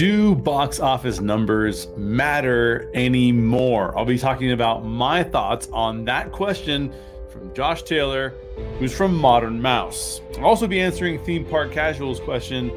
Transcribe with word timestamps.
Do 0.00 0.34
box 0.34 0.80
office 0.80 1.20
numbers 1.20 1.86
matter 1.94 2.90
anymore? 2.94 3.92
I'll 3.98 4.06
be 4.06 4.16
talking 4.16 4.52
about 4.52 4.82
my 4.82 5.22
thoughts 5.22 5.68
on 5.74 6.06
that 6.06 6.32
question 6.32 6.90
from 7.28 7.52
Josh 7.52 7.82
Taylor, 7.82 8.32
who's 8.78 8.96
from 8.96 9.14
Modern 9.14 9.60
Mouse. 9.60 10.22
I'll 10.38 10.46
also 10.46 10.66
be 10.66 10.80
answering 10.80 11.22
Theme 11.22 11.44
Park 11.44 11.70
Casual's 11.72 12.18
question 12.18 12.70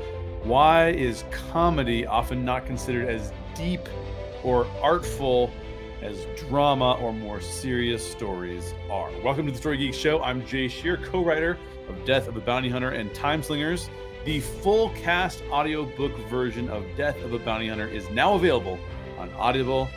Why 0.44 0.90
is 0.90 1.24
comedy 1.32 2.06
often 2.06 2.44
not 2.44 2.66
considered 2.66 3.08
as 3.08 3.32
deep 3.56 3.88
or 4.44 4.68
artful 4.82 5.50
as 6.02 6.28
drama 6.50 6.96
or 6.96 7.14
more 7.14 7.40
serious 7.40 8.06
stories 8.06 8.74
are? 8.92 9.10
Welcome 9.24 9.46
to 9.46 9.54
the 9.54 9.58
Story 9.58 9.78
Geek 9.78 9.94
Show. 9.94 10.22
I'm 10.22 10.46
Jay 10.46 10.68
Shear, 10.68 10.98
co 10.98 11.24
writer 11.24 11.58
of 11.88 12.04
Death 12.04 12.28
of 12.28 12.36
a 12.36 12.42
Bounty 12.42 12.68
Hunter 12.68 12.90
and 12.90 13.14
Time 13.14 13.42
Slingers. 13.42 13.90
The 14.26 14.40
full 14.40 14.90
cast 14.92 15.44
audiobook 15.52 16.16
version 16.30 16.70
of 16.70 16.86
Death 16.96 17.22
of 17.24 17.34
a 17.34 17.40
Bounty 17.40 17.68
Hunter 17.68 17.90
is 17.90 18.10
now 18.10 18.36
available 18.36 18.80
on 19.18 19.30
Audible, 19.34 19.90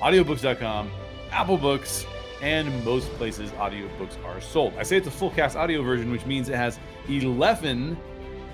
audiobooks.com, 0.00 0.88
Apple 1.32 1.56
Books, 1.56 2.06
and 2.40 2.84
most 2.84 3.10
places 3.14 3.50
audiobooks 3.52 4.22
are 4.24 4.40
sold. 4.40 4.74
I 4.78 4.84
say 4.84 4.96
it's 4.96 5.08
a 5.08 5.10
full 5.10 5.30
cast 5.30 5.56
audio 5.56 5.82
version, 5.82 6.12
which 6.12 6.24
means 6.24 6.48
it 6.48 6.54
has 6.54 6.78
11, 7.08 7.96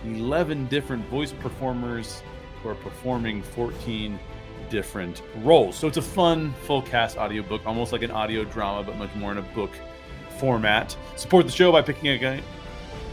11 0.06 0.66
different 0.68 1.04
voice 1.08 1.32
performers 1.32 2.22
who 2.62 2.70
are 2.70 2.74
performing 2.76 3.42
14 3.42 4.18
different 4.70 5.22
roles. 5.42 5.76
So 5.76 5.86
it's 5.86 5.98
a 5.98 6.02
fun 6.02 6.54
full 6.62 6.80
cast 6.80 7.18
audiobook, 7.18 7.66
almost 7.66 7.92
like 7.92 8.02
an 8.02 8.10
audio 8.10 8.44
drama, 8.44 8.84
but 8.84 8.96
much 8.96 9.14
more 9.16 9.32
in 9.32 9.38
a 9.38 9.42
book 9.42 9.72
format. 10.38 10.96
Support 11.16 11.44
the 11.44 11.52
show 11.52 11.70
by 11.70 11.82
picking 11.82 12.08
a 12.08 12.16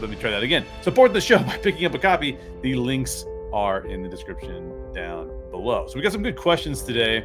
let 0.00 0.10
me 0.10 0.16
try 0.16 0.30
that 0.30 0.42
again. 0.42 0.64
Support 0.82 1.12
the 1.12 1.20
show 1.20 1.38
by 1.44 1.56
picking 1.58 1.84
up 1.84 1.94
a 1.94 1.98
copy. 1.98 2.36
The 2.62 2.74
links 2.74 3.24
are 3.52 3.86
in 3.86 4.02
the 4.02 4.08
description 4.08 4.92
down 4.92 5.28
below. 5.50 5.86
So 5.88 5.96
we 5.96 6.02
got 6.02 6.12
some 6.12 6.22
good 6.22 6.36
questions 6.36 6.82
today, 6.82 7.24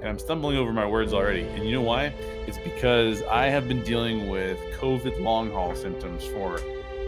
and 0.00 0.08
I'm 0.08 0.18
stumbling 0.18 0.56
over 0.56 0.72
my 0.72 0.86
words 0.86 1.12
already. 1.12 1.42
And 1.42 1.64
you 1.64 1.72
know 1.72 1.82
why? 1.82 2.06
It's 2.46 2.58
because 2.58 3.22
I 3.24 3.46
have 3.46 3.66
been 3.66 3.82
dealing 3.82 4.28
with 4.28 4.58
COVID 4.78 5.20
long 5.20 5.50
haul 5.50 5.74
symptoms 5.74 6.24
for 6.24 6.60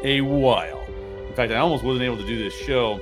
a 0.03 0.21
while. 0.21 0.85
In 1.29 1.35
fact, 1.35 1.53
I 1.53 1.57
almost 1.57 1.85
wasn't 1.85 2.05
able 2.05 2.17
to 2.17 2.27
do 2.27 2.43
this 2.43 2.55
show, 2.55 3.01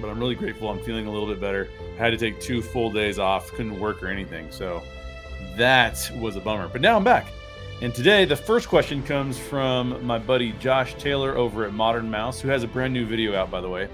but 0.00 0.08
I'm 0.08 0.18
really 0.18 0.34
grateful. 0.34 0.70
I'm 0.70 0.82
feeling 0.82 1.06
a 1.06 1.10
little 1.10 1.28
bit 1.28 1.40
better. 1.40 1.68
I 1.94 2.04
had 2.04 2.10
to 2.10 2.16
take 2.16 2.40
two 2.40 2.62
full 2.62 2.90
days 2.90 3.18
off, 3.18 3.50
couldn't 3.50 3.78
work 3.78 4.02
or 4.02 4.08
anything. 4.08 4.50
So 4.50 4.82
that 5.56 6.10
was 6.16 6.36
a 6.36 6.40
bummer. 6.40 6.68
But 6.68 6.80
now 6.80 6.96
I'm 6.96 7.04
back. 7.04 7.26
And 7.82 7.94
today, 7.94 8.26
the 8.26 8.36
first 8.36 8.68
question 8.68 9.02
comes 9.02 9.38
from 9.38 10.04
my 10.04 10.18
buddy 10.18 10.52
Josh 10.60 10.94
Taylor 10.96 11.34
over 11.34 11.64
at 11.64 11.72
Modern 11.72 12.10
Mouse, 12.10 12.38
who 12.38 12.48
has 12.48 12.62
a 12.62 12.68
brand 12.68 12.92
new 12.92 13.06
video 13.06 13.34
out, 13.34 13.50
by 13.50 13.62
the 13.62 13.70
way. 13.70 13.88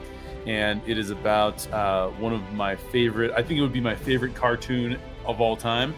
And 0.44 0.82
it 0.88 0.98
is 0.98 1.10
about 1.10 1.64
uh, 1.72 2.08
one 2.08 2.32
of 2.32 2.52
my 2.52 2.74
favorite, 2.74 3.30
I 3.30 3.42
think 3.42 3.58
it 3.58 3.60
would 3.60 3.72
be 3.72 3.80
my 3.80 3.94
favorite 3.94 4.34
cartoon 4.34 4.98
of 5.24 5.40
all 5.40 5.56
time, 5.56 5.94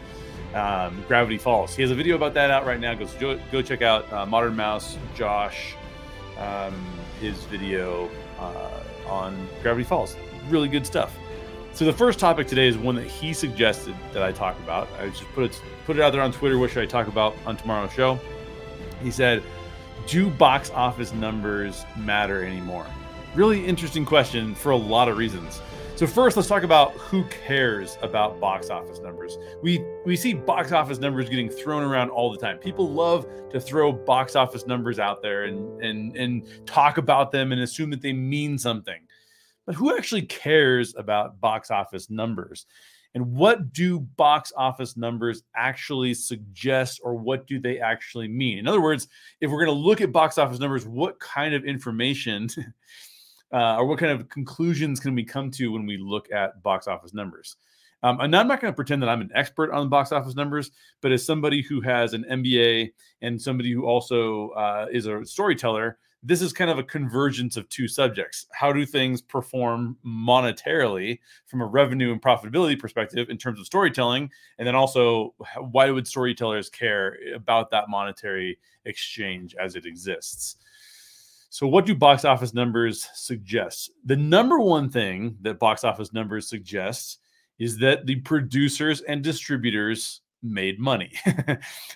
um, 0.53 1.03
Gravity 1.09 1.39
Falls. 1.39 1.75
He 1.75 1.81
has 1.81 1.91
a 1.91 1.94
video 1.94 2.14
about 2.14 2.34
that 2.34 2.50
out 2.50 2.66
right 2.66 2.78
now. 2.78 2.92
Go, 2.92 3.41
go 3.50 3.62
check 3.62 3.81
out 3.81 4.12
uh, 4.12 4.27
Modern 4.27 4.55
Mouse, 4.55 4.98
Josh, 5.14 5.75
um, 6.36 6.75
his 7.22 7.42
video 7.44 8.11
uh, 8.39 8.83
on 9.06 9.48
Gravity 9.62 9.84
Falls. 9.84 10.14
Really 10.50 10.69
good 10.69 10.86
stuff. 10.86 11.16
So 11.79 11.84
the 11.84 11.93
first 11.93 12.19
topic 12.19 12.48
today 12.48 12.67
is 12.67 12.77
one 12.77 12.97
that 12.97 13.07
he 13.07 13.33
suggested 13.33 13.95
that 14.12 14.21
I 14.21 14.33
talk 14.33 14.59
about. 14.59 14.89
I 14.98 15.11
just 15.11 15.23
put 15.33 15.45
it 15.45 15.62
put 15.87 15.97
it 15.97 16.03
out 16.03 16.11
there 16.11 16.23
on 16.23 16.33
Twitter. 16.33 16.59
What 16.59 16.73
should 16.73 16.83
I 16.83 16.87
talk 16.87 17.07
about 17.07 17.37
on 17.47 17.57
tomorrow's 17.57 17.93
show? 17.93 18.19
He 19.01 19.12
said, 19.12 19.45
"Do 20.09 20.29
box 20.29 20.71
office 20.71 21.12
numbers 21.12 21.84
matter 21.97 22.45
anymore?" 22.45 22.84
Really 23.37 23.65
interesting 23.65 24.05
question 24.05 24.56
for 24.56 24.73
a 24.73 24.77
lot 24.77 25.09
of 25.09 25.17
reasons. 25.17 25.62
So 25.95 26.09
first, 26.09 26.37
let's 26.37 26.49
talk 26.49 26.65
about 26.65 26.95
who 26.95 27.23
cares 27.27 27.97
about 28.03 28.41
box 28.41 28.71
office 28.71 28.99
numbers. 28.99 29.39
We 29.62 29.81
we 30.05 30.16
see 30.16 30.34
box 30.34 30.72
office 30.72 30.99
numbers 30.99 31.28
getting 31.28 31.49
thrown 31.49 31.84
around 31.84 32.10
all 32.10 32.33
the 32.33 32.39
time. 32.39 32.59
People 32.59 32.91
love 32.91 33.25
to 33.50 33.60
throw 33.60 33.93
box 33.93 34.34
office 34.34 34.66
numbers 34.66 34.99
out 34.99 35.22
there 35.22 35.45
and 35.45 35.81
and 35.81 36.16
and 36.16 36.66
talk 36.66 36.99
about 36.99 37.31
them 37.31 37.53
and 37.53 37.60
assume 37.60 37.91
that 37.91 38.03
they 38.03 38.12
mean 38.12 38.59
something 38.59 38.99
but 39.69 39.75
who 39.75 39.95
actually 39.95 40.23
cares 40.23 40.95
about 40.97 41.43
box 41.43 41.71
office 41.71 42.09
numbers? 42.09 42.65
And 43.15 43.34
what 43.34 43.75
do 43.75 44.01
box 44.01 44.51
office 44.56 44.97
numbers 44.97 45.43
actually 45.55 46.15
suggest, 46.15 47.03
or 47.05 47.17
what 47.17 47.47
do 47.47 47.61
they 47.61 47.78
actually 47.78 48.28
mean? 48.28 48.57
In 48.57 48.67
other 48.67 48.81
words, 48.81 49.09
if 49.43 49.51
we're 49.51 49.62
going 49.62 49.77
to 49.77 49.84
look 49.84 50.01
at 50.01 50.11
box 50.11 50.39
office 50.39 50.59
numbers, 50.59 50.87
what 50.87 51.21
kind 51.21 51.53
of 51.53 51.67
information 51.67 52.49
uh, 53.53 53.77
or 53.77 53.84
what 53.84 53.99
kind 53.99 54.11
of 54.11 54.31
conclusions 54.31 55.01
can 55.01 55.15
we 55.15 55.23
come 55.23 55.51
to 55.51 55.71
when 55.71 55.84
we 55.84 55.99
look 55.99 56.33
at 56.33 56.62
box 56.62 56.89
office 56.89 57.12
numbers? 57.12 57.57
Um, 58.03 58.21
and 58.21 58.34
I'm 58.34 58.49
not 58.49 58.62
going 58.62 58.73
to 58.73 58.77
pretend 58.77 59.03
that 59.03 59.11
I'm 59.11 59.21
an 59.21 59.33
expert 59.34 59.71
on 59.71 59.91
box 59.91 60.12
office 60.12 60.34
numbers, 60.34 60.71
but 61.03 61.12
as 61.12 61.27
somebody 61.27 61.61
who 61.61 61.83
has 61.83 62.15
an 62.15 62.25
MBA 62.31 62.91
and 63.21 63.39
somebody 63.39 63.71
who 63.71 63.84
also 63.84 64.49
uh, 64.51 64.87
is 64.91 65.05
a 65.05 65.27
storyteller, 65.27 65.99
this 66.23 66.43
is 66.43 66.53
kind 66.53 66.71
of 66.71 66.79
a 66.79 66.83
convergence 66.83 67.56
of 67.56 67.69
two 67.69 67.87
subjects. 67.87 68.47
How 68.53 68.73
do 68.73 68.84
things 68.84 69.23
perform 69.23 69.97
monetarily 70.05 71.21
from 71.47 71.61
a 71.61 71.67
revenue 71.67 72.11
and 72.12 72.21
profitability 72.21 72.79
perspective 72.79 73.31
in 73.31 73.39
terms 73.39 73.61
of 73.61 73.67
storytelling? 73.67 74.31
And 74.59 74.67
then 74.67 74.75
also, 74.75 75.34
why 75.71 75.91
would 75.91 76.09
storytellers 76.09 76.69
care 76.69 77.17
about 77.34 77.71
that 77.71 77.89
monetary 77.89 78.59
exchange 78.84 79.55
as 79.61 79.77
it 79.77 79.87
exists? 79.87 80.57
So, 81.51 81.67
what 81.67 81.87
do 81.87 81.95
box 81.95 82.25
office 82.25 82.53
numbers 82.53 83.09
suggest? 83.15 83.91
The 84.05 84.17
number 84.17 84.59
one 84.59 84.91
thing 84.91 85.37
that 85.43 85.59
box 85.59 85.84
office 85.84 86.12
numbers 86.12 86.49
suggest 86.49 87.21
is 87.59 87.78
that 87.78 88.07
the 88.07 88.17
producers 88.17 89.01
and 89.03 89.23
distributors 89.23 90.21
made 90.43 90.78
money. 90.78 91.12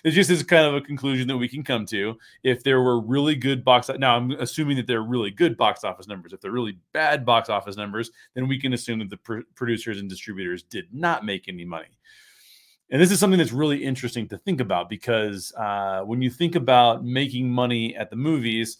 it 0.03 0.11
just 0.11 0.29
is 0.29 0.43
kind 0.43 0.65
of 0.65 0.75
a 0.75 0.81
conclusion 0.81 1.27
that 1.27 1.37
we 1.37 1.47
can 1.47 1.63
come 1.63 1.85
to. 1.87 2.17
If 2.43 2.63
there 2.63 2.81
were 2.81 2.99
really 2.99 3.35
good 3.35 3.63
box 3.63 3.89
now, 3.97 4.15
I'm 4.15 4.31
assuming 4.31 4.77
that 4.77 4.87
they're 4.87 5.03
really 5.03 5.31
good 5.31 5.57
box 5.57 5.83
office 5.83 6.07
numbers. 6.07 6.33
If 6.33 6.41
they're 6.41 6.51
really 6.51 6.77
bad 6.91 7.25
box 7.25 7.49
office 7.49 7.77
numbers, 7.77 8.11
then 8.33 8.47
we 8.47 8.59
can 8.59 8.73
assume 8.73 8.99
that 8.99 9.09
the 9.09 9.17
pr- 9.17 9.39
producers 9.55 9.99
and 9.99 10.09
distributors 10.09 10.63
did 10.63 10.85
not 10.93 11.25
make 11.25 11.47
any 11.47 11.65
money. 11.65 11.99
And 12.89 13.01
this 13.01 13.11
is 13.11 13.19
something 13.19 13.39
that's 13.39 13.53
really 13.53 13.83
interesting 13.83 14.27
to 14.27 14.37
think 14.37 14.59
about 14.59 14.89
because 14.89 15.51
uh, 15.57 16.01
when 16.01 16.21
you 16.21 16.29
think 16.29 16.55
about 16.55 17.03
making 17.03 17.49
money 17.49 17.95
at 17.95 18.09
the 18.09 18.15
movies, 18.15 18.77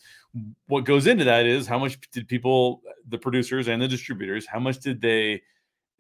what 0.68 0.86
goes 0.86 1.08
into 1.08 1.24
that 1.24 1.46
is 1.46 1.66
how 1.66 1.80
much 1.80 2.00
did 2.12 2.28
people, 2.28 2.82
the 3.08 3.18
producers 3.18 3.68
and 3.68 3.82
the 3.82 3.88
distributors, 3.88 4.46
how 4.46 4.60
much 4.60 4.80
did 4.80 5.02
they 5.02 5.42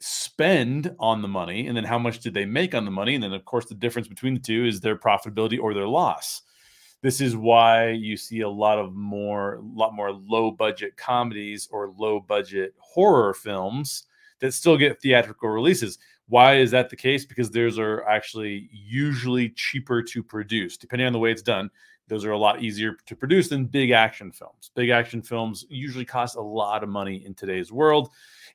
spend 0.06 0.94
on 1.00 1.22
the 1.22 1.28
money 1.30 1.68
and 1.68 1.78
then 1.78 1.86
how 1.86 1.97
much 1.97 2.19
did 2.19 2.34
they 2.34 2.44
make 2.44 2.75
on 2.75 2.84
the 2.84 2.91
money 2.91 3.16
and 3.16 3.24
then 3.24 3.31
of 3.31 3.46
course 3.46 3.68
the 3.68 3.74
difference 3.74 4.06
between 4.06 4.34
the 4.34 4.40
two 4.40 4.66
is 4.66 4.81
their 4.81 4.97
profitability 4.97 5.58
or 5.58 5.74
their 5.74 5.88
loss. 5.88 6.41
This 7.02 7.22
is 7.22 7.38
why 7.38 7.91
you 7.91 8.18
see 8.18 8.41
a 8.41 8.50
lot 8.50 8.80
of 8.80 8.94
more 8.94 9.56
a 9.56 9.62
lot 9.62 9.94
more 9.94 10.12
low 10.12 10.52
budget 10.52 10.97
comedies 10.97 11.69
or 11.72 11.94
low 11.97 12.19
budget 12.19 12.74
horror 12.80 13.34
films 13.34 14.03
that 14.40 14.53
still 14.53 14.75
get 14.75 15.02
theatrical 15.02 15.47
releases. 15.47 16.00
Why 16.28 16.58
is 16.58 16.72
that 16.72 16.90
the 16.90 16.97
case? 16.97 17.25
Because 17.25 17.50
those 17.50 17.80
are 17.80 18.03
actually 18.03 18.70
usually 18.74 19.52
cheaper 19.52 20.03
to 20.03 20.22
produce. 20.22 20.75
Depending 20.75 21.08
on 21.08 21.14
the 21.14 21.20
way 21.20 21.31
it's 21.31 21.41
done 21.41 21.70
those 22.09 22.25
are 22.25 22.31
a 22.31 22.38
lot 22.38 22.62
easier 22.62 22.97
to 23.06 23.16
produce 23.16 23.47
than 23.47 23.66
big 23.66 23.91
action 23.91 24.31
films. 24.31 24.72
Big 24.75 24.90
action 24.90 25.22
films 25.22 25.66
usually 25.70 26.03
cost 26.03 26.35
a 26.35 26.41
lot 26.41 26.84
of 26.84 26.90
money 26.90 27.24
in 27.25 27.34
today's 27.34 27.72
world 27.72 28.09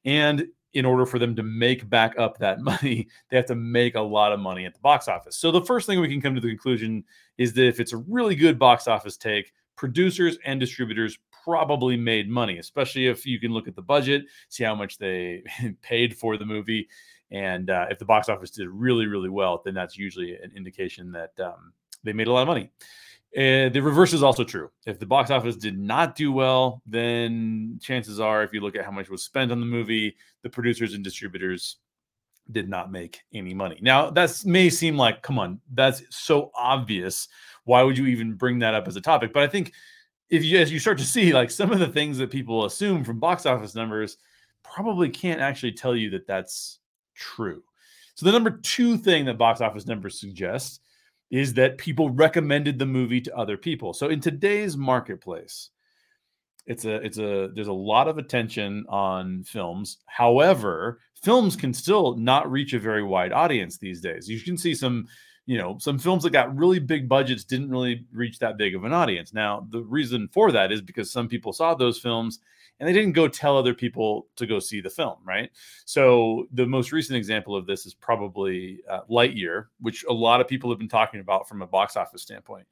and 0.05 0.47
in 0.75 0.85
order 0.85 1.07
for 1.07 1.19
them 1.19 1.35
to 1.37 1.43
make 1.43 1.89
back 1.89 2.19
up 2.19 2.39
that 2.39 2.61
money, 2.63 3.09
they 3.31 3.37
have 3.37 3.47
to 3.47 3.55
make 3.55 3.95
a 3.95 4.01
lot 4.01 4.33
of 4.33 4.41
money 4.41 4.65
at 4.65 4.75
the 4.75 4.81
box 4.81 5.09
office. 5.09 5.37
So 5.37 5.51
the 5.51 5.65
first 5.65 5.87
thing 5.87 6.01
we 6.01 6.09
can 6.09 6.21
come 6.21 6.35
to 6.35 6.41
the 6.41 6.49
conclusion 6.49 7.05
is 7.37 7.53
that 7.55 7.67
if 7.67 7.81
it's 7.81 7.93
a 7.93 7.99
really 7.99 8.35
good 8.35 8.59
box 8.59 8.87
office 8.87 9.17
take, 9.17 9.53
producers 9.77 10.39
and 10.45 10.59
distributors 10.59 11.19
probably 11.45 11.97
made 11.97 12.29
money, 12.29 12.59
especially 12.59 13.07
if 13.07 13.25
you 13.25 13.41
can 13.41 13.53
look 13.53 13.69
at 13.69 13.77
the 13.77 13.83
budget, 13.83 14.25
see 14.49 14.65
how 14.65 14.75
much 14.75 14.99
they 14.99 15.43
paid 15.83 16.17
for 16.17 16.37
the 16.37 16.45
movie. 16.45 16.89
And 17.31 17.71
uh, 17.71 17.87
if 17.91 17.99
the 17.99 18.05
box 18.05 18.29
office 18.29 18.51
did 18.51 18.69
really, 18.69 19.07
really 19.07 19.29
well, 19.29 19.63
then 19.65 19.75
that's 19.75 19.97
usually 19.97 20.35
an 20.35 20.53
indication 20.57 21.13
that 21.13 21.33
um, 21.43 21.73
they 22.03 22.13
made 22.13 22.27
a 22.27 22.33
lot 22.33 22.43
of 22.43 22.49
money. 22.49 22.71
And 23.37 23.75
the 23.75 23.83
reverse 23.83 24.15
is 24.15 24.23
also 24.23 24.43
true. 24.43 24.71
If 24.87 24.99
the 24.99 25.07
box 25.07 25.31
office 25.31 25.57
did 25.57 25.79
not 25.79 26.17
do 26.17 26.33
well, 26.33 26.83
then 26.87 27.79
chances 27.83 28.21
are, 28.21 28.43
if 28.43 28.53
you 28.53 28.61
look 28.61 28.75
at 28.75 28.85
how 28.85 28.91
much 28.91 29.11
was 29.11 29.23
spent 29.23 29.53
on 29.53 29.61
the 29.61 29.67
movie, 29.67 30.17
the 30.43 30.49
producers 30.49 30.95
and 30.95 31.05
distributors 31.05 31.77
did 32.51 32.69
not 32.69 32.91
make 32.91 33.21
any 33.35 33.53
money. 33.53 33.79
Now, 33.83 34.09
that 34.11 34.43
may 34.47 34.71
seem 34.71 34.97
like, 34.97 35.23
come 35.23 35.39
on, 35.39 35.61
that's 35.75 36.03
so 36.11 36.51
obvious. 36.55 37.29
Why 37.65 37.83
would 37.83 37.99
you 37.99 38.07
even 38.07 38.33
bring 38.33 38.61
that 38.61 38.75
up 38.75 38.89
as 38.89 38.97
a 38.97 39.01
topic? 39.03 39.35
But 39.35 39.43
I 39.43 39.49
think 39.49 39.73
if 40.31 40.43
you, 40.43 40.59
as 40.59 40.73
you 40.73 40.79
start 40.79 40.97
to 40.99 41.05
see, 41.05 41.35
like 41.35 41.51
some 41.51 41.71
of 41.71 41.79
the 41.79 41.89
things 41.89 42.17
that 42.19 42.31
people 42.31 42.65
assume 42.65 43.05
from 43.05 43.21
box 43.21 43.45
office 43.45 43.75
numbers, 43.75 44.17
probably 44.63 45.11
can't 45.11 45.41
actually 45.41 45.73
tell 45.73 45.95
you 45.95 46.09
that 46.11 46.27
that's 46.27 46.79
true. 47.15 47.63
So 48.15 48.25
the 48.25 48.33
number 48.33 48.51
two 48.51 48.97
thing 48.97 49.27
that 49.27 49.37
box 49.37 49.61
office 49.61 49.87
numbers 49.87 50.19
suggest 50.19 50.81
is 51.31 51.55
that 51.55 51.79
people 51.79 52.11
recommended 52.11 52.79
the 52.79 52.87
movie 52.87 53.21
to 53.23 53.37
other 53.37 53.57
people. 53.57 53.93
So 53.93 54.09
in 54.09 54.21
today's 54.21 54.77
marketplace, 54.77 55.71
It's 56.67 56.85
a 56.85 56.97
it's 56.97 57.19
a 57.19 57.49
there's 57.55 57.69
a 57.69 57.73
lot 57.73 58.09
of 58.09 58.19
attention 58.19 58.85
on 58.89 59.43
films. 59.45 59.99
However, 60.07 61.01
films 61.23 61.57
can 61.57 61.73
still 61.73 62.17
not 62.17 62.51
reach 62.51 62.75
a 62.75 62.79
very 62.79 63.03
wide 63.03 63.33
audience 63.33 63.79
these 63.79 64.01
days. 64.03 64.29
You 64.29 64.41
can 64.41 64.59
see 64.59 64.75
some 64.75 65.07
you 65.47 65.57
know, 65.57 65.79
some 65.79 65.99
films 65.99 66.25
that 66.25 66.31
got 66.31 66.55
really 66.55 66.79
big 66.79 67.09
budgets 67.09 67.43
didn't 67.45 67.71
really 67.71 68.05
reach 68.13 68.39
that 68.39 68.59
big 68.59 68.75
of 68.75 68.85
an 68.85 68.93
audience. 68.93 69.33
Now, 69.33 69.67
the 69.71 69.81
reason 69.81 70.29
for 70.31 70.53
that 70.53 70.71
is 70.71 70.83
because 70.83 71.11
some 71.11 71.27
people 71.27 71.55
saw 71.55 71.75
those 71.75 71.99
films 71.99 72.41
and 72.81 72.89
they 72.89 72.93
didn't 72.93 73.13
go 73.13 73.29
tell 73.29 73.57
other 73.57 73.75
people 73.75 74.29
to 74.37 74.47
go 74.47 74.59
see 74.59 74.81
the 74.81 74.91
film, 74.91 75.17
right? 75.25 75.51
So, 75.85 76.47
the 76.53 76.67
most 76.67 76.93
recent 76.93 77.17
example 77.17 77.57
of 77.57 77.67
this 77.67 77.87
is 77.87 77.95
probably 77.95 78.81
uh, 78.89 79.01
Lightyear, 79.11 79.67
which 79.81 80.05
a 80.09 80.13
lot 80.13 80.41
of 80.41 80.49
people 80.49 80.71
have 80.71 80.79
been 80.79 80.89
talking 80.89 81.21
about 81.21 81.49
from 81.49 81.63
a 81.63 81.67
box 81.67 81.97
office 81.97 82.23
standpoint. 82.23 82.67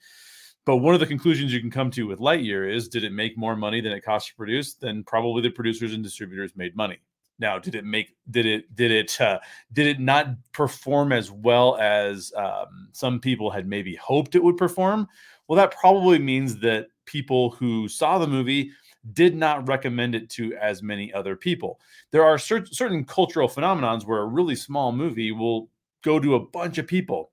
But 0.64 0.78
one 0.78 0.94
of 0.94 1.00
the 1.00 1.06
conclusions 1.06 1.52
you 1.52 1.60
can 1.60 1.70
come 1.70 1.92
to 1.92 2.08
with 2.08 2.18
Lightyear 2.18 2.72
is 2.72 2.88
did 2.88 3.04
it 3.04 3.12
make 3.12 3.38
more 3.38 3.56
money 3.56 3.80
than 3.80 3.92
it 3.92 4.02
cost 4.02 4.28
to 4.28 4.34
produce? 4.34 4.74
Then 4.74 5.04
probably 5.04 5.42
the 5.42 5.50
producers 5.50 5.94
and 5.94 6.02
distributors 6.02 6.56
made 6.56 6.76
money. 6.76 6.98
Now, 7.38 7.58
did 7.58 7.74
it 7.74 7.84
make 7.84 8.16
did 8.30 8.46
it 8.46 8.74
did 8.74 8.90
it 8.90 9.20
uh, 9.20 9.38
did 9.72 9.86
it 9.86 10.00
not 10.00 10.28
perform 10.52 11.12
as 11.12 11.30
well 11.30 11.76
as 11.76 12.32
um, 12.36 12.88
some 12.92 13.20
people 13.20 13.50
had 13.50 13.68
maybe 13.68 13.94
hoped 13.94 14.34
it 14.34 14.42
would 14.42 14.56
perform? 14.56 15.06
Well, 15.46 15.56
that 15.56 15.76
probably 15.78 16.18
means 16.18 16.58
that 16.60 16.88
people 17.04 17.50
who 17.50 17.88
saw 17.88 18.18
the 18.18 18.26
movie 18.26 18.72
did 19.12 19.36
not 19.36 19.68
recommend 19.68 20.14
it 20.14 20.28
to 20.30 20.54
as 20.56 20.82
many 20.82 21.12
other 21.12 21.36
people. 21.36 21.80
There 22.10 22.24
are 22.24 22.38
cer- 22.38 22.66
certain 22.66 23.04
cultural 23.04 23.48
phenomenons 23.48 24.06
where 24.06 24.20
a 24.20 24.26
really 24.26 24.56
small 24.56 24.92
movie 24.92 25.32
will 25.32 25.68
go 26.02 26.18
to 26.18 26.34
a 26.34 26.40
bunch 26.40 26.78
of 26.78 26.86
people. 26.86 27.30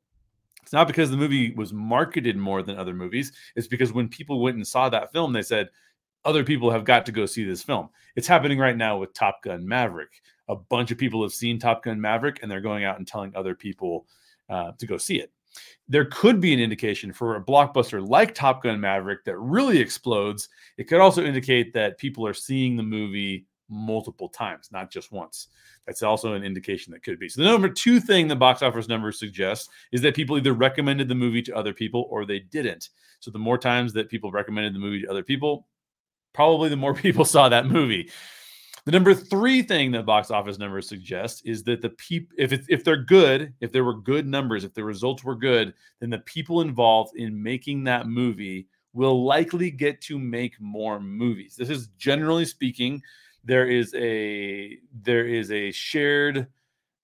It's 0.62 0.74
not 0.74 0.88
because 0.88 1.12
the 1.12 1.18
movie 1.18 1.54
was 1.54 1.74
marketed 1.74 2.38
more 2.38 2.64
than 2.64 2.78
other 2.78 2.94
movies. 2.94 3.34
It's 3.56 3.68
because 3.68 3.92
when 3.92 4.08
people 4.08 4.42
went 4.42 4.56
and 4.56 4.68
saw 4.68 4.90
that 4.90 5.12
film, 5.12 5.34
they 5.34 5.42
said, 5.42 5.70
other 6.26 6.44
people 6.44 6.72
have 6.72 6.86
got 6.86 7.06
to 7.06 7.12
go 7.12 7.26
see 7.26 7.44
this 7.44 7.62
film. 7.62 7.90
It's 8.16 8.28
happening 8.28 8.58
right 8.58 8.78
now 8.78 8.98
with 8.98 9.14
Top 9.14 9.44
Gun 9.44 9.68
Maverick. 9.68 10.22
A 10.48 10.56
bunch 10.56 10.92
of 10.92 10.98
people 10.98 11.22
have 11.22 11.34
seen 11.34 11.60
Top 11.60 11.84
Gun 11.84 12.00
Maverick 12.00 12.40
and 12.42 12.50
they're 12.50 12.62
going 12.62 12.86
out 12.86 12.98
and 12.98 13.06
telling 13.06 13.36
other 13.36 13.56
people 13.56 14.06
uh, 14.50 14.72
to 14.78 14.86
go 14.86 14.98
see 14.98 15.20
it. 15.20 15.33
There 15.88 16.06
could 16.06 16.40
be 16.40 16.54
an 16.54 16.60
indication 16.60 17.12
for 17.12 17.36
a 17.36 17.44
blockbuster 17.44 18.08
like 18.08 18.34
Top 18.34 18.64
Gun 18.64 18.80
Maverick 18.80 19.24
that 19.26 19.38
really 19.38 19.80
explodes. 19.80 20.50
It 20.78 20.86
could 20.86 21.00
also 21.00 21.24
indicate 21.24 21.74
that 21.74 21.98
people 21.98 22.26
are 22.26 22.34
seeing 22.34 22.76
the 22.76 22.84
movie 22.84 23.46
multiple 23.70 24.30
times, 24.30 24.70
not 24.72 24.92
just 24.92 25.12
once. 25.12 25.48
That's 25.86 26.04
also 26.04 26.34
an 26.34 26.44
indication 26.44 26.94
that 26.94 27.04
could 27.04 27.20
be. 27.20 27.28
So 27.28 27.42
the 27.42 27.50
number 27.50 27.70
two 27.70 28.00
thing 28.00 28.28
the 28.28 28.36
box 28.36 28.62
office 28.62 28.88
numbers 28.88 29.20
suggest 29.20 29.70
is 29.92 30.02
that 30.02 30.16
people 30.16 30.38
either 30.38 30.54
recommended 30.54 31.10
the 31.10 31.16
movie 31.16 31.42
to 31.44 31.56
other 31.56 31.74
people 31.74 32.08
or 32.10 32.26
they 32.26 32.40
didn't. 32.40 32.90
So 33.20 33.32
the 33.32 33.40
more 33.40 33.58
times 33.58 33.94
that 33.94 34.10
people 34.10 34.32
recommended 34.32 34.74
the 34.74 34.80
movie 34.80 35.02
to 35.02 35.10
other 35.10 35.24
people, 35.24 35.68
probably 36.34 36.70
the 36.70 36.78
more 36.78 36.94
people 36.94 37.26
saw 37.26 37.50
that 37.50 37.66
movie. 37.66 38.10
The 38.86 38.92
number 38.92 39.14
three 39.14 39.62
thing 39.62 39.92
that 39.92 40.06
box 40.06 40.30
office 40.30 40.60
numbers 40.60 40.90
suggest 40.90 41.44
is 41.46 41.64
that 41.64 41.82
the 41.82 41.92
people, 41.92 42.36
if 42.38 42.52
it's, 42.52 42.68
if 42.70 42.84
they're 42.84 42.98
good, 42.98 43.54
if 43.62 43.72
there 43.72 43.86
were 43.86 43.94
good 43.94 44.28
numbers, 44.28 44.66
if 44.66 44.74
the 44.74 44.84
results 44.84 45.24
were 45.24 45.36
good, 45.36 45.74
then 46.02 46.10
the 46.10 46.20
people 46.20 46.60
involved 46.60 47.16
in 47.16 47.42
making 47.42 47.86
that 47.86 48.08
movie 48.08 48.68
will 48.92 49.24
likely 49.24 49.72
get 49.72 50.02
to 50.02 50.20
make 50.20 50.60
more 50.60 51.00
movies. 51.00 51.56
This 51.56 51.70
is 51.70 51.88
generally 51.98 52.46
speaking, 52.46 53.02
there 53.46 53.68
is 53.68 53.94
a 53.96 54.78
there 55.02 55.26
is 55.26 55.52
a 55.52 55.72
shared 55.72 56.48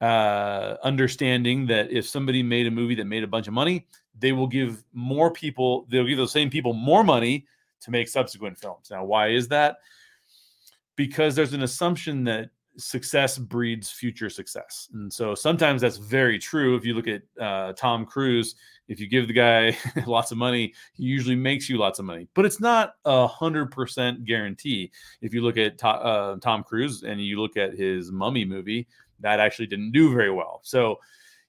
uh, 0.01 0.75
understanding 0.83 1.65
that 1.67 1.91
if 1.91 2.07
somebody 2.07 2.43
made 2.43 2.67
a 2.67 2.71
movie 2.71 2.95
that 2.95 3.05
made 3.05 3.23
a 3.23 3.27
bunch 3.27 3.47
of 3.47 3.53
money, 3.53 3.87
they 4.17 4.31
will 4.31 4.47
give 4.47 4.83
more 4.93 5.31
people, 5.31 5.85
they'll 5.89 6.05
give 6.05 6.17
those 6.17 6.31
same 6.31 6.49
people 6.49 6.73
more 6.73 7.03
money 7.03 7.45
to 7.81 7.91
make 7.91 8.07
subsequent 8.07 8.57
films. 8.57 8.89
Now, 8.91 9.03
why 9.05 9.29
is 9.29 9.47
that? 9.49 9.77
Because 10.99 11.33
there's 11.33 11.53
an 11.53 11.63
assumption 11.63 12.25
that 12.25 12.49
success 12.75 13.37
breeds 13.37 13.89
future 13.89 14.29
success. 14.29 14.89
And 14.91 15.11
so 15.11 15.33
sometimes 15.33 15.79
that's 15.81 15.95
very 15.95 16.37
true. 16.37 16.75
If 16.75 16.83
you 16.83 16.93
look 16.93 17.07
at 17.07 17.21
uh, 17.39 17.71
Tom 17.71 18.05
Cruise, 18.05 18.55
if 18.89 18.99
you 18.99 19.07
give 19.07 19.29
the 19.29 19.33
guy 19.33 19.77
lots 20.05 20.31
of 20.31 20.37
money, 20.37 20.73
he 20.91 21.03
usually 21.05 21.37
makes 21.37 21.69
you 21.69 21.77
lots 21.77 21.99
of 21.99 22.05
money. 22.05 22.27
But 22.33 22.43
it's 22.43 22.59
not 22.59 22.95
a 23.05 23.25
hundred 23.27 23.71
percent 23.71 24.25
guarantee. 24.25 24.91
If 25.21 25.33
you 25.33 25.41
look 25.41 25.55
at 25.55 25.77
to- 25.77 25.87
uh, 25.87 26.35
Tom 26.41 26.63
Cruise 26.63 27.03
and 27.03 27.23
you 27.23 27.39
look 27.41 27.55
at 27.55 27.75
his 27.75 28.11
Mummy 28.11 28.43
movie, 28.43 28.85
that 29.21 29.39
actually 29.39 29.67
didn't 29.67 29.93
do 29.93 30.13
very 30.13 30.31
well. 30.31 30.59
So 30.63 30.99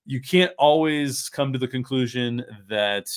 you 0.06 0.20
can't 0.20 0.52
always 0.58 1.28
come 1.28 1.52
to 1.52 1.58
the 1.58 1.68
conclusion 1.68 2.44
that 2.68 3.08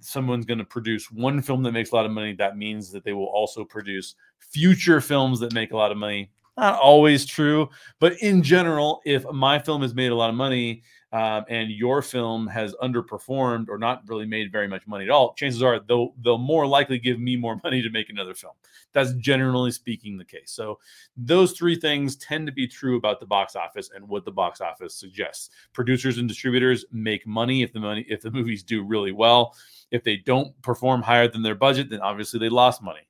someone's 0.00 0.46
going 0.46 0.58
to 0.58 0.64
produce 0.64 1.10
one 1.10 1.42
film 1.42 1.62
that 1.62 1.72
makes 1.72 1.92
a 1.92 1.94
lot 1.94 2.06
of 2.06 2.12
money. 2.12 2.34
That 2.34 2.56
means 2.56 2.90
that 2.92 3.04
they 3.04 3.12
will 3.12 3.26
also 3.26 3.64
produce 3.64 4.14
future 4.40 5.00
films 5.00 5.40
that 5.40 5.52
make 5.52 5.72
a 5.72 5.76
lot 5.76 5.92
of 5.92 5.98
money. 5.98 6.30
Not 6.56 6.78
always 6.78 7.26
true, 7.26 7.68
but 7.98 8.14
in 8.22 8.42
general, 8.42 9.00
if 9.04 9.24
my 9.32 9.58
film 9.58 9.82
has 9.82 9.92
made 9.92 10.12
a 10.12 10.14
lot 10.14 10.30
of 10.30 10.36
money 10.36 10.84
um, 11.10 11.44
and 11.48 11.68
your 11.68 12.00
film 12.00 12.46
has 12.46 12.76
underperformed 12.80 13.68
or 13.68 13.76
not 13.76 14.02
really 14.06 14.24
made 14.24 14.52
very 14.52 14.68
much 14.68 14.86
money 14.86 15.04
at 15.04 15.10
all, 15.10 15.34
chances 15.34 15.64
are 15.64 15.80
they'll 15.80 16.14
they'll 16.22 16.38
more 16.38 16.64
likely 16.64 17.00
give 17.00 17.18
me 17.18 17.34
more 17.34 17.60
money 17.64 17.82
to 17.82 17.90
make 17.90 18.08
another 18.08 18.34
film. 18.34 18.52
That's 18.92 19.14
generally 19.14 19.72
speaking 19.72 20.16
the 20.16 20.24
case. 20.24 20.52
So 20.52 20.78
those 21.16 21.52
three 21.52 21.74
things 21.74 22.14
tend 22.14 22.46
to 22.46 22.52
be 22.52 22.68
true 22.68 22.96
about 22.96 23.18
the 23.18 23.26
box 23.26 23.56
office 23.56 23.90
and 23.92 24.08
what 24.08 24.24
the 24.24 24.30
box 24.30 24.60
office 24.60 24.94
suggests. 24.94 25.50
Producers 25.72 26.18
and 26.18 26.28
distributors 26.28 26.84
make 26.92 27.26
money 27.26 27.64
if 27.64 27.72
the 27.72 27.80
money 27.80 28.06
if 28.08 28.20
the 28.20 28.30
movies 28.32 28.62
do 28.62 28.84
really 28.84 29.12
well. 29.12 29.56
If 29.90 30.04
they 30.04 30.18
don't 30.18 30.60
perform 30.62 31.02
higher 31.02 31.26
than 31.26 31.42
their 31.42 31.56
budget, 31.56 31.90
then 31.90 32.00
obviously 32.00 32.38
they 32.38 32.48
lost 32.48 32.80
money. 32.80 33.00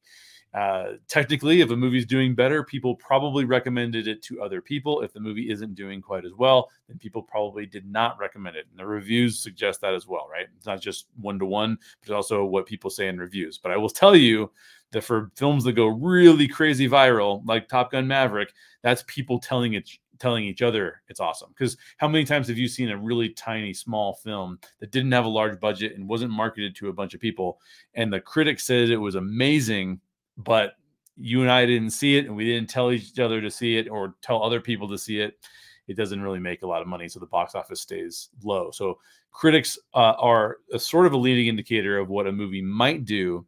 Uh, 0.54 0.92
technically, 1.08 1.60
if 1.60 1.70
a 1.70 1.76
movie's 1.76 2.06
doing 2.06 2.32
better, 2.34 2.62
people 2.62 2.94
probably 2.94 3.44
recommended 3.44 4.06
it 4.06 4.22
to 4.22 4.40
other 4.40 4.60
people. 4.60 5.00
If 5.02 5.12
the 5.12 5.18
movie 5.18 5.50
isn't 5.50 5.74
doing 5.74 6.00
quite 6.00 6.24
as 6.24 6.32
well, 6.34 6.70
then 6.88 6.96
people 6.96 7.22
probably 7.22 7.66
did 7.66 7.90
not 7.90 8.16
recommend 8.20 8.54
it. 8.54 8.66
And 8.70 8.78
the 8.78 8.86
reviews 8.86 9.42
suggest 9.42 9.80
that 9.80 9.94
as 9.94 10.06
well, 10.06 10.28
right? 10.30 10.46
It's 10.56 10.66
not 10.66 10.80
just 10.80 11.06
one 11.20 11.40
to 11.40 11.44
one, 11.44 11.76
but 12.06 12.14
also 12.14 12.44
what 12.44 12.66
people 12.66 12.88
say 12.88 13.08
in 13.08 13.18
reviews. 13.18 13.58
But 13.58 13.72
I 13.72 13.76
will 13.76 13.90
tell 13.90 14.14
you 14.14 14.52
that 14.92 15.02
for 15.02 15.32
films 15.34 15.64
that 15.64 15.72
go 15.72 15.86
really 15.86 16.46
crazy 16.46 16.88
viral, 16.88 17.42
like 17.44 17.68
Top 17.68 17.90
Gun 17.90 18.06
Maverick, 18.06 18.52
that's 18.82 19.02
people 19.08 19.40
telling 19.40 19.74
it 19.74 19.90
telling 20.20 20.44
each 20.44 20.62
other 20.62 21.02
it's 21.08 21.18
awesome. 21.18 21.50
Because 21.50 21.76
how 21.96 22.06
many 22.06 22.24
times 22.24 22.46
have 22.46 22.56
you 22.56 22.68
seen 22.68 22.90
a 22.90 22.96
really 22.96 23.30
tiny, 23.30 23.74
small 23.74 24.14
film 24.14 24.58
that 24.78 24.92
didn't 24.92 25.10
have 25.10 25.24
a 25.24 25.28
large 25.28 25.58
budget 25.58 25.96
and 25.96 26.08
wasn't 26.08 26.30
marketed 26.30 26.76
to 26.76 26.88
a 26.88 26.92
bunch 26.92 27.14
of 27.14 27.20
people, 27.20 27.60
and 27.94 28.12
the 28.12 28.20
critics 28.20 28.64
said 28.64 28.90
it 28.90 28.96
was 28.96 29.16
amazing, 29.16 30.00
but 30.36 30.74
you 31.16 31.42
and 31.42 31.50
I 31.50 31.66
didn't 31.66 31.90
see 31.90 32.16
it 32.16 32.26
and 32.26 32.36
we 32.36 32.44
didn't 32.44 32.68
tell 32.68 32.90
each 32.90 33.18
other 33.18 33.40
to 33.40 33.50
see 33.50 33.76
it 33.76 33.88
or 33.88 34.14
tell 34.20 34.42
other 34.42 34.60
people 34.60 34.88
to 34.88 34.98
see 34.98 35.20
it, 35.20 35.38
it 35.86 35.96
doesn't 35.96 36.22
really 36.22 36.40
make 36.40 36.62
a 36.62 36.66
lot 36.66 36.82
of 36.82 36.88
money. 36.88 37.08
So 37.08 37.20
the 37.20 37.26
box 37.26 37.54
office 37.54 37.80
stays 37.80 38.30
low. 38.42 38.70
So 38.70 38.98
critics 39.30 39.78
uh, 39.94 40.14
are 40.18 40.58
a 40.72 40.78
sort 40.78 41.06
of 41.06 41.12
a 41.12 41.16
leading 41.16 41.46
indicator 41.46 41.98
of 41.98 42.08
what 42.08 42.26
a 42.26 42.32
movie 42.32 42.62
might 42.62 43.04
do, 43.04 43.46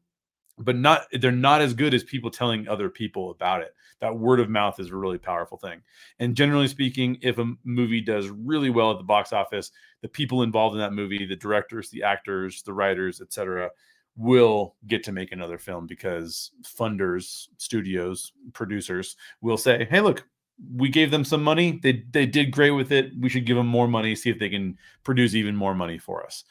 but 0.58 0.76
not 0.76 1.06
they're 1.20 1.32
not 1.32 1.60
as 1.60 1.74
good 1.74 1.94
as 1.94 2.04
people 2.04 2.30
telling 2.30 2.68
other 2.68 2.88
people 2.88 3.30
about 3.30 3.62
it. 3.62 3.74
That 4.00 4.16
word 4.18 4.40
of 4.40 4.50
mouth 4.50 4.78
is 4.78 4.90
a 4.90 4.96
really 4.96 5.18
powerful 5.18 5.56
thing. 5.56 5.80
And 6.18 6.36
generally 6.36 6.68
speaking, 6.68 7.16
if 7.22 7.38
a 7.38 7.54
movie 7.64 8.02
does 8.02 8.28
really 8.28 8.68
well 8.68 8.90
at 8.92 8.98
the 8.98 9.04
box 9.04 9.32
office, 9.32 9.70
the 10.02 10.08
people 10.08 10.42
involved 10.42 10.74
in 10.74 10.80
that 10.80 10.92
movie, 10.92 11.24
the 11.24 11.36
directors, 11.36 11.88
the 11.88 12.02
actors, 12.02 12.62
the 12.62 12.74
writers, 12.74 13.22
etc., 13.22 13.70
will 14.16 14.74
get 14.86 15.04
to 15.04 15.12
make 15.12 15.32
another 15.32 15.58
film 15.58 15.86
because 15.86 16.50
funders, 16.64 17.48
studios, 17.58 18.32
producers 18.52 19.16
will 19.40 19.56
say, 19.56 19.86
"Hey, 19.90 20.00
look, 20.00 20.26
we 20.74 20.88
gave 20.88 21.10
them 21.10 21.24
some 21.24 21.42
money. 21.42 21.78
They 21.82 22.04
they 22.10 22.26
did 22.26 22.50
great 22.50 22.70
with 22.70 22.92
it. 22.92 23.12
We 23.18 23.28
should 23.28 23.46
give 23.46 23.56
them 23.56 23.66
more 23.66 23.88
money, 23.88 24.14
see 24.14 24.30
if 24.30 24.38
they 24.38 24.48
can 24.48 24.78
produce 25.04 25.34
even 25.34 25.54
more 25.56 25.74
money 25.74 25.98
for 25.98 26.24
us." 26.24 26.44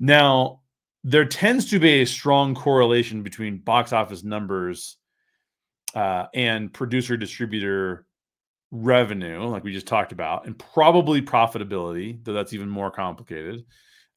Now, 0.00 0.62
there 1.04 1.24
tends 1.24 1.70
to 1.70 1.78
be 1.78 2.02
a 2.02 2.06
strong 2.06 2.54
correlation 2.54 3.22
between 3.22 3.58
box 3.58 3.92
office 3.92 4.24
numbers 4.24 4.96
uh, 5.94 6.26
and 6.34 6.72
producer 6.72 7.16
distributor 7.16 8.06
revenue, 8.72 9.44
like 9.44 9.64
we 9.64 9.72
just 9.72 9.86
talked 9.86 10.12
about, 10.12 10.46
and 10.46 10.58
probably 10.58 11.22
profitability, 11.22 12.22
though 12.24 12.32
that's 12.32 12.52
even 12.52 12.68
more 12.68 12.90
complicated 12.90 13.64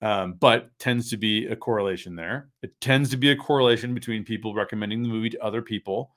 um, 0.03 0.33
but 0.33 0.77
tends 0.79 1.09
to 1.09 1.17
be 1.17 1.47
a 1.47 1.55
correlation 1.55 2.13
there. 2.17 2.49
It 2.61 2.79
tends 2.81 3.09
to 3.11 3.17
be 3.17 3.31
a 3.31 3.37
correlation 3.37 3.93
between 3.93 4.25
people 4.25 4.53
recommending 4.53 5.01
the 5.01 5.07
movie 5.07 5.29
to 5.29 5.41
other 5.41 5.61
people. 5.61 6.11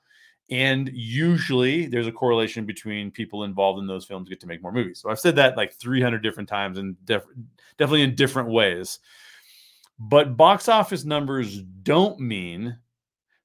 And 0.51 0.89
usually 0.93 1.87
there's 1.87 2.05
a 2.05 2.11
correlation 2.11 2.65
between 2.65 3.11
people 3.11 3.45
involved 3.45 3.79
in 3.79 3.87
those 3.87 4.03
films 4.03 4.27
get 4.27 4.41
to 4.41 4.47
make 4.47 4.61
more 4.61 4.73
movies. 4.73 4.99
So 4.99 5.09
I've 5.09 5.21
said 5.21 5.37
that 5.37 5.55
like 5.55 5.73
300 5.73 6.21
different 6.21 6.49
times 6.49 6.77
and 6.77 6.97
def- 7.05 7.25
definitely 7.77 8.03
in 8.03 8.15
different 8.15 8.49
ways. 8.49 8.99
But 9.97 10.35
box 10.35 10.67
office 10.67 11.05
numbers 11.05 11.61
don't 11.61 12.19
mean 12.19 12.77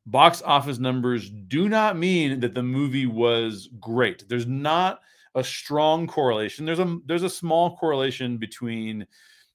box 0.06 0.42
office 0.42 0.78
numbers 0.80 1.30
do 1.30 1.68
not 1.68 1.96
mean 1.96 2.40
that 2.40 2.54
the 2.54 2.64
movie 2.64 3.06
was 3.06 3.68
great. 3.78 4.28
There's 4.28 4.46
not 4.48 5.00
a 5.36 5.44
strong 5.44 6.08
correlation. 6.08 6.66
There's 6.66 6.80
a 6.80 6.98
there's 7.06 7.22
a 7.22 7.30
small 7.30 7.76
correlation 7.76 8.38
between 8.38 9.06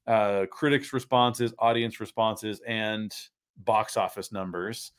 uh, 0.07 0.45
critics' 0.49 0.93
responses, 0.93 1.53
audience 1.59 1.99
responses, 1.99 2.61
and 2.65 3.13
box 3.57 3.97
office 3.97 4.31
numbers. 4.31 4.91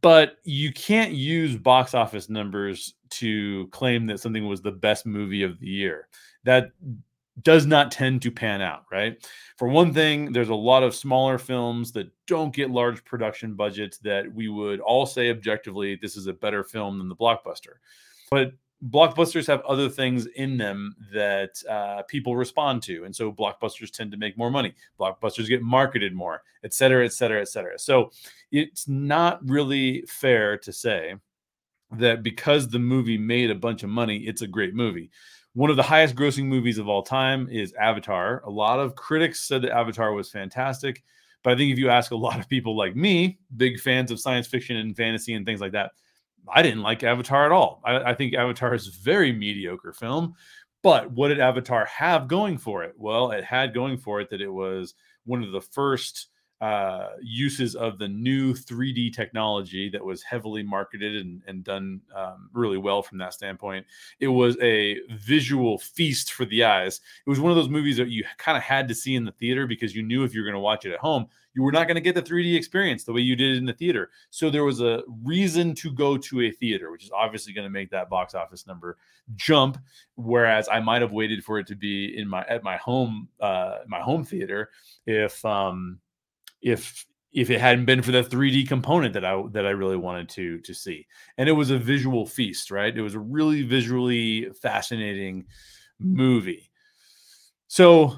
but 0.00 0.36
you 0.44 0.72
can't 0.72 1.12
use 1.12 1.56
box 1.56 1.94
office 1.94 2.28
numbers 2.28 2.94
to 3.10 3.66
claim 3.68 4.06
that 4.06 4.20
something 4.20 4.46
was 4.46 4.62
the 4.62 4.70
best 4.72 5.06
movie 5.06 5.42
of 5.42 5.58
the 5.58 5.66
year. 5.66 6.08
That 6.44 6.70
does 7.42 7.66
not 7.66 7.90
tend 7.90 8.22
to 8.22 8.30
pan 8.30 8.60
out, 8.60 8.84
right? 8.92 9.26
For 9.56 9.66
one 9.66 9.92
thing, 9.92 10.32
there's 10.32 10.50
a 10.50 10.54
lot 10.54 10.82
of 10.82 10.94
smaller 10.94 11.38
films 11.38 11.90
that 11.92 12.10
don't 12.26 12.54
get 12.54 12.70
large 12.70 13.04
production 13.04 13.54
budgets 13.54 13.98
that 13.98 14.32
we 14.32 14.48
would 14.48 14.80
all 14.80 15.06
say 15.06 15.30
objectively 15.30 15.96
this 15.96 16.16
is 16.16 16.26
a 16.26 16.32
better 16.32 16.62
film 16.62 16.98
than 16.98 17.08
the 17.08 17.16
blockbuster. 17.16 17.76
But 18.30 18.52
blockbusters 18.90 19.46
have 19.46 19.60
other 19.62 19.88
things 19.88 20.26
in 20.26 20.56
them 20.56 20.96
that 21.12 21.62
uh, 21.68 22.02
people 22.02 22.34
respond 22.34 22.82
to 22.82 23.04
and 23.04 23.14
so 23.14 23.30
blockbusters 23.30 23.90
tend 23.90 24.10
to 24.10 24.16
make 24.16 24.36
more 24.36 24.50
money. 24.50 24.74
Blockbusters 24.98 25.48
get 25.48 25.62
marketed 25.62 26.12
more 26.14 26.42
et 26.64 26.74
cetera 26.74 27.04
et 27.04 27.12
cetera 27.12 27.40
et 27.40 27.48
cetera. 27.48 27.78
So 27.78 28.10
it's 28.50 28.88
not 28.88 29.46
really 29.48 30.02
fair 30.02 30.58
to 30.58 30.72
say 30.72 31.14
that 31.92 32.22
because 32.22 32.68
the 32.68 32.78
movie 32.78 33.18
made 33.18 33.50
a 33.50 33.54
bunch 33.54 33.82
of 33.82 33.90
money 33.90 34.18
it's 34.18 34.42
a 34.42 34.46
great 34.46 34.74
movie. 34.74 35.10
One 35.54 35.70
of 35.70 35.76
the 35.76 35.82
highest 35.82 36.16
grossing 36.16 36.46
movies 36.46 36.78
of 36.78 36.88
all 36.88 37.02
time 37.02 37.48
is 37.50 37.74
avatar. 37.74 38.42
A 38.44 38.50
lot 38.50 38.80
of 38.80 38.96
critics 38.96 39.40
said 39.40 39.62
that 39.62 39.76
avatar 39.76 40.12
was 40.12 40.30
fantastic 40.30 41.04
but 41.42 41.52
i 41.52 41.56
think 41.56 41.72
if 41.72 41.78
you 41.78 41.88
ask 41.88 42.12
a 42.12 42.16
lot 42.16 42.38
of 42.38 42.48
people 42.48 42.76
like 42.76 42.96
me 42.96 43.38
big 43.56 43.78
fans 43.80 44.10
of 44.10 44.20
science 44.20 44.46
fiction 44.46 44.76
and 44.76 44.96
fantasy 44.96 45.34
and 45.34 45.44
things 45.44 45.60
like 45.60 45.72
that 45.72 45.92
I 46.48 46.62
didn't 46.62 46.82
like 46.82 47.02
Avatar 47.02 47.46
at 47.46 47.52
all. 47.52 47.80
I, 47.84 48.10
I 48.10 48.14
think 48.14 48.34
Avatar 48.34 48.74
is 48.74 48.88
a 48.88 49.02
very 49.02 49.32
mediocre 49.32 49.92
film. 49.92 50.34
But 50.82 51.12
what 51.12 51.28
did 51.28 51.38
Avatar 51.38 51.84
have 51.86 52.26
going 52.26 52.58
for 52.58 52.82
it? 52.82 52.94
Well, 52.96 53.30
it 53.30 53.44
had 53.44 53.72
going 53.72 53.98
for 53.98 54.20
it 54.20 54.30
that 54.30 54.40
it 54.40 54.52
was 54.52 54.94
one 55.24 55.44
of 55.44 55.52
the 55.52 55.60
first 55.60 56.28
uh, 56.62 57.08
uses 57.20 57.74
of 57.74 57.98
the 57.98 58.06
new 58.06 58.54
3D 58.54 59.12
technology 59.12 59.90
that 59.90 60.04
was 60.04 60.22
heavily 60.22 60.62
marketed 60.62 61.16
and, 61.16 61.42
and 61.48 61.64
done 61.64 62.00
um, 62.14 62.48
really 62.52 62.78
well 62.78 63.02
from 63.02 63.18
that 63.18 63.34
standpoint. 63.34 63.84
It 64.20 64.28
was 64.28 64.56
a 64.62 65.00
visual 65.10 65.78
feast 65.78 66.32
for 66.32 66.44
the 66.44 66.62
eyes. 66.62 67.00
It 67.26 67.28
was 67.28 67.40
one 67.40 67.50
of 67.50 67.56
those 67.56 67.68
movies 67.68 67.96
that 67.96 68.10
you 68.10 68.22
kind 68.38 68.56
of 68.56 68.62
had 68.62 68.86
to 68.86 68.94
see 68.94 69.16
in 69.16 69.24
the 69.24 69.32
theater 69.32 69.66
because 69.66 69.96
you 69.96 70.04
knew 70.04 70.22
if 70.22 70.34
you 70.34 70.40
were 70.40 70.46
going 70.46 70.54
to 70.54 70.60
watch 70.60 70.86
it 70.86 70.92
at 70.92 71.00
home, 71.00 71.26
you 71.54 71.64
were 71.64 71.72
not 71.72 71.88
going 71.88 71.96
to 71.96 72.00
get 72.00 72.14
the 72.14 72.22
3D 72.22 72.56
experience 72.56 73.02
the 73.02 73.12
way 73.12 73.20
you 73.20 73.34
did 73.34 73.56
in 73.56 73.66
the 73.66 73.72
theater. 73.72 74.10
So 74.30 74.48
there 74.48 74.64
was 74.64 74.80
a 74.80 75.02
reason 75.24 75.74
to 75.74 75.90
go 75.90 76.16
to 76.16 76.42
a 76.42 76.50
theater, 76.52 76.92
which 76.92 77.02
is 77.02 77.10
obviously 77.10 77.52
going 77.52 77.66
to 77.66 77.70
make 77.70 77.90
that 77.90 78.08
box 78.08 78.36
office 78.36 78.68
number 78.68 78.98
jump. 79.34 79.78
Whereas 80.14 80.68
I 80.70 80.78
might 80.78 81.02
have 81.02 81.12
waited 81.12 81.44
for 81.44 81.58
it 81.58 81.66
to 81.66 81.74
be 81.74 82.16
in 82.16 82.28
my 82.28 82.44
at 82.48 82.62
my 82.62 82.76
home 82.76 83.28
uh, 83.40 83.78
my 83.88 84.00
home 84.00 84.24
theater 84.24 84.70
if 85.06 85.44
um, 85.44 85.98
if 86.62 87.06
if 87.32 87.48
it 87.48 87.60
hadn't 87.60 87.86
been 87.86 88.02
for 88.02 88.12
the 88.12 88.22
3D 88.22 88.68
component 88.68 89.14
that 89.14 89.24
I 89.24 89.42
that 89.52 89.66
I 89.66 89.70
really 89.70 89.96
wanted 89.96 90.28
to 90.30 90.58
to 90.60 90.74
see. 90.74 91.06
And 91.38 91.48
it 91.48 91.52
was 91.52 91.70
a 91.70 91.78
visual 91.78 92.26
feast, 92.26 92.70
right? 92.70 92.96
It 92.96 93.02
was 93.02 93.14
a 93.14 93.20
really 93.20 93.62
visually 93.62 94.50
fascinating 94.60 95.46
movie. 95.98 96.70
So 97.68 98.16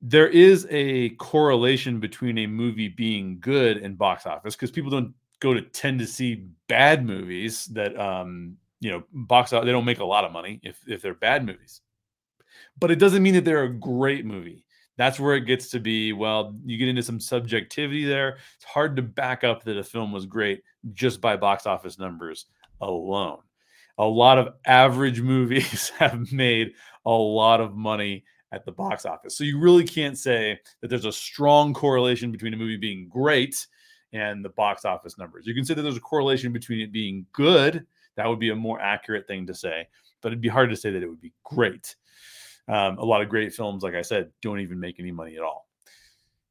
there 0.00 0.28
is 0.28 0.66
a 0.70 1.10
correlation 1.10 1.98
between 1.98 2.38
a 2.38 2.46
movie 2.46 2.88
being 2.88 3.40
good 3.40 3.78
and 3.78 3.98
box 3.98 4.26
office 4.26 4.54
because 4.54 4.70
people 4.70 4.90
don't 4.90 5.14
go 5.40 5.52
to 5.52 5.62
tend 5.62 5.98
to 5.98 6.06
see 6.06 6.46
bad 6.68 7.04
movies 7.04 7.66
that 7.66 7.98
um 7.98 8.56
you 8.80 8.90
know 8.90 9.02
box 9.12 9.52
out 9.52 9.64
they 9.64 9.72
don't 9.72 9.84
make 9.84 9.98
a 9.98 10.04
lot 10.04 10.24
of 10.24 10.32
money 10.32 10.60
if 10.62 10.80
if 10.86 11.02
they're 11.02 11.14
bad 11.14 11.44
movies. 11.44 11.80
But 12.78 12.90
it 12.90 12.98
doesn't 12.98 13.22
mean 13.22 13.34
that 13.34 13.44
they're 13.44 13.64
a 13.64 13.72
great 13.72 14.24
movie 14.24 14.65
that's 14.96 15.20
where 15.20 15.36
it 15.36 15.46
gets 15.46 15.68
to 15.70 15.80
be 15.80 16.12
well 16.12 16.56
you 16.64 16.78
get 16.78 16.88
into 16.88 17.02
some 17.02 17.20
subjectivity 17.20 18.04
there. 18.04 18.38
It's 18.56 18.64
hard 18.64 18.96
to 18.96 19.02
back 19.02 19.44
up 19.44 19.64
that 19.64 19.76
a 19.76 19.84
film 19.84 20.12
was 20.12 20.26
great 20.26 20.62
just 20.92 21.20
by 21.20 21.36
box 21.36 21.66
office 21.66 21.98
numbers 21.98 22.46
alone. 22.80 23.38
A 23.98 24.04
lot 24.04 24.38
of 24.38 24.54
average 24.66 25.20
movies 25.22 25.90
have 25.98 26.30
made 26.32 26.72
a 27.04 27.10
lot 27.10 27.60
of 27.60 27.76
money 27.76 28.24
at 28.52 28.64
the 28.64 28.72
box 28.72 29.04
office. 29.04 29.36
So 29.36 29.44
you 29.44 29.58
really 29.58 29.84
can't 29.84 30.16
say 30.16 30.58
that 30.80 30.88
there's 30.88 31.04
a 31.04 31.12
strong 31.12 31.74
correlation 31.74 32.30
between 32.30 32.54
a 32.54 32.56
movie 32.56 32.76
being 32.76 33.08
great 33.08 33.66
and 34.12 34.44
the 34.44 34.50
box 34.50 34.84
office 34.84 35.18
numbers. 35.18 35.46
You 35.46 35.54
can 35.54 35.64
say 35.64 35.74
that 35.74 35.82
there's 35.82 35.96
a 35.96 36.00
correlation 36.00 36.52
between 36.52 36.80
it 36.80 36.92
being 36.92 37.26
good. 37.32 37.86
That 38.16 38.28
would 38.28 38.38
be 38.38 38.50
a 38.50 38.56
more 38.56 38.80
accurate 38.80 39.26
thing 39.26 39.46
to 39.48 39.54
say 39.54 39.88
but 40.26 40.32
it'd 40.32 40.40
be 40.40 40.48
hard 40.48 40.70
to 40.70 40.76
say 40.76 40.90
that 40.90 41.02
it 41.02 41.08
would 41.08 41.20
be 41.20 41.32
great 41.44 41.94
um, 42.68 42.98
a 42.98 43.04
lot 43.04 43.22
of 43.22 43.28
great 43.28 43.52
films, 43.52 43.82
like 43.82 43.94
I 43.94 44.02
said, 44.02 44.30
don't 44.42 44.60
even 44.60 44.80
make 44.80 44.98
any 44.98 45.12
money 45.12 45.36
at 45.36 45.42
all. 45.42 45.66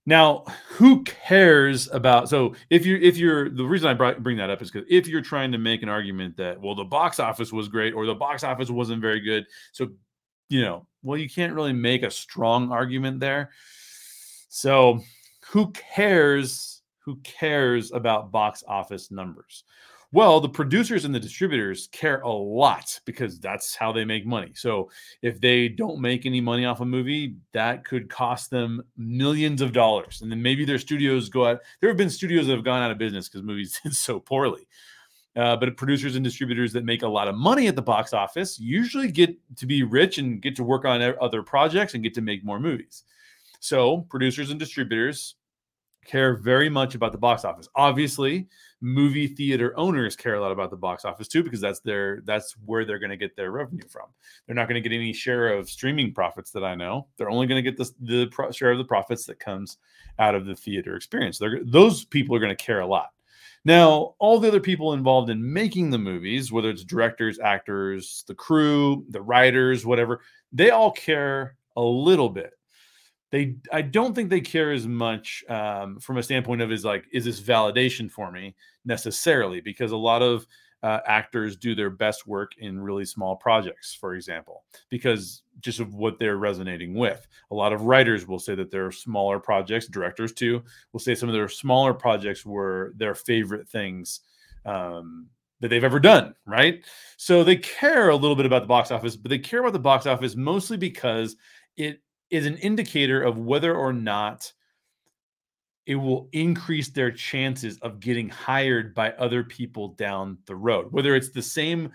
Now, 0.05 0.45
who 0.69 1.03
cares 1.03 1.89
about? 1.91 2.29
So, 2.29 2.55
if 2.69 2.85
you're 2.85 2.99
if 2.99 3.17
you're 3.17 3.49
the 3.49 3.65
reason 3.65 3.87
I 3.87 3.95
brought, 3.95 4.21
bring 4.21 4.37
that 4.37 4.51
up 4.51 4.61
is 4.61 4.69
because 4.69 4.87
if 4.89 5.07
you're 5.07 5.21
trying 5.21 5.51
to 5.51 5.57
make 5.57 5.81
an 5.81 5.89
argument 5.89 6.37
that 6.37 6.61
well, 6.61 6.75
the 6.75 6.83
box 6.83 7.19
office 7.19 7.51
was 7.51 7.67
great 7.67 7.93
or 7.93 8.05
the 8.05 8.13
box 8.13 8.43
office 8.43 8.69
wasn't 8.69 9.01
very 9.01 9.19
good, 9.19 9.47
so 9.71 9.89
you 10.47 10.61
know, 10.61 10.85
well, 11.01 11.17
you 11.17 11.27
can't 11.27 11.53
really 11.53 11.73
make 11.73 12.03
a 12.03 12.11
strong 12.11 12.71
argument 12.71 13.19
there. 13.19 13.49
So, 14.49 15.01
who 15.51 15.71
cares? 15.71 16.83
Who 16.99 17.17
cares 17.17 17.91
about 17.91 18.31
box 18.31 18.63
office 18.67 19.11
numbers? 19.11 19.63
Well, 20.15 20.39
the 20.39 20.47
producers 20.47 21.03
and 21.03 21.13
the 21.13 21.19
distributors 21.19 21.89
care 21.91 22.21
a 22.21 22.31
lot 22.31 23.01
because 23.03 23.37
that's 23.37 23.75
how 23.75 23.91
they 23.91 24.05
make 24.05 24.25
money. 24.25 24.53
So 24.55 24.89
if 25.21 25.41
they 25.41 25.67
don't 25.67 25.99
make 25.99 26.25
any 26.25 26.39
money 26.39 26.63
off 26.63 26.79
a 26.79 26.85
movie, 26.85 27.35
that 27.51 27.83
could 27.83 28.07
cost 28.07 28.49
them 28.49 28.81
millions 28.95 29.59
of 29.59 29.73
dollars. 29.73 30.21
And 30.21 30.31
then 30.31 30.41
maybe 30.41 30.63
their 30.63 30.79
studios 30.79 31.27
go 31.27 31.47
out. 31.47 31.59
There 31.81 31.89
have 31.89 31.97
been 31.97 32.09
studios 32.09 32.47
that 32.47 32.55
have 32.55 32.63
gone 32.63 32.81
out 32.81 32.91
of 32.91 32.97
business 32.97 33.27
because 33.27 33.43
movies 33.43 33.77
did 33.83 33.93
so 33.93 34.21
poorly. 34.21 34.69
Uh, 35.35 35.57
but 35.57 35.75
producers 35.75 36.15
and 36.15 36.23
distributors 36.23 36.71
that 36.71 36.85
make 36.85 37.01
a 37.01 37.07
lot 37.09 37.27
of 37.27 37.35
money 37.35 37.67
at 37.67 37.75
the 37.75 37.81
box 37.81 38.13
office 38.13 38.57
usually 38.57 39.11
get 39.11 39.35
to 39.57 39.65
be 39.65 39.83
rich 39.83 40.17
and 40.17 40.41
get 40.41 40.55
to 40.55 40.63
work 40.63 40.85
on 40.85 41.01
other 41.19 41.43
projects 41.43 41.93
and 41.93 42.03
get 42.03 42.13
to 42.13 42.21
make 42.21 42.41
more 42.41 42.61
movies. 42.61 43.03
So 43.59 44.05
producers 44.09 44.49
and 44.49 44.57
distributors 44.57 45.35
care 46.05 46.35
very 46.35 46.69
much 46.69 46.95
about 46.95 47.11
the 47.11 47.17
box 47.17 47.43
office. 47.43 47.67
Obviously, 47.75 48.47
movie 48.81 49.27
theater 49.27 49.77
owners 49.77 50.15
care 50.15 50.35
a 50.35 50.41
lot 50.41 50.51
about 50.51 50.69
the 50.69 50.77
box 50.77 51.05
office 51.05 51.27
too 51.27 51.43
because 51.43 51.59
that's 51.59 51.79
their 51.79 52.21
that's 52.25 52.55
where 52.65 52.85
they're 52.85 52.99
going 52.99 53.09
to 53.09 53.17
get 53.17 53.35
their 53.35 53.51
revenue 53.51 53.87
from. 53.89 54.07
They're 54.45 54.55
not 54.55 54.67
going 54.67 54.81
to 54.81 54.87
get 54.87 54.95
any 54.95 55.13
share 55.13 55.49
of 55.49 55.69
streaming 55.69 56.13
profits 56.13 56.51
that 56.51 56.63
I 56.63 56.75
know. 56.75 57.07
They're 57.17 57.29
only 57.29 57.47
going 57.47 57.63
to 57.63 57.71
get 57.71 57.77
the, 57.77 57.91
the 58.01 58.27
pro- 58.27 58.51
share 58.51 58.71
of 58.71 58.77
the 58.77 58.85
profits 58.85 59.25
that 59.25 59.39
comes 59.39 59.77
out 60.19 60.35
of 60.35 60.45
the 60.45 60.55
theater 60.55 60.95
experience. 60.95 61.37
They're, 61.37 61.59
those 61.63 62.05
people 62.05 62.35
are 62.35 62.39
going 62.39 62.55
to 62.55 62.63
care 62.63 62.81
a 62.81 62.87
lot. 62.87 63.09
Now, 63.65 64.13
all 64.19 64.39
the 64.39 64.47
other 64.47 64.59
people 64.59 64.93
involved 64.93 65.31
in 65.31 65.51
making 65.51 65.89
the 65.89 65.97
movies, 65.97 66.51
whether 66.51 66.69
it's 66.69 66.83
directors, 66.83 67.39
actors, 67.39 68.23
the 68.27 68.35
crew, 68.35 69.03
the 69.09 69.21
writers, 69.21 69.85
whatever, 69.87 70.21
they 70.53 70.69
all 70.69 70.91
care 70.91 71.57
a 71.75 71.81
little 71.81 72.29
bit 72.29 72.53
they 73.35 73.55
I 73.69 73.81
don't 73.81 74.15
think 74.15 74.29
they 74.29 74.39
care 74.39 74.71
as 74.71 74.87
much 74.87 75.43
um, 75.49 75.99
from 75.99 76.17
a 76.17 76.23
standpoint 76.23 76.61
of 76.61 76.71
is 76.71 76.85
like 76.85 77.03
is 77.11 77.25
this 77.25 77.41
validation 77.41 78.09
for 78.09 78.31
me 78.31 78.55
necessarily 78.85 79.59
because 79.59 79.91
a 79.91 79.97
lot 79.97 80.21
of 80.21 80.47
uh, 80.83 80.99
actors 81.05 81.57
do 81.57 81.75
their 81.75 81.89
best 81.89 82.25
work 82.27 82.53
in 82.59 82.79
really 82.79 83.03
small 83.03 83.35
projects, 83.35 83.93
for 83.93 84.15
example, 84.15 84.63
because 84.89 85.41
just 85.59 85.81
of 85.81 85.95
what 85.95 86.17
they're 86.17 86.37
resonating 86.37 86.93
with. 86.93 87.27
A 87.51 87.55
lot 87.55 87.73
of 87.73 87.81
writers 87.81 88.25
will 88.25 88.39
say 88.39 88.55
that 88.55 88.71
their 88.71 88.89
smaller 88.91 89.39
projects, 89.39 89.87
directors 89.87 90.31
too, 90.31 90.63
will 90.93 91.01
say 91.01 91.13
some 91.13 91.27
of 91.27 91.33
their 91.33 91.49
smaller 91.49 91.93
projects 91.93 92.45
were 92.45 92.93
their 92.95 93.15
favorite 93.15 93.67
things 93.67 94.21
um, 94.65 95.27
that 95.59 95.67
they've 95.67 95.83
ever 95.83 95.99
done, 95.99 96.35
right? 96.45 96.85
So 97.17 97.43
they 97.43 97.57
care 97.57 98.09
a 98.09 98.15
little 98.15 98.35
bit 98.35 98.45
about 98.45 98.61
the 98.61 98.67
box 98.67 98.91
office, 98.91 99.17
but 99.17 99.29
they 99.29 99.39
care 99.39 99.59
about 99.59 99.73
the 99.73 99.79
box 99.79 100.05
office 100.05 100.35
mostly 100.37 100.77
because 100.77 101.35
it 101.75 101.99
is 102.29 102.45
an 102.45 102.57
indicator 102.57 103.21
of 103.21 103.37
whether 103.37 103.75
or 103.75 103.93
not 103.93 104.51
it 105.85 105.95
will 105.95 106.29
increase 106.31 106.89
their 106.89 107.11
chances 107.11 107.77
of 107.79 107.99
getting 107.99 108.27
hired 108.29 108.95
by 108.95 109.11
other 109.13 109.43
people 109.43 109.89
down 109.89 110.37
the 110.47 110.55
road. 110.55 110.87
Whether 110.91 111.15
it's 111.15 111.29
the 111.29 111.43
same 111.43 111.91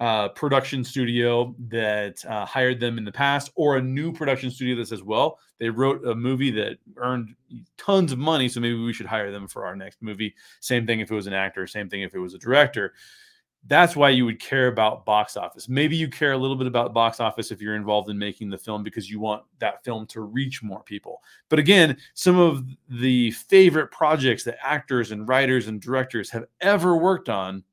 uh, 0.00 0.28
production 0.30 0.82
studio 0.82 1.54
that 1.68 2.24
uh, 2.24 2.46
hired 2.46 2.80
them 2.80 2.98
in 2.98 3.04
the 3.04 3.12
past 3.12 3.50
or 3.54 3.76
a 3.76 3.82
new 3.82 4.12
production 4.12 4.50
studio 4.50 4.76
that 4.76 4.88
says, 4.88 5.02
well, 5.02 5.38
they 5.58 5.68
wrote 5.68 6.06
a 6.06 6.14
movie 6.14 6.50
that 6.50 6.78
earned 6.96 7.34
tons 7.76 8.12
of 8.12 8.18
money, 8.18 8.48
so 8.48 8.60
maybe 8.60 8.82
we 8.82 8.92
should 8.92 9.06
hire 9.06 9.30
them 9.30 9.46
for 9.46 9.66
our 9.66 9.76
next 9.76 10.02
movie. 10.02 10.34
Same 10.60 10.86
thing 10.86 11.00
if 11.00 11.10
it 11.10 11.14
was 11.14 11.26
an 11.26 11.32
actor, 11.32 11.66
same 11.66 11.88
thing 11.88 12.02
if 12.02 12.14
it 12.14 12.18
was 12.18 12.34
a 12.34 12.38
director 12.38 12.94
that's 13.66 13.96
why 13.96 14.10
you 14.10 14.26
would 14.26 14.40
care 14.40 14.68
about 14.68 15.06
box 15.06 15.36
office. 15.36 15.68
Maybe 15.68 15.96
you 15.96 16.08
care 16.08 16.32
a 16.32 16.38
little 16.38 16.56
bit 16.56 16.66
about 16.66 16.92
box 16.92 17.18
office 17.18 17.50
if 17.50 17.62
you're 17.62 17.76
involved 17.76 18.10
in 18.10 18.18
making 18.18 18.50
the 18.50 18.58
film 18.58 18.82
because 18.82 19.10
you 19.10 19.20
want 19.20 19.42
that 19.58 19.82
film 19.84 20.06
to 20.08 20.20
reach 20.20 20.62
more 20.62 20.82
people. 20.82 21.22
But 21.48 21.58
again, 21.58 21.96
some 22.12 22.38
of 22.38 22.64
the 22.88 23.30
favorite 23.30 23.90
projects 23.90 24.44
that 24.44 24.58
actors 24.62 25.12
and 25.12 25.26
writers 25.26 25.66
and 25.66 25.80
directors 25.80 26.28
have 26.30 26.44
ever 26.60 26.96
worked 26.96 27.30
on 27.30 27.64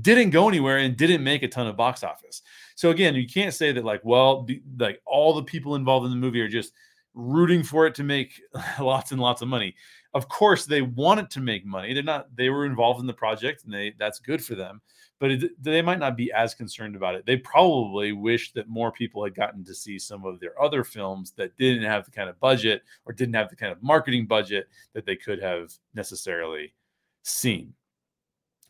didn't 0.00 0.30
go 0.30 0.48
anywhere 0.48 0.78
and 0.78 0.96
didn't 0.96 1.22
make 1.22 1.44
a 1.44 1.48
ton 1.48 1.68
of 1.68 1.76
box 1.76 2.02
office. 2.02 2.42
So 2.74 2.90
again, 2.90 3.14
you 3.14 3.28
can't 3.28 3.54
say 3.54 3.70
that 3.70 3.84
like, 3.84 4.00
well, 4.04 4.48
like 4.78 5.00
all 5.06 5.32
the 5.32 5.44
people 5.44 5.76
involved 5.76 6.06
in 6.06 6.10
the 6.10 6.18
movie 6.18 6.40
are 6.40 6.48
just 6.48 6.72
rooting 7.14 7.62
for 7.62 7.86
it 7.86 7.94
to 7.94 8.02
make 8.02 8.40
lots 8.80 9.12
and 9.12 9.20
lots 9.20 9.42
of 9.42 9.48
money 9.48 9.74
of 10.16 10.28
course 10.28 10.66
they 10.66 10.82
wanted 10.82 11.30
to 11.30 11.40
make 11.40 11.66
money. 11.66 11.92
They're 11.94 12.02
not 12.02 12.34
they 12.34 12.50
were 12.50 12.66
involved 12.66 13.00
in 13.00 13.06
the 13.06 13.12
project 13.12 13.64
and 13.64 13.72
they 13.72 13.94
that's 13.98 14.18
good 14.18 14.44
for 14.44 14.54
them 14.54 14.80
but 15.18 15.30
it, 15.30 15.62
they 15.62 15.80
might 15.80 15.98
not 15.98 16.16
be 16.16 16.30
as 16.32 16.54
concerned 16.54 16.94
about 16.94 17.14
it. 17.14 17.24
They 17.24 17.38
probably 17.38 18.12
wish 18.12 18.52
that 18.52 18.68
more 18.68 18.92
people 18.92 19.24
had 19.24 19.34
gotten 19.34 19.64
to 19.64 19.74
see 19.74 19.98
some 19.98 20.26
of 20.26 20.40
their 20.40 20.60
other 20.62 20.84
films 20.84 21.32
that 21.38 21.56
didn't 21.56 21.84
have 21.84 22.04
the 22.04 22.10
kind 22.10 22.28
of 22.28 22.38
budget 22.38 22.82
or 23.06 23.14
didn't 23.14 23.34
have 23.34 23.48
the 23.48 23.56
kind 23.56 23.72
of 23.72 23.82
marketing 23.82 24.26
budget 24.26 24.68
that 24.92 25.06
they 25.06 25.16
could 25.16 25.42
have 25.42 25.72
necessarily 25.94 26.74
seen. 27.22 27.72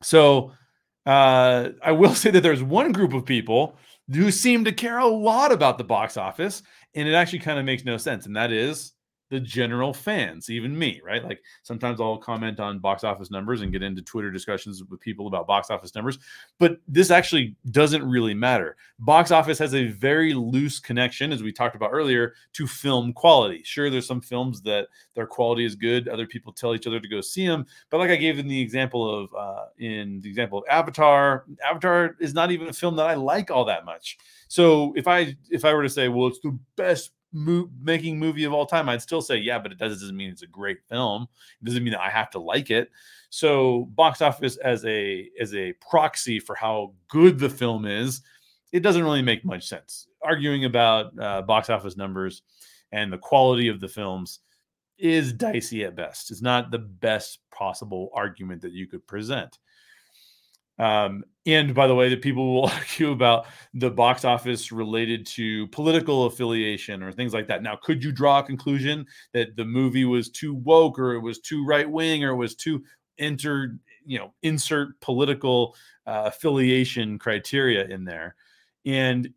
So 0.03 0.53
uh, 1.07 1.71
i 1.83 1.93
will 1.93 2.15
say 2.15 2.31
that 2.31 2.43
there's 2.43 2.63
one 2.63 2.93
group 2.93 3.15
of 3.15 3.25
people 3.25 3.77
who 4.13 4.31
seem 4.31 4.65
to 4.65 4.73
care 4.73 4.99
a 4.99 5.07
lot 5.07 5.53
about 5.53 5.79
the 5.79 5.85
box 5.85 6.17
office 6.17 6.63
and 6.95 7.09
it 7.09 7.15
actually 7.15 7.39
kind 7.39 7.59
of 7.59 7.65
makes 7.65 7.85
no 7.85 7.97
sense 7.97 8.27
and 8.27 8.37
that 8.37 8.53
is 8.53 8.93
the 9.29 9.41
general 9.41 9.93
fans, 9.93 10.51
even 10.51 10.79
me, 10.79 11.01
right? 11.05 11.25
Like 11.25 11.43
sometimes 11.63 12.01
I'll 12.01 12.17
comment 12.17 12.61
on 12.61 12.79
box 12.79 13.03
office 13.03 13.31
numbers 13.31 13.61
and 13.61 13.73
get 13.73 13.83
into 13.83 14.03
Twitter 14.03 14.31
discussions 14.31 14.85
with 14.85 15.01
people 15.01 15.27
about 15.27 15.47
box 15.47 15.69
office 15.69 15.95
numbers, 15.95 16.19
but 16.59 16.79
this 16.87 17.11
actually 17.11 17.57
doesn't 17.71 18.09
really 18.09 18.35
matter. 18.35 18.77
Box 19.01 19.33
office 19.33 19.59
has 19.59 19.75
a 19.75 19.89
very 19.89 20.33
loose 20.33 20.79
connection, 20.79 21.33
as 21.33 21.43
we 21.43 21.53
talked 21.53 21.75
about 21.75 21.91
earlier, 21.93 22.35
to 22.53 22.67
film 22.67 23.13
quality. 23.13 23.63
Sure, 23.65 23.91
there's 23.91 24.07
some 24.07 24.21
films 24.21 24.63
that 24.63 24.87
their 25.15 25.27
quality 25.27 25.65
is 25.65 25.75
good. 25.75 26.09
Other 26.09 26.27
people 26.27 26.53
tell 26.53 26.75
each 26.75 26.87
other 26.87 27.01
to 27.01 27.09
go 27.09 27.21
see 27.21 27.47
them, 27.47 27.67
but 27.91 27.99
like 27.99 28.11
I 28.11 28.17
gave 28.17 28.39
in 28.39 28.47
the 28.47 28.61
example 28.61 29.25
of 29.25 29.35
uh, 29.35 29.67
in 29.79 30.21
the 30.21 30.29
example 30.29 30.59
of 30.59 30.65
Avatar, 30.71 31.47
Avatar 31.69 32.17
is 32.21 32.33
not 32.33 32.53
even 32.53 32.69
a 32.69 32.73
film 32.73 32.95
that 32.97 33.07
I 33.07 33.15
like 33.15 33.51
all 33.51 33.65
that 33.65 33.85
much. 33.85 34.19
So 34.49 34.93
if 34.97 35.09
I 35.09 35.37
if 35.51 35.65
I 35.65 35.75
were 35.75 35.83
to 35.83 35.89
say, 35.89 36.09
well, 36.09 36.29
it's 36.29 36.39
the 36.41 36.57
best 36.77 37.11
mo- 37.37 37.71
making 37.81 38.19
movie 38.19 38.45
of 38.45 38.53
all 38.53 38.67
time, 38.67 38.89
I'd 38.89 39.03
still 39.03 39.21
say 39.23 39.37
yeah, 39.37 39.59
but 39.59 39.71
it 39.71 39.79
doesn't 39.79 40.17
mean 40.17 40.31
it's 40.31 40.43
a 40.43 40.47
great 40.47 40.79
film. 40.89 41.29
It 41.61 41.67
doesn't 41.67 41.85
mean 41.85 41.93
that 41.93 42.01
I 42.01 42.11
have 42.11 42.31
to 42.31 42.39
like 42.39 42.71
it. 42.71 42.91
So 43.31 43.85
box 43.95 44.23
office 44.23 44.57
as 44.57 44.85
a 44.85 45.29
as 45.41 45.55
a 45.55 45.75
proxy 45.75 46.41
for 46.41 46.55
how 46.55 46.95
good 47.09 47.39
the 47.39 47.51
film 47.51 47.85
is, 47.85 48.23
it 48.73 48.81
doesn't 48.81 49.05
really 49.05 49.23
make 49.23 49.45
much 49.45 49.69
sense. 49.69 50.09
Arguing 50.23 50.65
about 50.65 51.19
uh, 51.19 51.43
box 51.43 51.71
office 51.71 51.97
numbers 51.97 52.43
and 52.93 53.13
the 53.13 53.19
quality 53.19 53.69
of 53.69 53.81
the 53.81 53.89
films 53.89 54.41
is 54.99 55.33
dicey 55.33 55.85
at 55.85 55.95
best. 55.95 56.31
It's 56.31 56.43
not 56.43 56.71
the 56.71 56.79
best 56.79 57.41
possible 57.51 58.11
argument 58.15 58.63
that 58.63 58.73
you 58.73 58.87
could 58.87 59.07
present. 59.07 59.59
Um, 60.79 61.25
and 61.47 61.75
by 61.75 61.87
the 61.87 61.95
way, 61.95 62.09
that 62.09 62.23
people 62.23 62.55
will 62.55 62.71
argue 62.73 63.13
about 63.13 63.47
the 63.73 63.91
box 63.91 64.25
office 64.25 64.73
related 64.73 65.27
to 65.27 65.69
political 65.69 66.27
affiliation 66.27 67.03
or 67.03 67.13
things 67.13 67.33
like 67.33 67.47
that. 67.49 67.63
Now, 67.63 67.77
could 67.81 68.03
you 68.03 68.13
draw 68.13 68.41
a 68.41 68.43
conclusion 68.43 69.07
that 69.33 69.57
the 69.57 69.65
movie 69.65 70.05
was 70.05 70.29
too 70.29 70.55
woke 70.55 70.99
or 70.99 71.15
it 71.15 71.21
was 71.21 71.39
too 71.39 71.65
right 71.65 71.89
wing 71.89 72.25
or 72.25 72.31
it 72.31 72.37
was 72.37 72.55
too 72.57 72.83
enter, 73.19 73.79
you 74.05 74.19
know, 74.19 74.35
insert 74.43 75.01
political 75.01 75.77
uh, 76.07 76.25
affiliation 76.27 77.19
criteria 77.19 77.87
in 77.87 78.05
there? 78.05 78.35
And 78.85 79.33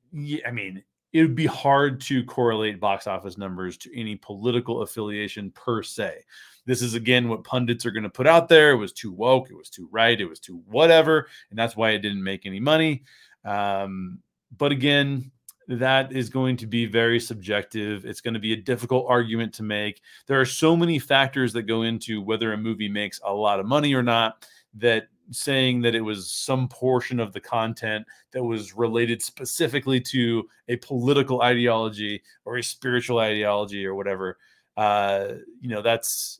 I 0.45 0.51
mean, 0.51 0.83
it 1.11 1.21
would 1.21 1.35
be 1.35 1.47
hard 1.47 2.01
to 2.01 2.23
correlate 2.23 2.79
box 2.79 3.07
office 3.07 3.37
numbers 3.37 3.77
to 3.77 3.99
any 3.99 4.15
political 4.15 4.81
affiliation 4.81 5.51
per 5.51 5.81
se. 5.81 6.23
This 6.69 6.83
is 6.83 6.93
again 6.93 7.29
what 7.29 7.43
pundits 7.43 7.83
are 7.87 7.91
going 7.91 8.03
to 8.03 8.11
put 8.11 8.27
out 8.27 8.47
there. 8.47 8.69
It 8.69 8.77
was 8.77 8.93
too 8.93 9.11
woke, 9.11 9.49
it 9.49 9.57
was 9.57 9.71
too 9.71 9.89
right, 9.91 10.21
it 10.21 10.27
was 10.27 10.39
too 10.39 10.61
whatever, 10.67 11.27
and 11.49 11.57
that's 11.57 11.75
why 11.75 11.89
it 11.91 12.03
didn't 12.03 12.23
make 12.23 12.45
any 12.45 12.59
money. 12.59 13.01
Um, 13.43 14.19
but 14.55 14.71
again, 14.71 15.31
that 15.67 16.11
is 16.11 16.29
going 16.29 16.57
to 16.57 16.67
be 16.67 16.85
very 16.85 17.19
subjective. 17.19 18.05
It's 18.05 18.21
going 18.21 18.35
to 18.35 18.39
be 18.39 18.53
a 18.53 18.55
difficult 18.55 19.07
argument 19.09 19.51
to 19.55 19.63
make. 19.63 20.01
There 20.27 20.39
are 20.39 20.45
so 20.45 20.77
many 20.77 20.99
factors 20.99 21.53
that 21.53 21.63
go 21.63 21.81
into 21.81 22.21
whether 22.21 22.53
a 22.53 22.57
movie 22.57 22.87
makes 22.87 23.19
a 23.25 23.33
lot 23.33 23.59
of 23.59 23.65
money 23.65 23.95
or 23.95 24.03
not 24.03 24.45
that 24.75 25.07
saying 25.31 25.81
that 25.81 25.95
it 25.95 26.01
was 26.01 26.31
some 26.31 26.67
portion 26.67 27.19
of 27.19 27.33
the 27.33 27.41
content 27.41 28.05
that 28.29 28.43
was 28.43 28.75
related 28.75 29.23
specifically 29.23 29.99
to 30.01 30.47
a 30.67 30.75
political 30.75 31.41
ideology 31.41 32.21
or 32.45 32.57
a 32.57 32.63
spiritual 32.63 33.17
ideology 33.17 33.87
or 33.87 33.95
whatever 33.95 34.37
uh 34.77 35.33
you 35.61 35.69
know 35.69 35.81
that's 35.81 36.39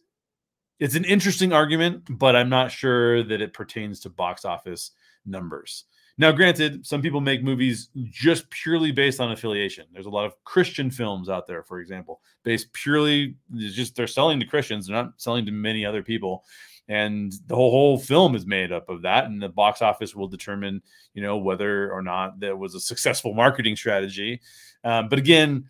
it's 0.79 0.95
an 0.95 1.05
interesting 1.05 1.53
argument, 1.53 2.03
but 2.09 2.35
I'm 2.35 2.49
not 2.49 2.71
sure 2.71 3.23
that 3.23 3.41
it 3.41 3.53
pertains 3.53 3.99
to 4.01 4.09
box 4.09 4.45
office 4.45 4.91
numbers. 5.25 5.85
Now, 6.17 6.33
granted, 6.33 6.85
some 6.85 7.01
people 7.01 7.21
make 7.21 7.43
movies 7.43 7.89
just 8.09 8.49
purely 8.49 8.91
based 8.91 9.21
on 9.21 9.31
affiliation. 9.31 9.85
There's 9.93 10.05
a 10.05 10.09
lot 10.09 10.25
of 10.25 10.33
Christian 10.43 10.91
films 10.91 11.29
out 11.29 11.47
there, 11.47 11.63
for 11.63 11.79
example, 11.79 12.19
based 12.43 12.73
purely 12.73 13.35
just 13.55 13.95
they're 13.95 14.05
selling 14.05 14.39
to 14.41 14.45
Christians, 14.45 14.87
they're 14.87 14.95
not 14.97 15.13
selling 15.15 15.45
to 15.45 15.51
many 15.53 15.85
other 15.85 16.03
people. 16.03 16.43
And 16.89 17.31
the 17.47 17.55
whole, 17.55 17.99
film 17.99 18.35
is 18.35 18.45
made 18.47 18.71
up 18.71 18.89
of 18.89 19.03
that. 19.03 19.25
And 19.25 19.41
the 19.41 19.47
box 19.47 19.81
office 19.81 20.15
will 20.15 20.27
determine, 20.27 20.81
you 21.13 21.21
know, 21.21 21.37
whether 21.37 21.91
or 21.91 22.01
not 22.01 22.39
there 22.39 22.57
was 22.57 22.73
a 22.73 22.79
successful 22.79 23.33
marketing 23.33 23.75
strategy. 23.75 24.41
Um, 24.83 25.07
but 25.07 25.19
again, 25.19 25.69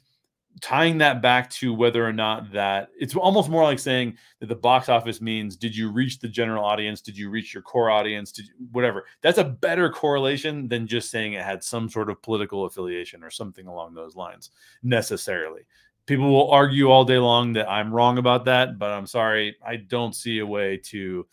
tying 0.61 0.97
that 0.97 1.21
back 1.21 1.49
to 1.49 1.73
whether 1.73 2.05
or 2.05 2.11
not 2.11 2.51
that 2.51 2.89
it's 2.99 3.15
almost 3.15 3.49
more 3.49 3.63
like 3.63 3.79
saying 3.79 4.17
that 4.39 4.47
the 4.47 4.55
box 4.55 4.89
office 4.89 5.21
means 5.21 5.55
did 5.55 5.75
you 5.75 5.91
reach 5.91 6.19
the 6.19 6.27
general 6.27 6.65
audience? 6.65 7.01
Did 7.01 7.17
you 7.17 7.29
reach 7.29 7.53
your 7.53 7.63
core 7.63 7.89
audience? 7.89 8.31
Did 8.31 8.47
you, 8.47 8.53
whatever. 8.71 9.05
That's 9.21 9.37
a 9.37 9.43
better 9.43 9.89
correlation 9.89 10.67
than 10.67 10.87
just 10.87 11.11
saying 11.11 11.33
it 11.33 11.43
had 11.43 11.63
some 11.63 11.89
sort 11.89 12.09
of 12.09 12.21
political 12.21 12.65
affiliation 12.65 13.23
or 13.23 13.29
something 13.29 13.67
along 13.67 13.93
those 13.93 14.15
lines 14.15 14.51
necessarily. 14.83 15.61
People 16.05 16.31
will 16.31 16.51
argue 16.51 16.89
all 16.89 17.05
day 17.05 17.19
long 17.19 17.53
that 17.53 17.69
i'm 17.69 17.93
wrong 17.93 18.17
about 18.17 18.45
that 18.45 18.79
but 18.79 18.89
i'm 18.89 19.05
sorry 19.05 19.55
i 19.63 19.75
don't 19.75 20.15
see 20.15 20.39
a 20.39 20.45
way 20.45 20.75
to 20.75 21.23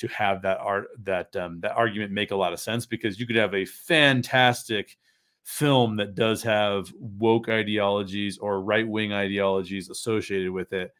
to 0.00 0.08
have 0.08 0.42
that 0.42 0.58
art 0.58 0.88
that 1.04 1.36
um, 1.36 1.60
that 1.60 1.76
argument 1.76 2.10
make 2.10 2.30
a 2.30 2.36
lot 2.36 2.52
of 2.52 2.58
sense 2.58 2.86
because 2.86 3.20
you 3.20 3.26
could 3.26 3.36
have 3.36 3.54
a 3.54 3.64
fantastic 3.66 4.96
film 5.44 5.96
that 5.96 6.14
does 6.14 6.42
have 6.42 6.92
woke 6.98 7.48
ideologies 7.48 8.38
or 8.38 8.62
right 8.62 8.86
wing 8.86 9.12
ideologies 9.12 9.90
associated 9.90 10.50
with 10.50 10.72
it, 10.72 10.92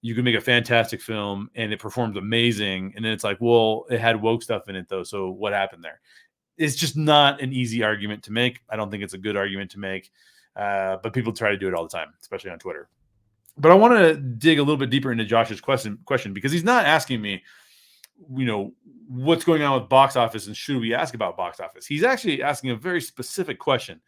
you 0.00 0.14
can 0.14 0.24
make 0.24 0.36
a 0.36 0.40
fantastic 0.40 1.02
film 1.02 1.50
and 1.54 1.72
it 1.72 1.80
performs 1.80 2.16
amazing. 2.16 2.92
And 2.96 3.04
then 3.04 3.12
it's 3.12 3.24
like, 3.24 3.38
well, 3.40 3.84
it 3.90 4.00
had 4.00 4.20
woke 4.20 4.42
stuff 4.42 4.68
in 4.68 4.76
it 4.76 4.88
though. 4.88 5.02
So 5.02 5.30
what 5.30 5.52
happened 5.52 5.82
there? 5.82 6.00
It's 6.56 6.76
just 6.76 6.96
not 6.96 7.40
an 7.40 7.52
easy 7.52 7.82
argument 7.82 8.22
to 8.24 8.32
make. 8.32 8.60
I 8.68 8.76
don't 8.76 8.90
think 8.90 9.02
it's 9.02 9.14
a 9.14 9.18
good 9.18 9.36
argument 9.36 9.70
to 9.72 9.78
make, 9.78 10.10
uh, 10.56 10.96
but 11.02 11.12
people 11.12 11.32
try 11.32 11.50
to 11.50 11.56
do 11.56 11.68
it 11.68 11.74
all 11.74 11.84
the 11.84 11.88
time, 11.88 12.08
especially 12.20 12.50
on 12.50 12.58
Twitter. 12.58 12.88
But 13.56 13.72
I 13.72 13.74
want 13.74 13.98
to 13.98 14.14
dig 14.16 14.58
a 14.58 14.62
little 14.62 14.76
bit 14.76 14.90
deeper 14.90 15.10
into 15.10 15.24
Josh's 15.24 15.60
question, 15.60 15.98
question 16.04 16.32
because 16.32 16.52
he's 16.52 16.64
not 16.64 16.84
asking 16.84 17.20
me, 17.20 17.42
you 18.36 18.46
know, 18.46 18.72
what's 19.06 19.44
going 19.44 19.62
on 19.62 19.80
with 19.80 19.88
box 19.88 20.16
office 20.16 20.46
and 20.46 20.56
should 20.56 20.80
we 20.80 20.94
ask 20.94 21.14
about 21.14 21.36
box 21.36 21.60
office? 21.60 21.86
He's 21.86 22.02
actually 22.04 22.42
asking 22.42 22.70
a 22.70 22.76
very 22.76 23.00
specific 23.00 23.58
question. 23.58 24.00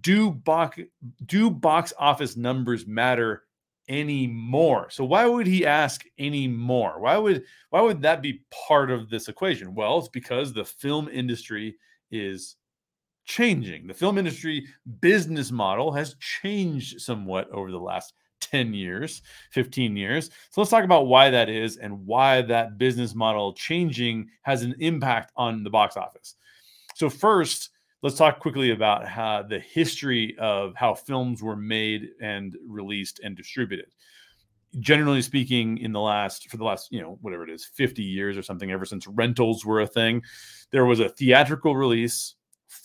Do 0.00 0.30
box 0.30 0.80
do 1.26 1.50
box 1.50 1.92
office 1.98 2.36
numbers 2.36 2.86
matter 2.86 3.44
anymore? 3.88 4.88
So 4.90 5.04
why 5.04 5.26
would 5.26 5.46
he 5.46 5.66
ask 5.66 6.04
anymore? 6.18 7.00
Why 7.00 7.16
would 7.16 7.44
why 7.70 7.80
would 7.80 8.02
that 8.02 8.22
be 8.22 8.42
part 8.66 8.90
of 8.90 9.10
this 9.10 9.28
equation? 9.28 9.74
Well, 9.74 9.98
it's 9.98 10.08
because 10.08 10.52
the 10.52 10.64
film 10.64 11.08
industry 11.08 11.76
is 12.10 12.56
changing. 13.24 13.86
The 13.86 13.94
film 13.94 14.18
industry 14.18 14.66
business 15.00 15.50
model 15.50 15.92
has 15.92 16.16
changed 16.16 17.00
somewhat 17.00 17.48
over 17.50 17.70
the 17.70 17.78
last 17.78 18.14
10 18.50 18.74
years, 18.74 19.22
15 19.50 19.96
years. 19.96 20.30
So 20.50 20.60
let's 20.60 20.70
talk 20.70 20.84
about 20.84 21.06
why 21.06 21.30
that 21.30 21.48
is 21.48 21.76
and 21.76 22.06
why 22.06 22.42
that 22.42 22.78
business 22.78 23.14
model 23.14 23.52
changing 23.52 24.28
has 24.42 24.62
an 24.62 24.74
impact 24.80 25.32
on 25.36 25.62
the 25.62 25.70
box 25.70 25.96
office. 25.96 26.36
So, 26.94 27.10
first, 27.10 27.70
let's 28.02 28.16
talk 28.16 28.38
quickly 28.38 28.70
about 28.70 29.08
how 29.08 29.42
the 29.42 29.58
history 29.58 30.36
of 30.38 30.74
how 30.76 30.94
films 30.94 31.42
were 31.42 31.56
made 31.56 32.10
and 32.20 32.56
released 32.66 33.20
and 33.24 33.36
distributed. 33.36 33.86
Generally 34.78 35.22
speaking, 35.22 35.78
in 35.78 35.92
the 35.92 36.00
last, 36.00 36.50
for 36.50 36.56
the 36.56 36.64
last, 36.64 36.92
you 36.92 37.00
know, 37.00 37.18
whatever 37.22 37.44
it 37.44 37.50
is, 37.50 37.64
50 37.64 38.02
years 38.02 38.36
or 38.36 38.42
something, 38.42 38.70
ever 38.70 38.84
since 38.84 39.06
rentals 39.06 39.64
were 39.64 39.80
a 39.80 39.86
thing, 39.86 40.22
there 40.70 40.84
was 40.84 41.00
a 41.00 41.08
theatrical 41.08 41.76
release 41.76 42.34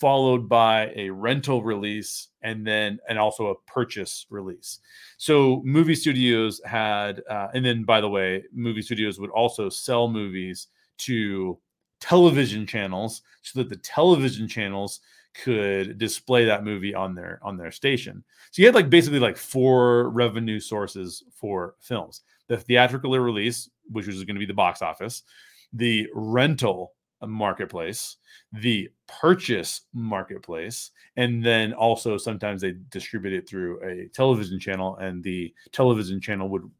followed 0.00 0.48
by 0.48 0.90
a 0.96 1.10
rental 1.10 1.62
release 1.62 2.28
and 2.42 2.66
then 2.66 2.98
and 3.08 3.18
also 3.18 3.48
a 3.48 3.54
purchase 3.70 4.26
release. 4.30 4.80
So 5.18 5.60
movie 5.64 5.94
studios 5.94 6.60
had 6.64 7.22
uh, 7.28 7.48
and 7.54 7.64
then 7.64 7.84
by 7.84 8.00
the 8.00 8.08
way 8.08 8.44
movie 8.52 8.82
studios 8.82 9.20
would 9.20 9.30
also 9.30 9.68
sell 9.68 10.08
movies 10.08 10.68
to 10.98 11.58
television 12.00 12.66
channels 12.66 13.22
so 13.42 13.60
that 13.60 13.68
the 13.68 13.76
television 13.76 14.48
channels 14.48 15.00
could 15.34 15.98
display 15.98 16.44
that 16.46 16.64
movie 16.64 16.94
on 16.94 17.14
their 17.14 17.38
on 17.42 17.56
their 17.56 17.70
station. 17.70 18.24
So 18.50 18.62
you 18.62 18.66
had 18.66 18.74
like 18.74 18.90
basically 18.90 19.20
like 19.20 19.36
four 19.36 20.08
revenue 20.08 20.60
sources 20.60 21.22
for 21.34 21.74
films. 21.78 22.22
The 22.48 22.56
theatrical 22.56 23.16
release 23.18 23.68
which 23.92 24.06
was 24.06 24.24
going 24.24 24.36
to 24.36 24.40
be 24.40 24.46
the 24.46 24.54
box 24.54 24.82
office 24.82 25.24
the 25.72 26.08
rental 26.14 26.94
marketplace, 27.26 28.16
the 28.52 28.88
purchase 29.06 29.82
marketplace, 29.92 30.90
and 31.16 31.44
then 31.44 31.72
also 31.72 32.16
sometimes 32.16 32.62
they 32.62 32.74
distribute 32.90 33.34
it 33.34 33.48
through 33.48 33.82
a 33.82 34.08
television 34.08 34.58
channel, 34.58 34.96
and 34.96 35.22
the 35.22 35.52
television 35.72 36.20
channel 36.20 36.48
would 36.48 36.70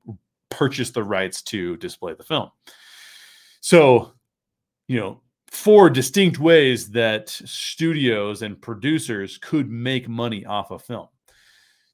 purchase 0.48 0.90
the 0.90 1.02
rights 1.02 1.42
to 1.42 1.76
display 1.76 2.14
the 2.14 2.24
film. 2.24 2.50
So, 3.60 4.12
you 4.88 4.98
know, 4.98 5.20
four 5.48 5.90
distinct 5.90 6.38
ways 6.38 6.90
that 6.90 7.28
studios 7.28 8.42
and 8.42 8.60
producers 8.60 9.38
could 9.38 9.70
make 9.70 10.08
money 10.08 10.44
off 10.46 10.70
a 10.70 10.78
film. 10.78 11.08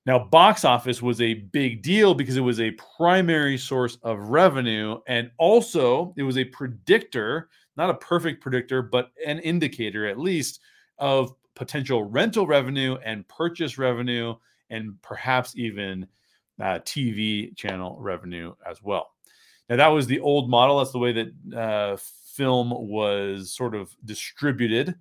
Now, 0.04 0.20
box 0.20 0.64
office 0.64 1.02
was 1.02 1.20
a 1.20 1.35
big 1.35 1.82
deal 1.82 2.14
because 2.14 2.37
it 2.37 2.40
was 2.40 2.61
a 2.61 2.76
primary 2.96 3.59
source 3.59 3.98
of 4.02 4.28
revenue. 4.28 5.00
And 5.09 5.32
also, 5.37 6.14
it 6.16 6.22
was 6.22 6.38
a 6.38 6.44
predictor, 6.44 7.48
not 7.77 7.91
a 7.91 7.95
perfect 7.95 8.43
predictor, 8.43 8.83
but 8.83 9.11
an 9.25 9.39
indicator 9.41 10.07
at 10.07 10.19
least 10.19 10.61
of 10.99 11.35
potential 11.55 12.05
rental 12.05 12.47
revenue 12.47 12.97
and 13.05 13.27
purchase 13.29 13.79
revenue, 13.79 14.35
and 14.71 15.01
perhaps 15.03 15.57
even 15.57 16.07
uh, 16.61 16.79
TV 16.81 17.57
channel 17.57 17.97
revenue 18.01 18.55
as 18.69 18.83
well. 18.83 19.11
Now, 19.69 19.77
that 19.77 19.89
was 19.89 20.07
the 20.07 20.21
old 20.21 20.49
model. 20.49 20.79
That's 20.79 20.93
the 20.93 20.99
way 20.99 21.12
that 21.12 21.57
uh, 21.57 21.97
film 21.97 22.71
was 22.71 23.53
sort 23.53 23.75
of 23.75 23.95
distributed. 24.05 24.95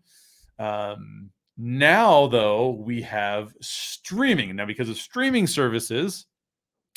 Um, 0.58 1.30
now, 1.58 2.28
though, 2.28 2.72
we 2.72 3.02
have 3.04 3.54
streaming. 3.62 4.56
Now, 4.56 4.66
because 4.66 4.90
of 4.90 4.98
streaming 4.98 5.48
services, 5.48 6.26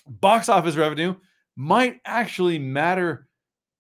box 0.06 0.48
office 0.48 0.76
revenue 0.76 1.14
might 1.56 2.00
actually 2.04 2.58
matter 2.58 3.28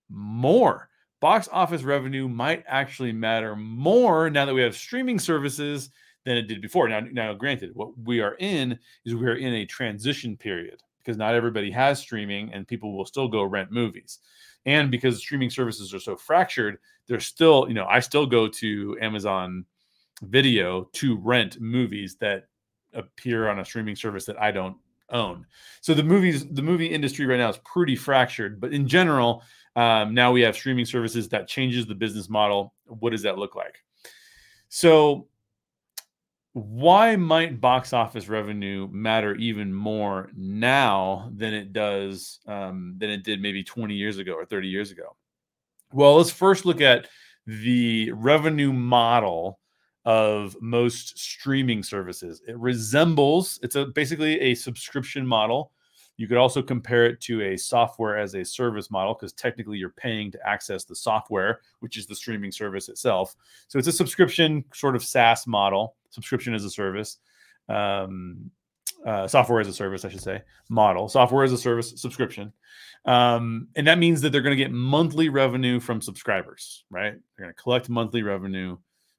more. 0.08 0.87
Box 1.20 1.48
office 1.50 1.82
revenue 1.82 2.28
might 2.28 2.64
actually 2.66 3.12
matter 3.12 3.56
more 3.56 4.30
now 4.30 4.44
that 4.44 4.54
we 4.54 4.62
have 4.62 4.76
streaming 4.76 5.18
services 5.18 5.90
than 6.24 6.36
it 6.36 6.42
did 6.46 6.60
before. 6.60 6.88
Now, 6.88 7.00
now, 7.00 7.32
granted, 7.34 7.74
what 7.74 7.98
we 7.98 8.20
are 8.20 8.36
in 8.38 8.78
is 9.04 9.14
we 9.14 9.26
are 9.26 9.36
in 9.36 9.54
a 9.54 9.66
transition 9.66 10.36
period 10.36 10.82
because 10.98 11.16
not 11.16 11.34
everybody 11.34 11.70
has 11.70 11.98
streaming 11.98 12.52
and 12.52 12.68
people 12.68 12.96
will 12.96 13.06
still 13.06 13.28
go 13.28 13.42
rent 13.42 13.72
movies. 13.72 14.18
And 14.66 14.90
because 14.90 15.18
streaming 15.18 15.50
services 15.50 15.94
are 15.94 16.00
so 16.00 16.16
fractured, 16.16 16.78
there's 17.06 17.26
still, 17.26 17.66
you 17.66 17.74
know, 17.74 17.86
I 17.86 18.00
still 18.00 18.26
go 18.26 18.46
to 18.48 18.98
Amazon 19.00 19.64
video 20.22 20.84
to 20.92 21.16
rent 21.16 21.60
movies 21.60 22.16
that 22.16 22.48
appear 22.92 23.48
on 23.48 23.60
a 23.60 23.64
streaming 23.64 23.96
service 23.96 24.24
that 24.26 24.40
I 24.40 24.50
don't 24.50 24.76
own. 25.10 25.46
So 25.80 25.94
the 25.94 26.02
movies, 26.02 26.46
the 26.46 26.62
movie 26.62 26.86
industry 26.86 27.26
right 27.26 27.38
now 27.38 27.48
is 27.48 27.58
pretty 27.58 27.96
fractured. 27.96 28.60
But 28.60 28.72
in 28.72 28.88
general, 28.88 29.42
um, 29.76 30.14
now 30.14 30.32
we 30.32 30.40
have 30.42 30.54
streaming 30.54 30.84
services 30.84 31.28
that 31.30 31.48
changes 31.48 31.86
the 31.86 31.94
business 31.94 32.28
model. 32.28 32.74
What 32.86 33.10
does 33.10 33.22
that 33.22 33.38
look 33.38 33.54
like? 33.54 33.76
So 34.68 35.28
why 36.52 37.16
might 37.16 37.60
box 37.60 37.92
office 37.92 38.28
revenue 38.28 38.88
matter 38.90 39.34
even 39.36 39.72
more 39.72 40.30
now 40.36 41.30
than 41.34 41.54
it 41.54 41.72
does 41.72 42.40
um, 42.46 42.94
than 42.98 43.10
it 43.10 43.22
did 43.22 43.40
maybe 43.40 43.62
20 43.62 43.94
years 43.94 44.18
ago 44.18 44.32
or 44.32 44.44
30 44.44 44.68
years 44.68 44.90
ago? 44.90 45.16
Well, 45.92 46.16
let's 46.16 46.30
first 46.30 46.66
look 46.66 46.80
at 46.80 47.08
the 47.46 48.12
revenue 48.12 48.72
model 48.72 49.57
of 50.08 50.56
most 50.62 51.18
streaming 51.18 51.82
services. 51.82 52.40
It 52.48 52.58
resembles, 52.58 53.60
it's 53.62 53.76
a 53.76 53.84
basically 53.84 54.40
a 54.40 54.54
subscription 54.54 55.26
model. 55.26 55.72
You 56.16 56.26
could 56.26 56.38
also 56.38 56.62
compare 56.62 57.04
it 57.04 57.20
to 57.20 57.42
a 57.42 57.58
software 57.58 58.16
as 58.16 58.34
a 58.34 58.42
service 58.42 58.90
model 58.90 59.12
because 59.12 59.34
technically 59.34 59.76
you're 59.76 59.90
paying 59.90 60.32
to 60.32 60.48
access 60.48 60.84
the 60.84 60.96
software, 60.96 61.60
which 61.80 61.98
is 61.98 62.06
the 62.06 62.14
streaming 62.14 62.50
service 62.50 62.88
itself. 62.88 63.36
So 63.68 63.78
it's 63.78 63.86
a 63.86 63.92
subscription 63.92 64.64
sort 64.72 64.96
of 64.96 65.04
SaaS 65.04 65.46
model, 65.46 65.94
subscription 66.08 66.54
as 66.54 66.64
a 66.64 66.70
service, 66.70 67.18
um, 67.68 68.50
uh, 69.04 69.28
software 69.28 69.60
as 69.60 69.68
a 69.68 69.74
service, 69.74 70.06
I 70.06 70.08
should 70.08 70.22
say, 70.22 70.40
model, 70.70 71.10
software 71.10 71.44
as 71.44 71.52
a 71.52 71.58
service 71.58 71.92
subscription. 72.00 72.50
Um, 73.04 73.68
and 73.76 73.86
that 73.86 73.98
means 73.98 74.22
that 74.22 74.30
they're 74.30 74.40
going 74.40 74.56
to 74.56 74.64
get 74.64 74.72
monthly 74.72 75.28
revenue 75.28 75.80
from 75.80 76.00
subscribers, 76.00 76.84
right? 76.90 77.12
They're 77.12 77.44
going 77.44 77.54
to 77.54 77.62
collect 77.62 77.90
monthly 77.90 78.22
revenue 78.22 78.78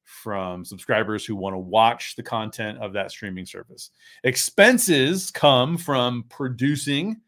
from 0.09 0.65
subscribers 0.65 1.23
who 1.23 1.35
want 1.35 1.53
to 1.53 1.59
watch 1.59 2.15
the 2.15 2.23
content 2.23 2.79
of 2.79 2.93
that 2.93 3.11
streaming 3.11 3.45
service. 3.45 3.91
Expenses 4.23 5.29
come 5.29 5.77
from 5.77 6.25
producing 6.29 7.21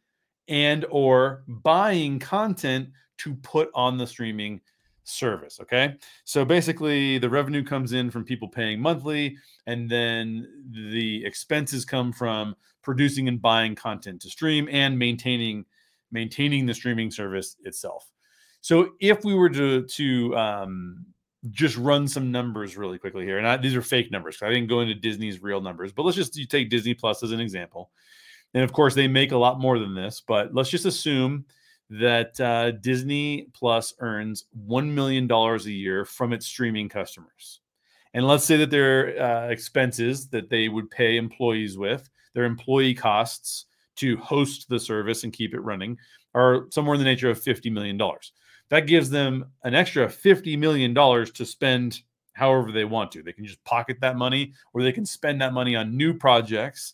and 0.48 0.86
or 0.90 1.44
buying 1.48 2.18
content 2.18 2.90
to 3.20 3.36
put 3.36 3.70
on 3.76 3.98
the 3.98 4.08
streaming 4.08 4.60
service, 5.04 5.60
okay? 5.62 5.96
So 6.24 6.44
basically 6.44 7.20
the 7.20 7.30
revenue 7.30 7.64
comes 7.64 7.94
in 7.94 8.10
from 8.10 8.24
people 8.24 8.48
paying 8.48 8.80
monthly 8.80 9.38
and 9.68 9.90
then 9.90 10.48
the 10.92 11.24
expenses 11.24 11.86
come 11.86 12.12
from 12.12 12.56
producing 12.82 13.28
and 13.28 13.40
buying 13.40 13.76
content 13.76 14.22
to 14.22 14.30
stream 14.30 14.68
and 14.72 14.98
maintaining 14.98 15.66
maintaining 16.14 16.66
the 16.66 16.74
streaming 16.74 17.10
service 17.10 17.56
itself. 17.64 18.12
So 18.60 18.94
if 19.00 19.24
we 19.24 19.34
were 19.34 19.50
to 19.50 19.84
to 19.84 20.36
um, 20.36 21.06
just 21.50 21.76
run 21.78 22.08
some 22.08 22.32
numbers 22.32 22.78
really 22.78 23.00
quickly 23.00 23.26
here. 23.26 23.40
And 23.40 23.48
I, 23.48 23.58
these 23.58 23.76
are 23.76 23.82
fake 23.82 24.12
numbers. 24.12 24.42
I 24.42 24.50
didn't 24.50 24.70
go 24.70 24.82
into 24.82 24.94
Disney's 24.94 25.42
real 25.42 25.62
numbers, 25.62 25.92
but 25.92 26.04
let's 26.04 26.16
just 26.16 26.36
you 26.36 26.46
take 26.46 26.70
Disney 26.70 26.94
Plus 26.94 27.24
as 27.24 27.32
an 27.32 27.40
example. 27.40 27.92
And 28.54 28.64
of 28.64 28.74
course, 28.74 28.94
they 28.94 29.08
make 29.08 29.32
a 29.32 29.38
lot 29.38 29.60
more 29.60 29.80
than 29.80 29.96
this, 29.96 30.22
but 30.26 30.54
let's 30.54 30.70
just 30.70 30.86
assume 30.86 31.46
that 31.90 32.40
uh, 32.40 32.72
Disney 32.72 33.48
Plus 33.54 33.94
earns 34.00 34.46
$1 34.68 34.88
million 34.92 35.30
a 35.32 35.58
year 35.70 36.06
from 36.06 36.32
its 36.32 36.46
streaming 36.46 36.90
customers. 36.90 37.62
And 38.14 38.28
let's 38.28 38.46
say 38.46 38.58
that 38.58 38.70
their 38.70 39.22
uh, 39.22 39.48
expenses 39.50 40.28
that 40.30 40.50
they 40.50 40.70
would 40.70 40.92
pay 40.92 41.18
employees 41.18 41.78
with, 41.78 42.10
their 42.34 42.46
employee 42.46 42.94
costs 42.94 43.66
to 43.98 44.18
host 44.18 44.68
the 44.70 44.80
service 44.80 45.24
and 45.24 45.34
keep 45.34 45.54
it 45.54 45.62
running, 45.62 45.98
are 46.34 46.68
somewhere 46.72 46.96
in 46.96 47.00
the 47.00 47.06
nature 47.06 47.30
of 47.30 47.42
$50 47.42 47.72
million 47.72 48.00
that 48.72 48.88
gives 48.88 49.10
them 49.10 49.46
an 49.64 49.76
extra 49.76 50.08
$50 50.08 50.58
million 50.58 50.96
to 50.96 51.46
spend 51.46 52.02
however 52.32 52.72
they 52.72 52.86
want 52.86 53.12
to. 53.12 53.22
They 53.22 53.34
can 53.34 53.46
just 53.46 53.62
pocket 53.66 53.98
that 54.00 54.16
money 54.16 54.54
or 54.74 54.82
they 54.82 54.94
can 54.94 55.06
spend 55.06 55.42
that 55.42 55.54
money 55.54 55.76
on 55.76 55.96
new 55.96 56.14
projects. 56.14 56.94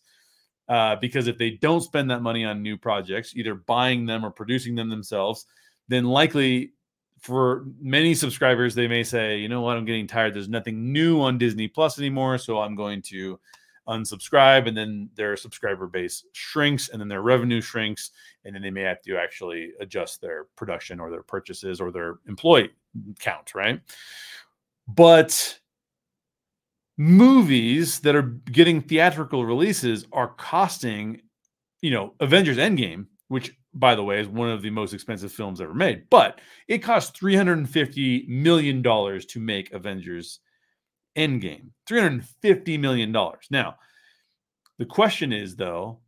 Uh, 0.68 0.96
because 0.98 1.28
if 1.28 1.38
they 1.38 1.52
don't 1.52 1.82
spend 1.82 2.10
that 2.10 2.22
money 2.22 2.44
on 2.44 2.64
new 2.64 2.78
projects, 2.78 3.36
either 3.36 3.54
buying 3.54 4.08
them 4.08 4.26
or 4.26 4.32
producing 4.32 4.76
them 4.76 4.90
themselves, 4.90 5.46
then 5.88 6.04
likely 6.04 6.74
for 7.20 7.66
many 7.80 8.16
subscribers, 8.16 8.74
they 8.74 8.88
may 8.88 9.04
say, 9.04 9.38
you 9.38 9.48
know 9.48 9.62
what, 9.62 9.78
I'm 9.78 9.86
getting 9.86 10.08
tired. 10.08 10.34
There's 10.34 10.50
nothing 10.50 10.92
new 10.92 11.22
on 11.22 11.38
Disney 11.38 11.68
Plus 11.68 12.00
anymore. 12.00 12.40
So 12.40 12.60
I'm 12.60 12.76
going 12.76 13.04
to 13.04 13.40
unsubscribe 13.88 14.68
and 14.68 14.76
then 14.76 15.10
their 15.16 15.36
subscriber 15.36 15.88
base 15.88 16.26
shrinks 16.34 16.90
and 16.90 17.00
then 17.00 17.08
their 17.08 17.22
revenue 17.22 17.62
shrinks 17.62 18.12
and 18.46 18.54
then 18.54 18.62
they 18.62 18.70
may 18.70 18.82
have 18.82 19.02
to 19.02 19.18
actually 19.18 19.72
adjust 19.80 20.22
their 20.22 20.46
production 20.56 21.00
or 21.00 21.10
their 21.10 21.24
purchases 21.24 21.80
or 21.80 21.92
their 21.92 22.16
employee 22.28 22.70
count 23.20 23.56
right? 23.56 23.82
But 24.88 25.60
movies 26.98 28.00
that 28.00 28.16
are 28.16 28.24
getting 28.52 28.82
theatrical 28.82 29.46
releases 29.46 30.06
are 30.12 30.30
costing 30.38 31.22
you 31.82 31.92
know 31.92 32.14
avengers 32.20 32.58
endgame 32.58 33.06
which 33.28 33.56
by 33.76 33.94
the 33.94 34.04
way 34.04 34.20
is 34.20 34.28
one 34.28 34.50
of 34.50 34.64
the 34.64 34.70
most 34.72 34.94
expensive 34.94 35.32
films 35.32 35.62
ever 35.62 35.76
made 35.76 36.10
but 36.10 36.42
it 36.68 36.80
cost 36.80 37.16
350 37.16 38.26
million 38.28 38.82
dollars 38.82 39.28
to 39.28 39.40
make 39.40 39.72
avengers 39.74 40.40
Endgame, 41.18 41.72
$350 41.90 42.80
million. 42.80 43.12
Now, 43.50 43.76
the 44.78 44.86
question 44.86 45.34
is, 45.34 45.56
though, 45.56 46.00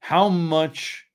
how 0.00 0.28
much, 0.28 1.06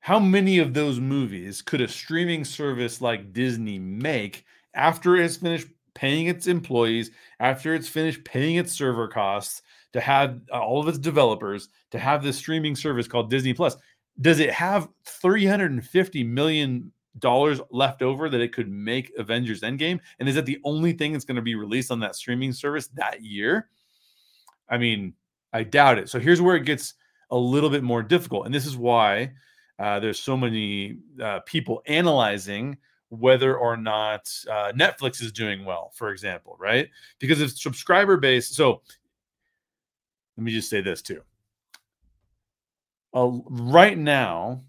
how 0.00 0.18
many 0.18 0.58
of 0.58 0.74
those 0.74 0.98
movies 0.98 1.62
could 1.62 1.80
a 1.80 1.88
streaming 1.88 2.44
service 2.44 3.00
like 3.00 3.32
Disney 3.32 3.78
make 3.78 4.44
after 4.74 5.16
it's 5.16 5.36
finished 5.36 5.68
paying 5.94 6.26
its 6.26 6.46
employees, 6.46 7.10
after 7.38 7.74
it's 7.74 7.88
finished 7.88 8.24
paying 8.24 8.56
its 8.56 8.72
server 8.72 9.06
costs, 9.06 9.62
to 9.92 10.00
have 10.00 10.40
uh, 10.50 10.58
all 10.58 10.80
of 10.80 10.88
its 10.88 10.98
developers, 10.98 11.68
to 11.90 11.98
have 11.98 12.22
this 12.22 12.38
streaming 12.38 12.74
service 12.74 13.06
called 13.06 13.30
Disney 13.30 13.52
Plus? 13.52 13.76
Does 14.20 14.40
it 14.40 14.50
have 14.50 14.88
350 15.04 16.24
million 16.24 16.90
dollars 17.18 17.60
left 17.70 18.02
over 18.02 18.28
that 18.28 18.40
it 18.40 18.52
could 18.52 18.70
make 18.70 19.12
Avengers 19.18 19.60
Endgame? 19.60 20.00
And 20.18 20.28
is 20.28 20.34
that 20.34 20.46
the 20.46 20.60
only 20.64 20.92
thing 20.92 21.12
that's 21.12 21.24
going 21.24 21.36
to 21.36 21.42
be 21.42 21.54
released 21.54 21.90
on 21.90 22.00
that 22.00 22.16
streaming 22.16 22.52
service 22.52 22.88
that 22.94 23.22
year? 23.22 23.68
I 24.68 24.78
mean, 24.78 25.14
I 25.52 25.64
doubt 25.64 25.98
it. 25.98 26.08
So 26.08 26.18
here's 26.18 26.40
where 26.40 26.56
it 26.56 26.64
gets 26.64 26.94
a 27.30 27.36
little 27.36 27.70
bit 27.70 27.82
more 27.82 28.02
difficult. 28.02 28.46
And 28.46 28.54
this 28.54 28.66
is 28.66 28.76
why 28.76 29.32
uh, 29.78 30.00
there's 30.00 30.18
so 30.20 30.36
many 30.36 30.98
uh, 31.20 31.40
people 31.40 31.82
analyzing 31.86 32.76
whether 33.08 33.58
or 33.58 33.76
not 33.76 34.32
uh, 34.50 34.72
Netflix 34.72 35.20
is 35.20 35.32
doing 35.32 35.66
well, 35.66 35.92
for 35.94 36.10
example, 36.10 36.56
right? 36.58 36.88
Because 37.18 37.42
it's 37.42 37.62
subscriber 37.62 38.16
base. 38.16 38.48
So 38.48 38.80
let 40.36 40.44
me 40.44 40.52
just 40.52 40.70
say 40.70 40.80
this 40.80 41.02
too. 41.02 41.20
Right 43.12 43.98
now, 43.98 44.62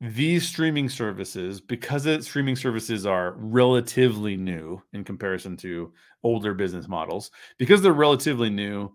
these 0.00 0.46
streaming 0.46 0.88
services, 0.88 1.60
because 1.60 2.04
the 2.04 2.22
streaming 2.22 2.56
services 2.56 3.04
are 3.04 3.34
relatively 3.36 4.36
new 4.36 4.80
in 4.92 5.02
comparison 5.02 5.56
to 5.56 5.92
older 6.22 6.54
business 6.54 6.86
models, 6.86 7.30
because 7.58 7.82
they're 7.82 7.92
relatively 7.92 8.48
new, 8.48 8.92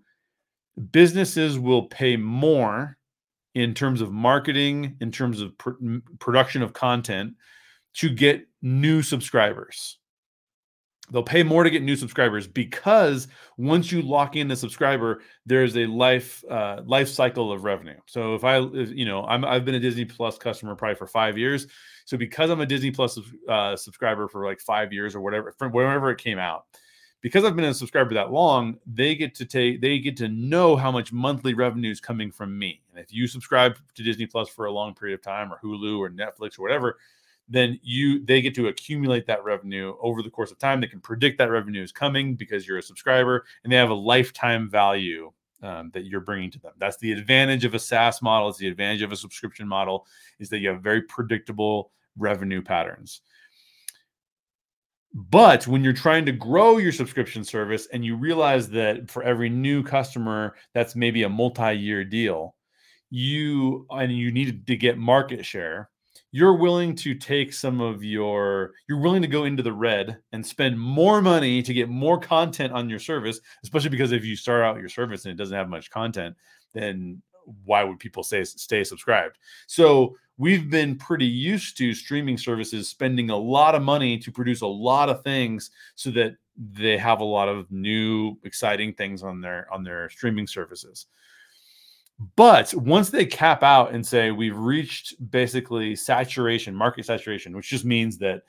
businesses 0.91 1.59
will 1.59 1.83
pay 1.83 2.15
more 2.15 2.97
in 3.53 3.73
terms 3.73 4.01
of 4.01 4.11
marketing, 4.11 4.95
in 5.01 5.11
terms 5.11 5.41
of 5.41 5.57
pr- 5.57 5.71
production 6.19 6.61
of 6.61 6.73
content 6.73 7.33
to 7.93 8.09
get 8.09 8.47
new 8.61 9.01
subscribers. 9.01 9.99
They'll 11.11 11.21
pay 11.21 11.43
more 11.43 11.63
to 11.63 11.69
get 11.69 11.83
new 11.83 11.97
subscribers 11.97 12.47
because 12.47 13.27
once 13.57 13.91
you 13.91 14.01
lock 14.01 14.35
in 14.37 14.49
a 14.51 14.55
subscriber, 14.55 15.21
there's 15.45 15.75
a 15.75 15.85
life 15.85 16.43
uh, 16.49 16.81
life 16.85 17.09
cycle 17.09 17.51
of 17.51 17.65
revenue. 17.65 17.97
So 18.05 18.35
if 18.35 18.43
I, 18.43 18.59
if, 18.59 18.89
you 18.91 19.05
know, 19.05 19.25
I'm 19.25 19.43
I've 19.43 19.65
been 19.65 19.75
a 19.75 19.79
Disney 19.79 20.05
Plus 20.05 20.37
customer 20.37 20.75
probably 20.75 20.95
for 20.95 21.07
five 21.07 21.37
years. 21.37 21.67
So 22.05 22.17
because 22.17 22.49
I'm 22.49 22.61
a 22.61 22.65
Disney 22.65 22.89
Plus 22.89 23.19
uh, 23.49 23.75
subscriber 23.75 24.27
for 24.27 24.45
like 24.45 24.61
five 24.61 24.93
years 24.93 25.13
or 25.13 25.21
whatever, 25.21 25.51
from 25.51 25.73
whenever 25.73 26.09
it 26.09 26.19
came 26.19 26.39
out, 26.39 26.65
because 27.21 27.43
I've 27.43 27.55
been 27.55 27.65
a 27.65 27.73
subscriber 27.73 28.13
that 28.13 28.31
long, 28.31 28.77
they 28.85 29.13
get 29.13 29.35
to 29.35 29.45
take 29.45 29.81
they 29.81 29.99
get 29.99 30.15
to 30.17 30.29
know 30.29 30.75
how 30.75 30.91
much 30.91 31.11
monthly 31.11 31.53
revenue 31.53 31.91
is 31.91 31.99
coming 31.99 32.31
from 32.31 32.57
me. 32.57 32.81
And 32.91 32.99
if 33.03 33.13
you 33.13 33.27
subscribe 33.27 33.77
to 33.95 34.03
Disney 34.03 34.25
Plus 34.25 34.47
for 34.47 34.65
a 34.65 34.71
long 34.71 34.95
period 34.95 35.15
of 35.15 35.21
time 35.21 35.51
or 35.51 35.59
Hulu 35.63 35.99
or 35.99 36.09
Netflix 36.09 36.57
or 36.57 36.63
whatever, 36.63 36.97
then 37.49 37.79
you 37.83 38.23
they 38.25 38.41
get 38.41 38.55
to 38.55 38.67
accumulate 38.67 39.27
that 39.27 39.43
revenue 39.43 39.95
over 40.01 40.21
the 40.21 40.29
course 40.29 40.51
of 40.51 40.57
time. 40.59 40.81
They 40.81 40.87
can 40.87 41.01
predict 41.01 41.37
that 41.37 41.51
revenue 41.51 41.83
is 41.83 41.91
coming 41.91 42.35
because 42.35 42.67
you're 42.67 42.77
a 42.77 42.83
subscriber, 42.83 43.45
and 43.63 43.71
they 43.71 43.77
have 43.77 43.89
a 43.89 43.95
lifetime 43.95 44.69
value 44.69 45.31
um, 45.61 45.91
that 45.93 46.05
you're 46.05 46.21
bringing 46.21 46.51
to 46.51 46.59
them. 46.59 46.73
That's 46.77 46.97
the 46.97 47.11
advantage 47.11 47.65
of 47.65 47.73
a 47.73 47.79
SaaS 47.79 48.21
model. 48.21 48.49
It's 48.49 48.57
the 48.57 48.67
advantage 48.67 49.01
of 49.01 49.11
a 49.11 49.15
subscription 49.15 49.67
model 49.67 50.05
is 50.39 50.49
that 50.49 50.59
you 50.59 50.69
have 50.69 50.81
very 50.81 51.01
predictable 51.01 51.91
revenue 52.17 52.61
patterns. 52.61 53.21
But 55.13 55.67
when 55.67 55.83
you're 55.83 55.93
trying 55.93 56.25
to 56.25 56.31
grow 56.31 56.77
your 56.77 56.91
subscription 56.91 57.43
service 57.43 57.87
and 57.93 58.03
you 58.03 58.15
realize 58.15 58.67
that 58.69 59.11
for 59.11 59.21
every 59.23 59.49
new 59.49 59.83
customer, 59.83 60.55
that's 60.73 60.95
maybe 60.95 61.23
a 61.23 61.29
multi-year 61.29 62.03
deal, 62.03 62.55
you 63.11 63.85
and 63.91 64.11
you 64.11 64.31
need 64.31 64.65
to 64.65 64.75
get 64.75 64.97
market 64.97 65.45
share, 65.45 65.89
you're 66.33 66.55
willing 66.55 66.95
to 66.95 67.13
take 67.13 67.53
some 67.53 67.79
of 67.79 68.03
your 68.03 68.71
you're 68.89 68.99
willing 68.99 69.21
to 69.21 69.27
go 69.27 69.45
into 69.45 69.61
the 69.61 69.71
red 69.71 70.17
and 70.31 70.45
spend 70.45 70.77
more 70.77 71.21
money 71.21 71.61
to 71.61 71.73
get 71.75 71.89
more 71.89 72.19
content 72.19 72.73
on 72.73 72.89
your 72.89 72.97
service, 72.97 73.39
especially 73.63 73.91
because 73.91 74.11
if 74.11 74.25
you 74.25 74.35
start 74.35 74.63
out 74.63 74.79
your 74.79 74.89
service 74.89 75.25
and 75.25 75.31
it 75.31 75.37
doesn't 75.37 75.55
have 75.55 75.69
much 75.69 75.91
content, 75.91 76.35
then 76.73 77.21
why 77.65 77.83
would 77.83 77.99
people 77.99 78.23
say 78.23 78.43
stay 78.43 78.83
subscribed? 78.83 79.37
So 79.67 80.17
we've 80.39 80.71
been 80.71 80.97
pretty 80.97 81.27
used 81.27 81.77
to 81.77 81.93
streaming 81.93 82.39
services 82.39 82.89
spending 82.89 83.29
a 83.29 83.37
lot 83.37 83.75
of 83.75 83.83
money 83.83 84.17
to 84.17 84.31
produce 84.31 84.61
a 84.61 84.67
lot 84.67 85.09
of 85.09 85.23
things 85.23 85.69
so 85.93 86.09
that 86.11 86.35
they 86.57 86.97
have 86.97 87.19
a 87.19 87.23
lot 87.23 87.47
of 87.47 87.71
new 87.71 88.39
exciting 88.43 88.93
things 88.93 89.21
on 89.21 89.39
their 89.39 89.71
on 89.71 89.83
their 89.83 90.09
streaming 90.09 90.47
services 90.47 91.05
but 92.35 92.73
once 92.75 93.09
they 93.09 93.25
cap 93.25 93.63
out 93.63 93.93
and 93.93 94.05
say 94.05 94.31
we've 94.31 94.57
reached 94.57 95.15
basically 95.31 95.95
saturation 95.95 96.75
market 96.75 97.05
saturation 97.05 97.55
which 97.55 97.69
just 97.69 97.85
means 97.85 98.17
that 98.17 98.43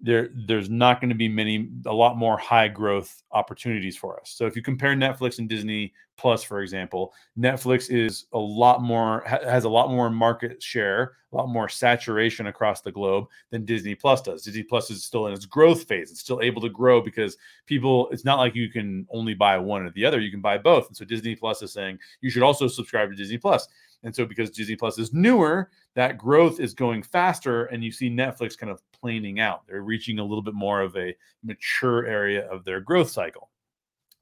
there 0.00 0.28
there's 0.46 0.68
not 0.68 1.00
going 1.00 1.08
to 1.08 1.16
be 1.16 1.28
many 1.28 1.70
a 1.86 1.92
lot 1.92 2.16
more 2.16 2.36
high 2.36 2.68
growth 2.68 3.22
opportunities 3.32 3.96
for 3.96 4.20
us. 4.20 4.30
So 4.30 4.46
if 4.46 4.54
you 4.54 4.62
compare 4.62 4.94
Netflix 4.94 5.38
and 5.38 5.48
Disney 5.48 5.94
Plus 6.18 6.42
for 6.42 6.60
example, 6.60 7.12
Netflix 7.38 7.90
is 7.90 8.26
a 8.32 8.38
lot 8.38 8.82
more 8.82 9.22
has 9.26 9.64
a 9.64 9.68
lot 9.68 9.90
more 9.90 10.10
market 10.10 10.62
share, 10.62 11.12
a 11.32 11.36
lot 11.36 11.48
more 11.48 11.68
saturation 11.68 12.46
across 12.46 12.82
the 12.82 12.92
globe 12.92 13.26
than 13.50 13.64
Disney 13.64 13.94
Plus 13.94 14.20
does. 14.20 14.42
Disney 14.42 14.62
Plus 14.62 14.90
is 14.90 15.02
still 15.04 15.26
in 15.26 15.32
its 15.32 15.46
growth 15.46 15.84
phase. 15.84 16.10
It's 16.10 16.20
still 16.20 16.40
able 16.42 16.60
to 16.62 16.70
grow 16.70 17.00
because 17.00 17.36
people 17.66 18.08
it's 18.10 18.24
not 18.24 18.38
like 18.38 18.54
you 18.54 18.70
can 18.70 19.06
only 19.10 19.34
buy 19.34 19.56
one 19.58 19.82
or 19.82 19.90
the 19.90 20.04
other, 20.04 20.20
you 20.20 20.30
can 20.30 20.42
buy 20.42 20.58
both. 20.58 20.88
And 20.88 20.96
so 20.96 21.04
Disney 21.04 21.34
Plus 21.34 21.62
is 21.62 21.72
saying 21.72 21.98
you 22.20 22.30
should 22.30 22.42
also 22.42 22.68
subscribe 22.68 23.10
to 23.10 23.16
Disney 23.16 23.38
Plus. 23.38 23.66
And 24.02 24.14
so 24.14 24.24
because 24.24 24.50
Disney 24.50 24.76
Plus 24.76 24.98
is 24.98 25.12
newer, 25.12 25.70
that 25.94 26.18
growth 26.18 26.60
is 26.60 26.74
going 26.74 27.02
faster 27.02 27.64
and 27.66 27.82
you 27.82 27.90
see 27.90 28.10
Netflix 28.10 28.56
kind 28.56 28.70
of 28.70 28.80
planing 28.92 29.40
out. 29.40 29.66
They're 29.66 29.82
reaching 29.82 30.18
a 30.18 30.24
little 30.24 30.42
bit 30.42 30.54
more 30.54 30.80
of 30.80 30.96
a 30.96 31.14
mature 31.42 32.06
area 32.06 32.48
of 32.48 32.64
their 32.64 32.80
growth 32.80 33.10
cycle. 33.10 33.50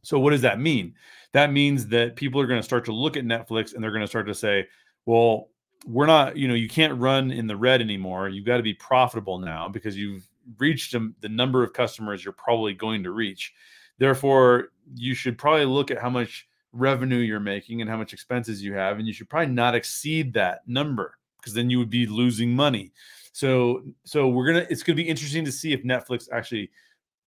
So 0.03 0.19
what 0.19 0.31
does 0.31 0.43
that 0.43 0.61
mean? 0.61 0.95
That 1.33 1.53
means 1.53 1.87
that 1.89 2.17
people 2.17 2.41
are 2.41 2.47
going 2.47 2.61
to 2.61 2.65
start 2.65 2.85
to 2.87 2.93
look 2.93 3.17
at 3.17 3.25
Netflix 3.25 3.75
and 3.75 3.83
they're 3.83 3.91
going 3.91 4.03
to 4.03 4.09
start 4.09 4.27
to 4.27 4.35
say, 4.35 4.69
well, 5.07 5.49
we're 5.87 6.07
not, 6.07 6.37
you 6.37 6.49
know, 6.49 6.55
you 6.55 6.69
can't 6.69 6.99
run 6.99 7.31
in 7.31 7.47
the 7.47 7.57
red 7.57 7.81
anymore. 7.81 8.29
You've 8.29 8.47
got 8.47 8.59
to 8.59 8.63
be 8.63 8.75
profitable 8.75 9.39
now 9.39 9.69
because 9.69 9.97
you've 9.97 10.27
reached 10.59 10.93
the 10.93 11.29
number 11.29 11.63
of 11.63 11.73
customers 11.73 12.25
you're 12.25 12.33
probably 12.33 12.75
going 12.75 13.03
to 13.03 13.11
reach. 13.11 13.53
Therefore, 13.99 14.69
you 14.95 15.15
should 15.15 15.39
probably 15.39 15.65
look 15.65 15.91
at 15.91 16.01
how 16.01 16.11
much 16.11 16.49
revenue 16.75 17.19
you're 17.19 17.41
making 17.41 17.81
and 17.81 17.89
how 17.89 17.97
much 17.97 18.13
expenses 18.13 18.63
you 18.63 18.75
have 18.75 18.99
and 18.99 19.07
you 19.07 19.13
should 19.13 19.29
probably 19.29 19.53
not 19.53 19.75
exceed 19.75 20.35
that 20.35 20.67
number 20.67 21.17
because 21.39 21.55
then 21.55 21.71
you 21.71 21.79
would 21.79 21.91
be 21.91 22.07
losing 22.07 22.51
money. 22.51 22.93
So 23.33 23.83
so 24.05 24.29
we're 24.29 24.47
gonna 24.47 24.67
it's 24.69 24.83
gonna 24.83 24.97
be 24.97 25.09
interesting 25.09 25.45
to 25.45 25.53
see 25.53 25.73
if 25.73 25.83
netflix 25.83 26.29
actually 26.33 26.71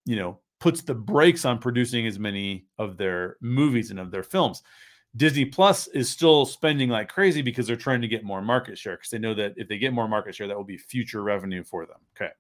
you 0.06 0.16
know 0.16 0.40
puts 0.60 0.82
the 0.82 0.96
brakes 0.96 1.46
on 1.46 1.60
producing 1.60 2.08
as 2.08 2.18
many 2.18 2.66
of 2.78 2.98
their 2.98 3.38
movies 3.42 3.92
and 3.92 4.00
of 4.00 4.12
their 4.12 4.24
films. 4.24 4.64
Disney 5.16 5.46
plus 5.46 5.88
is 5.88 6.10
still 6.10 6.46
spending 6.46 6.90
like 6.90 7.10
crazy 7.10 7.42
because 7.42 7.66
they're 7.66 7.76
trying 7.76 8.02
to 8.02 8.08
get 8.08 8.24
more 8.24 8.42
market 8.42 8.78
share 8.78 8.96
because 8.96 9.10
they 9.10 9.18
know 9.18 9.34
that 9.34 9.54
if 9.56 9.68
they 9.68 9.78
get 9.78 9.94
more 9.94 10.08
market 10.08 10.36
share 10.36 10.48
that 10.48 10.58
will 10.58 10.64
be 10.64 10.78
future 10.78 11.24
revenue 11.24 11.64
for 11.64 11.86
them. 11.86 11.98
Okay 12.16 12.32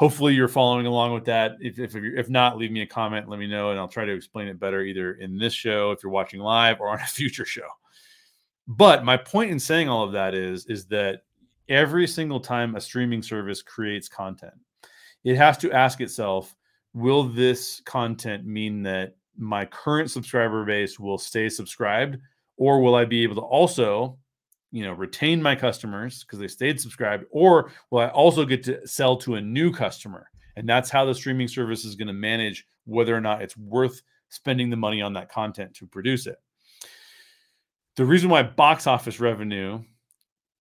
hopefully 0.00 0.32
you're 0.32 0.48
following 0.48 0.86
along 0.86 1.12
with 1.12 1.26
that. 1.26 1.58
If, 1.60 1.78
if, 1.78 1.94
if 1.94 2.30
not, 2.30 2.56
leave 2.56 2.72
me 2.72 2.80
a 2.80 2.86
comment, 2.86 3.28
let 3.28 3.38
me 3.38 3.46
know, 3.46 3.70
and 3.70 3.78
I'll 3.78 3.86
try 3.86 4.06
to 4.06 4.14
explain 4.14 4.48
it 4.48 4.58
better 4.58 4.80
either 4.80 5.12
in 5.16 5.36
this 5.36 5.52
show 5.52 5.90
if 5.90 6.02
you're 6.02 6.10
watching 6.10 6.40
live 6.40 6.80
or 6.80 6.88
on 6.88 7.00
a 7.00 7.06
future 7.06 7.44
show. 7.44 7.68
But 8.66 9.04
my 9.04 9.18
point 9.18 9.50
in 9.50 9.60
saying 9.60 9.90
all 9.90 10.02
of 10.02 10.12
that 10.12 10.34
is 10.34 10.64
is 10.66 10.86
that 10.86 11.24
every 11.68 12.06
single 12.06 12.40
time 12.40 12.76
a 12.76 12.80
streaming 12.80 13.22
service 13.22 13.60
creates 13.60 14.08
content, 14.08 14.54
it 15.22 15.36
has 15.36 15.58
to 15.58 15.70
ask 15.70 16.00
itself, 16.00 16.56
will 16.94 17.24
this 17.24 17.82
content 17.84 18.46
mean 18.46 18.82
that 18.84 19.16
my 19.36 19.66
current 19.66 20.10
subscriber 20.10 20.64
base 20.64 20.98
will 20.98 21.18
stay 21.18 21.50
subscribed 21.50 22.16
or 22.56 22.80
will 22.80 22.94
I 22.94 23.04
be 23.04 23.22
able 23.22 23.34
to 23.34 23.42
also 23.42 24.16
you 24.72 24.84
know 24.84 24.92
retain 24.92 25.42
my 25.42 25.54
customers 25.54 26.22
because 26.24 26.38
they 26.38 26.48
stayed 26.48 26.80
subscribed 26.80 27.24
or 27.30 27.72
will 27.90 28.00
i 28.00 28.08
also 28.08 28.44
get 28.44 28.62
to 28.62 28.86
sell 28.86 29.16
to 29.16 29.34
a 29.34 29.40
new 29.40 29.72
customer? 29.72 30.30
And 30.56 30.68
that's 30.68 30.90
how 30.90 31.04
the 31.04 31.14
streaming 31.14 31.48
service 31.48 31.84
is 31.84 31.96
going 31.96 32.08
to 32.08 32.12
manage 32.12 32.66
whether 32.84 33.16
or 33.16 33.20
not 33.20 33.42
it's 33.42 33.56
worth 33.56 34.02
spending 34.28 34.70
the 34.70 34.76
money 34.76 35.00
on 35.00 35.12
that 35.14 35.30
content 35.30 35.74
to 35.74 35.86
produce 35.86 36.26
it. 36.26 36.36
The 37.96 38.04
reason 38.04 38.30
why 38.30 38.42
box 38.42 38.86
office 38.86 39.20
revenue 39.20 39.82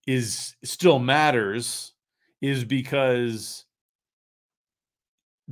is 0.07 0.55
still 0.63 0.99
matters 0.99 1.93
is 2.41 2.63
because 2.63 3.65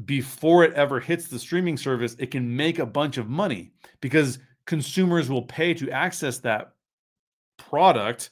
before 0.06 0.64
it 0.64 0.74
ever 0.74 1.00
hits 1.00 1.28
the 1.28 1.40
streaming 1.40 1.76
service 1.76 2.16
it 2.20 2.32
can 2.32 2.56
make 2.56 2.80
a 2.80 2.86
bunch 2.86 3.18
of 3.18 3.30
money 3.30 3.72
because 4.00 4.40
consumers 4.66 5.30
will 5.30 5.42
pay 5.42 5.74
to 5.74 5.90
access 5.92 6.38
that 6.40 6.74
product 7.58 8.30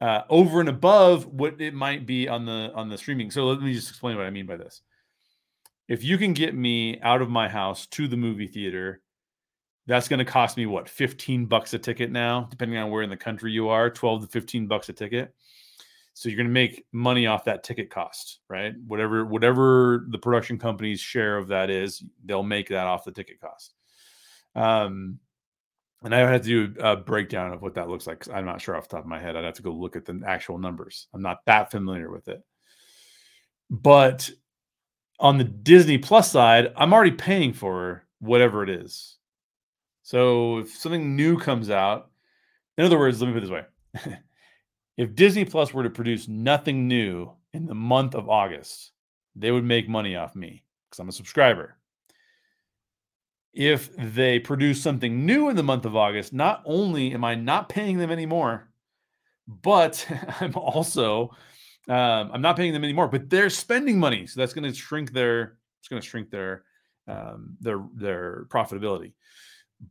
uh, 0.00 0.22
over 0.28 0.60
and 0.60 0.68
above 0.68 1.26
what 1.26 1.60
it 1.60 1.74
might 1.74 2.06
be 2.06 2.28
on 2.28 2.44
the 2.44 2.70
on 2.74 2.88
the 2.88 2.98
streaming. 2.98 3.30
So 3.30 3.46
let 3.46 3.60
me 3.60 3.74
just 3.74 3.90
explain 3.90 4.16
what 4.16 4.26
I 4.26 4.30
mean 4.30 4.46
by 4.46 4.56
this. 4.56 4.82
If 5.88 6.04
you 6.04 6.18
can 6.18 6.34
get 6.34 6.54
me 6.54 7.00
out 7.00 7.22
of 7.22 7.30
my 7.30 7.48
house 7.48 7.86
to 7.86 8.08
the 8.08 8.16
movie 8.16 8.46
theater, 8.46 9.00
that's 9.86 10.06
going 10.06 10.18
to 10.18 10.24
cost 10.24 10.56
me 10.56 10.66
what 10.66 10.88
15 10.88 11.46
bucks 11.46 11.72
a 11.72 11.78
ticket 11.78 12.10
now, 12.10 12.46
depending 12.50 12.78
on 12.78 12.90
where 12.90 13.02
in 13.02 13.10
the 13.10 13.16
country 13.16 13.52
you 13.52 13.70
are, 13.70 13.88
12 13.88 14.22
to 14.22 14.26
15 14.28 14.66
bucks 14.66 14.90
a 14.90 14.92
ticket. 14.92 15.34
So 16.12 16.28
you're 16.28 16.36
going 16.36 16.48
to 16.48 16.52
make 16.52 16.84
money 16.92 17.26
off 17.26 17.44
that 17.44 17.64
ticket 17.64 17.90
cost, 17.90 18.40
right? 18.48 18.74
Whatever 18.86 19.24
whatever 19.24 20.04
the 20.10 20.18
production 20.18 20.58
company's 20.58 21.00
share 21.00 21.38
of 21.38 21.48
that 21.48 21.70
is, 21.70 22.04
they'll 22.24 22.42
make 22.42 22.68
that 22.68 22.86
off 22.86 23.04
the 23.04 23.12
ticket 23.12 23.40
cost. 23.40 23.72
Um, 24.54 25.20
and 26.04 26.14
I 26.14 26.18
had 26.18 26.42
to 26.44 26.68
do 26.68 26.80
a 26.80 26.96
breakdown 26.96 27.52
of 27.52 27.62
what 27.62 27.74
that 27.74 27.88
looks 27.88 28.06
like. 28.06 28.28
I'm 28.32 28.44
not 28.44 28.60
sure 28.60 28.76
off 28.76 28.88
the 28.88 28.96
top 28.96 29.04
of 29.04 29.08
my 29.08 29.18
head. 29.18 29.36
I'd 29.36 29.44
have 29.44 29.54
to 29.54 29.62
go 29.62 29.72
look 29.72 29.96
at 29.96 30.04
the 30.04 30.20
actual 30.26 30.58
numbers. 30.58 31.08
I'm 31.12 31.22
not 31.22 31.44
that 31.46 31.70
familiar 31.70 32.10
with 32.10 32.28
it. 32.28 32.42
But 33.68 34.30
on 35.18 35.38
the 35.38 35.44
Disney 35.44 35.98
Plus 35.98 36.30
side, 36.30 36.72
I'm 36.76 36.92
already 36.92 37.10
paying 37.10 37.52
for 37.52 38.04
whatever 38.20 38.62
it 38.62 38.70
is. 38.70 39.16
So 40.02 40.58
if 40.58 40.76
something 40.76 41.16
new 41.16 41.36
comes 41.36 41.68
out, 41.68 42.10
in 42.76 42.84
other 42.84 42.98
words, 42.98 43.20
let 43.20 43.26
me 43.26 43.34
put 43.34 43.42
it 43.42 43.46
this 43.46 44.06
way. 44.06 44.18
if 44.96 45.14
Disney 45.16 45.44
Plus 45.44 45.74
were 45.74 45.82
to 45.82 45.90
produce 45.90 46.28
nothing 46.28 46.86
new 46.86 47.32
in 47.52 47.66
the 47.66 47.74
month 47.74 48.14
of 48.14 48.28
August, 48.28 48.92
they 49.34 49.50
would 49.50 49.64
make 49.64 49.88
money 49.88 50.14
off 50.14 50.36
me 50.36 50.62
because 50.88 51.00
I'm 51.00 51.08
a 51.08 51.12
subscriber 51.12 51.76
if 53.58 53.90
they 53.96 54.38
produce 54.38 54.80
something 54.80 55.26
new 55.26 55.48
in 55.48 55.56
the 55.56 55.64
month 55.64 55.84
of 55.84 55.96
August, 55.96 56.32
not 56.32 56.62
only 56.64 57.12
am 57.12 57.24
I 57.24 57.34
not 57.34 57.68
paying 57.68 57.98
them 57.98 58.12
anymore, 58.12 58.68
but 59.48 60.06
I'm 60.40 60.54
also 60.54 61.30
um, 61.88 62.30
I'm 62.32 62.40
not 62.40 62.56
paying 62.56 62.72
them 62.72 62.84
anymore, 62.84 63.08
but 63.08 63.28
they're 63.28 63.50
spending 63.50 63.98
money, 63.98 64.28
so 64.28 64.38
that's 64.38 64.52
going 64.52 64.70
to 64.70 64.72
shrink 64.72 65.12
their 65.12 65.56
it's 65.80 65.88
going 65.88 66.00
to 66.00 66.08
shrink 66.08 66.30
their 66.30 66.62
um, 67.08 67.56
their 67.60 67.84
their 67.94 68.46
profitability. 68.48 69.14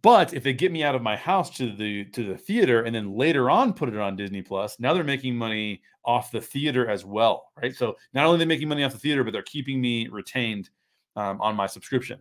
But 0.01 0.33
if 0.33 0.43
they 0.43 0.53
get 0.53 0.71
me 0.71 0.83
out 0.83 0.95
of 0.95 1.01
my 1.01 1.17
house 1.17 1.49
to 1.57 1.75
the 1.75 2.05
to 2.05 2.23
the 2.23 2.37
theater 2.37 2.83
and 2.83 2.95
then 2.95 3.17
later 3.17 3.49
on 3.49 3.73
put 3.73 3.89
it 3.89 3.97
on 3.97 4.15
Disney 4.15 4.43
Plus, 4.43 4.79
now 4.79 4.93
they're 4.93 5.03
making 5.03 5.35
money 5.35 5.81
off 6.05 6.31
the 6.31 6.39
theater 6.39 6.89
as 6.89 7.03
well, 7.03 7.51
right? 7.61 7.75
So 7.75 7.97
not 8.13 8.25
only 8.25 8.37
are 8.37 8.39
they 8.39 8.45
making 8.45 8.69
money 8.69 8.85
off 8.85 8.93
the 8.93 8.99
theater, 8.99 9.25
but 9.25 9.33
they're 9.33 9.41
keeping 9.41 9.81
me 9.81 10.07
retained 10.07 10.69
um, 11.17 11.41
on 11.41 11.53
my 11.53 11.67
subscription. 11.67 12.19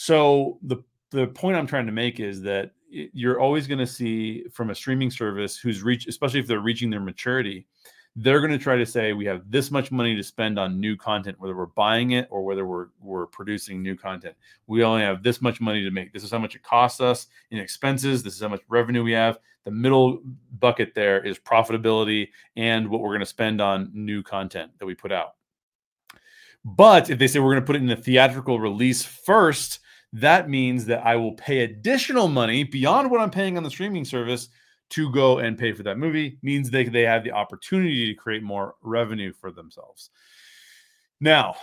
So 0.00 0.60
the 0.62 0.76
the 1.10 1.26
point 1.26 1.56
I'm 1.56 1.66
trying 1.66 1.86
to 1.86 1.92
make 1.92 2.20
is 2.20 2.40
that 2.42 2.70
you're 2.88 3.40
always 3.40 3.66
going 3.66 3.80
to 3.80 3.86
see 3.86 4.44
from 4.52 4.70
a 4.70 4.74
streaming 4.74 5.10
service 5.10 5.58
who's 5.58 5.82
reach, 5.82 6.06
especially 6.06 6.38
if 6.38 6.46
they're 6.46 6.60
reaching 6.60 6.88
their 6.88 7.00
maturity, 7.00 7.66
they're 8.14 8.38
going 8.38 8.52
to 8.52 8.58
try 8.58 8.76
to 8.76 8.86
say 8.86 9.12
we 9.12 9.24
have 9.24 9.50
this 9.50 9.72
much 9.72 9.90
money 9.90 10.14
to 10.14 10.22
spend 10.22 10.56
on 10.56 10.78
new 10.78 10.96
content 10.96 11.40
whether 11.40 11.56
we're 11.56 11.66
buying 11.66 12.12
it 12.12 12.28
or 12.30 12.44
whether 12.44 12.64
we're 12.64 12.86
we're 13.00 13.26
producing 13.26 13.82
new 13.82 13.96
content. 13.96 14.36
We 14.68 14.84
only 14.84 15.02
have 15.02 15.24
this 15.24 15.42
much 15.42 15.60
money 15.60 15.82
to 15.82 15.90
make. 15.90 16.12
This 16.12 16.22
is 16.22 16.30
how 16.30 16.38
much 16.38 16.54
it 16.54 16.62
costs 16.62 17.00
us 17.00 17.26
in 17.50 17.58
expenses. 17.58 18.22
This 18.22 18.36
is 18.36 18.40
how 18.40 18.48
much 18.48 18.62
revenue 18.68 19.02
we 19.02 19.12
have. 19.12 19.40
The 19.64 19.72
middle 19.72 20.20
bucket 20.60 20.94
there 20.94 21.26
is 21.26 21.40
profitability 21.40 22.28
and 22.54 22.88
what 22.88 23.00
we're 23.00 23.08
going 23.08 23.18
to 23.18 23.26
spend 23.26 23.60
on 23.60 23.90
new 23.92 24.22
content 24.22 24.70
that 24.78 24.86
we 24.86 24.94
put 24.94 25.10
out. 25.10 25.34
But 26.64 27.10
if 27.10 27.18
they 27.18 27.26
say 27.26 27.40
we're 27.40 27.54
going 27.54 27.62
to 27.62 27.66
put 27.66 27.74
it 27.74 27.82
in 27.82 27.88
the 27.88 27.96
theatrical 27.96 28.60
release 28.60 29.02
first 29.02 29.80
that 30.12 30.48
means 30.48 30.84
that 30.84 31.04
i 31.04 31.14
will 31.14 31.32
pay 31.32 31.60
additional 31.60 32.28
money 32.28 32.64
beyond 32.64 33.10
what 33.10 33.20
i'm 33.20 33.30
paying 33.30 33.56
on 33.56 33.62
the 33.62 33.70
streaming 33.70 34.04
service 34.04 34.48
to 34.90 35.10
go 35.12 35.38
and 35.38 35.58
pay 35.58 35.72
for 35.72 35.82
that 35.82 35.98
movie 35.98 36.38
means 36.42 36.70
they, 36.70 36.84
they 36.84 37.02
have 37.02 37.24
the 37.24 37.32
opportunity 37.32 38.06
to 38.06 38.14
create 38.14 38.42
more 38.42 38.74
revenue 38.82 39.32
for 39.32 39.50
themselves. 39.50 40.10
Now, 41.20 41.56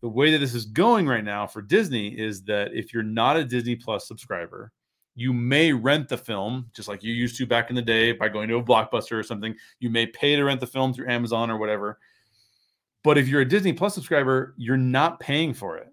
the 0.00 0.08
way 0.08 0.32
that 0.32 0.38
this 0.38 0.54
is 0.54 0.64
going 0.64 1.06
right 1.06 1.24
now 1.24 1.46
for 1.46 1.62
Disney 1.62 2.08
is 2.08 2.42
that 2.44 2.72
if 2.72 2.92
you're 2.92 3.02
not 3.02 3.36
a 3.36 3.44
Disney 3.44 3.76
Plus 3.76 4.08
subscriber, 4.08 4.72
you 5.14 5.32
may 5.32 5.72
rent 5.72 6.08
the 6.08 6.16
film 6.16 6.70
just 6.74 6.88
like 6.88 7.02
you 7.02 7.12
used 7.12 7.36
to 7.36 7.46
back 7.46 7.68
in 7.68 7.76
the 7.76 7.82
day 7.82 8.12
by 8.12 8.28
going 8.28 8.48
to 8.48 8.56
a 8.56 8.62
blockbuster 8.62 9.18
or 9.18 9.22
something. 9.22 9.54
You 9.78 9.90
may 9.90 10.06
pay 10.06 10.34
to 10.36 10.44
rent 10.44 10.60
the 10.60 10.66
film 10.66 10.94
through 10.94 11.10
Amazon 11.10 11.50
or 11.50 11.58
whatever. 11.58 11.98
But 13.04 13.18
if 13.18 13.28
you're 13.28 13.42
a 13.42 13.48
Disney 13.48 13.74
Plus 13.74 13.94
subscriber, 13.94 14.54
you're 14.56 14.76
not 14.76 15.20
paying 15.20 15.52
for 15.52 15.76
it. 15.76 15.91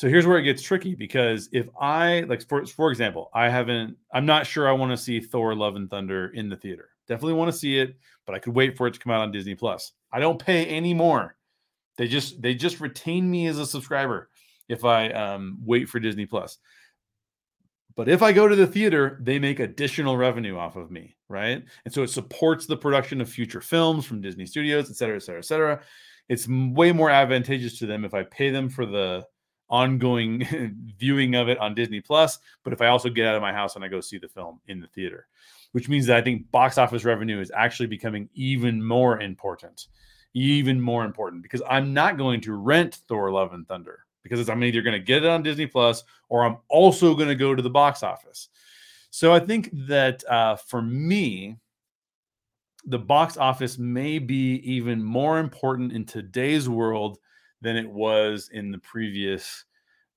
So 0.00 0.08
here's 0.08 0.26
where 0.26 0.38
it 0.38 0.44
gets 0.44 0.62
tricky 0.62 0.94
because 0.94 1.50
if 1.52 1.68
I 1.78 2.20
like 2.20 2.48
for 2.48 2.64
for 2.64 2.90
example, 2.90 3.28
I 3.34 3.50
haven't 3.50 3.98
I'm 4.14 4.24
not 4.24 4.46
sure 4.46 4.66
I 4.66 4.72
want 4.72 4.92
to 4.92 4.96
see 4.96 5.20
Thor 5.20 5.54
Love 5.54 5.76
and 5.76 5.90
Thunder 5.90 6.28
in 6.28 6.48
the 6.48 6.56
theater. 6.56 6.88
Definitely 7.06 7.34
want 7.34 7.52
to 7.52 7.58
see 7.58 7.76
it, 7.76 7.96
but 8.24 8.34
I 8.34 8.38
could 8.38 8.54
wait 8.54 8.78
for 8.78 8.86
it 8.86 8.94
to 8.94 8.98
come 8.98 9.12
out 9.12 9.20
on 9.20 9.30
Disney 9.30 9.54
Plus. 9.54 9.92
I 10.10 10.18
don't 10.18 10.42
pay 10.42 10.64
any 10.64 10.94
more. 10.94 11.36
They 11.98 12.08
just 12.08 12.40
they 12.40 12.54
just 12.54 12.80
retain 12.80 13.30
me 13.30 13.46
as 13.48 13.58
a 13.58 13.66
subscriber 13.66 14.30
if 14.70 14.86
I 14.86 15.10
um, 15.10 15.58
wait 15.62 15.86
for 15.86 16.00
Disney 16.00 16.24
Plus. 16.24 16.56
But 17.94 18.08
if 18.08 18.22
I 18.22 18.32
go 18.32 18.48
to 18.48 18.56
the 18.56 18.66
theater, 18.66 19.18
they 19.20 19.38
make 19.38 19.60
additional 19.60 20.16
revenue 20.16 20.56
off 20.56 20.76
of 20.76 20.90
me, 20.90 21.14
right? 21.28 21.62
And 21.84 21.92
so 21.92 22.02
it 22.02 22.08
supports 22.08 22.64
the 22.64 22.78
production 22.78 23.20
of 23.20 23.28
future 23.28 23.60
films 23.60 24.06
from 24.06 24.22
Disney 24.22 24.46
Studios, 24.46 24.88
et 24.88 24.96
cetera, 24.96 25.16
et 25.16 25.22
cetera, 25.24 25.40
et 25.40 25.44
cetera. 25.44 25.82
It's 26.30 26.48
way 26.48 26.90
more 26.90 27.10
advantageous 27.10 27.78
to 27.80 27.86
them 27.86 28.06
if 28.06 28.14
I 28.14 28.22
pay 28.22 28.48
them 28.48 28.70
for 28.70 28.86
the 28.86 29.26
ongoing 29.70 30.94
viewing 30.98 31.34
of 31.34 31.48
it 31.48 31.58
on 31.58 31.74
Disney 31.74 32.00
Plus. 32.00 32.38
But 32.64 32.72
if 32.72 32.80
I 32.80 32.88
also 32.88 33.08
get 33.08 33.26
out 33.26 33.36
of 33.36 33.42
my 33.42 33.52
house 33.52 33.76
and 33.76 33.84
I 33.84 33.88
go 33.88 34.00
see 34.00 34.18
the 34.18 34.28
film 34.28 34.60
in 34.68 34.80
the 34.80 34.88
theater, 34.88 35.26
which 35.72 35.88
means 35.88 36.06
that 36.06 36.16
I 36.16 36.22
think 36.22 36.50
box 36.50 36.76
office 36.76 37.04
revenue 37.04 37.40
is 37.40 37.52
actually 37.54 37.86
becoming 37.86 38.28
even 38.34 38.84
more 38.84 39.20
important, 39.20 39.86
even 40.34 40.80
more 40.80 41.04
important 41.04 41.42
because 41.42 41.62
I'm 41.68 41.94
not 41.94 42.18
going 42.18 42.40
to 42.42 42.54
rent 42.54 43.00
Thor: 43.08 43.30
Love 43.30 43.52
and 43.52 43.66
Thunder 43.66 44.00
because 44.22 44.48
I'm 44.50 44.62
either 44.62 44.82
going 44.82 44.98
to 44.98 45.04
get 45.04 45.24
it 45.24 45.30
on 45.30 45.42
Disney 45.42 45.66
Plus 45.66 46.04
or 46.28 46.44
I'm 46.44 46.58
also 46.68 47.14
going 47.14 47.28
to 47.28 47.34
go 47.34 47.54
to 47.54 47.62
the 47.62 47.70
box 47.70 48.02
office. 48.02 48.48
So 49.10 49.32
I 49.32 49.40
think 49.40 49.70
that 49.72 50.22
uh, 50.28 50.56
for 50.56 50.82
me, 50.82 51.56
the 52.84 52.98
box 52.98 53.36
office 53.36 53.78
may 53.78 54.18
be 54.18 54.56
even 54.64 55.02
more 55.02 55.38
important 55.38 55.92
in 55.92 56.04
today's 56.04 56.68
world 56.68 57.18
than 57.60 57.76
it 57.76 57.88
was 57.88 58.50
in 58.52 58.70
the 58.70 58.78
previous 58.78 59.64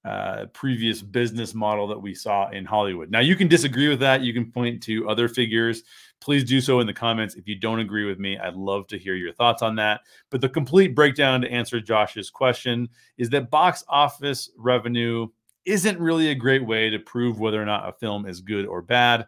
uh, 0.06 0.48
previous 0.48 1.02
business 1.02 1.54
model 1.54 1.88
that 1.88 1.98
we 1.98 2.14
saw 2.14 2.50
in 2.50 2.66
Hollywood. 2.66 3.10
Now, 3.10 3.22
you 3.22 3.38
can 3.38 3.48
disagree 3.48 3.88
with 3.88 4.02
that. 4.02 4.20
You 4.20 4.34
can 4.34 4.52
point 4.52 4.84
to 4.84 5.08
other 5.08 5.30
figures. 5.30 5.84
Please 6.20 6.44
do 6.44 6.60
so 6.60 6.82
in 6.82 6.88
the 6.88 6.94
comments. 6.94 7.36
If 7.36 7.48
you 7.48 7.56
don't 7.56 7.80
agree 7.80 8.04
with 8.04 8.20
me, 8.20 8.38
I'd 8.38 8.56
love 8.56 8.86
to 8.88 8.98
hear 8.98 9.16
your 9.16 9.32
thoughts 9.32 9.62
on 9.62 9.78
that. 9.78 10.02
But 10.30 10.42
the 10.42 10.50
complete 10.50 10.94
breakdown 10.94 11.40
to 11.42 11.50
answer 11.50 11.80
Josh's 11.80 12.30
question 12.30 12.90
is 13.18 13.30
that 13.30 13.50
box 13.50 13.86
office 13.88 14.50
revenue 14.58 15.28
isn't 15.64 16.00
really 16.00 16.32
a 16.32 16.36
great 16.36 16.66
way 16.66 16.90
to 16.90 17.00
prove 17.00 17.40
whether 17.40 17.62
or 17.62 17.66
not 17.66 17.88
a 17.88 17.94
film 17.94 18.26
is 18.26 18.42
good 18.42 18.66
or 18.66 18.82
bad 18.82 19.26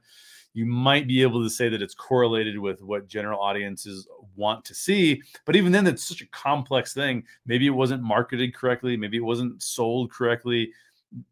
you 0.56 0.66
might 0.66 1.06
be 1.06 1.22
able 1.22 1.44
to 1.44 1.50
say 1.50 1.68
that 1.68 1.82
it's 1.82 1.94
correlated 1.94 2.58
with 2.58 2.82
what 2.82 3.10
general 3.10 3.42
audiences 3.42 4.08
want 4.38 4.64
to 4.64 4.74
see. 4.74 5.22
But 5.44 5.58
even 5.58 5.74
then, 5.74 5.86
it's 5.86 6.06
such 6.06 6.22
a 6.22 6.28
complex 6.28 6.94
thing. 6.94 7.26
Maybe 7.46 7.68
it 7.68 7.72
wasn't 7.72 8.02
marketed 8.02 8.56
correctly. 8.56 8.96
Maybe 8.96 9.18
it 9.18 9.24
wasn't 9.24 9.62
sold 9.62 10.12
correctly. 10.12 10.72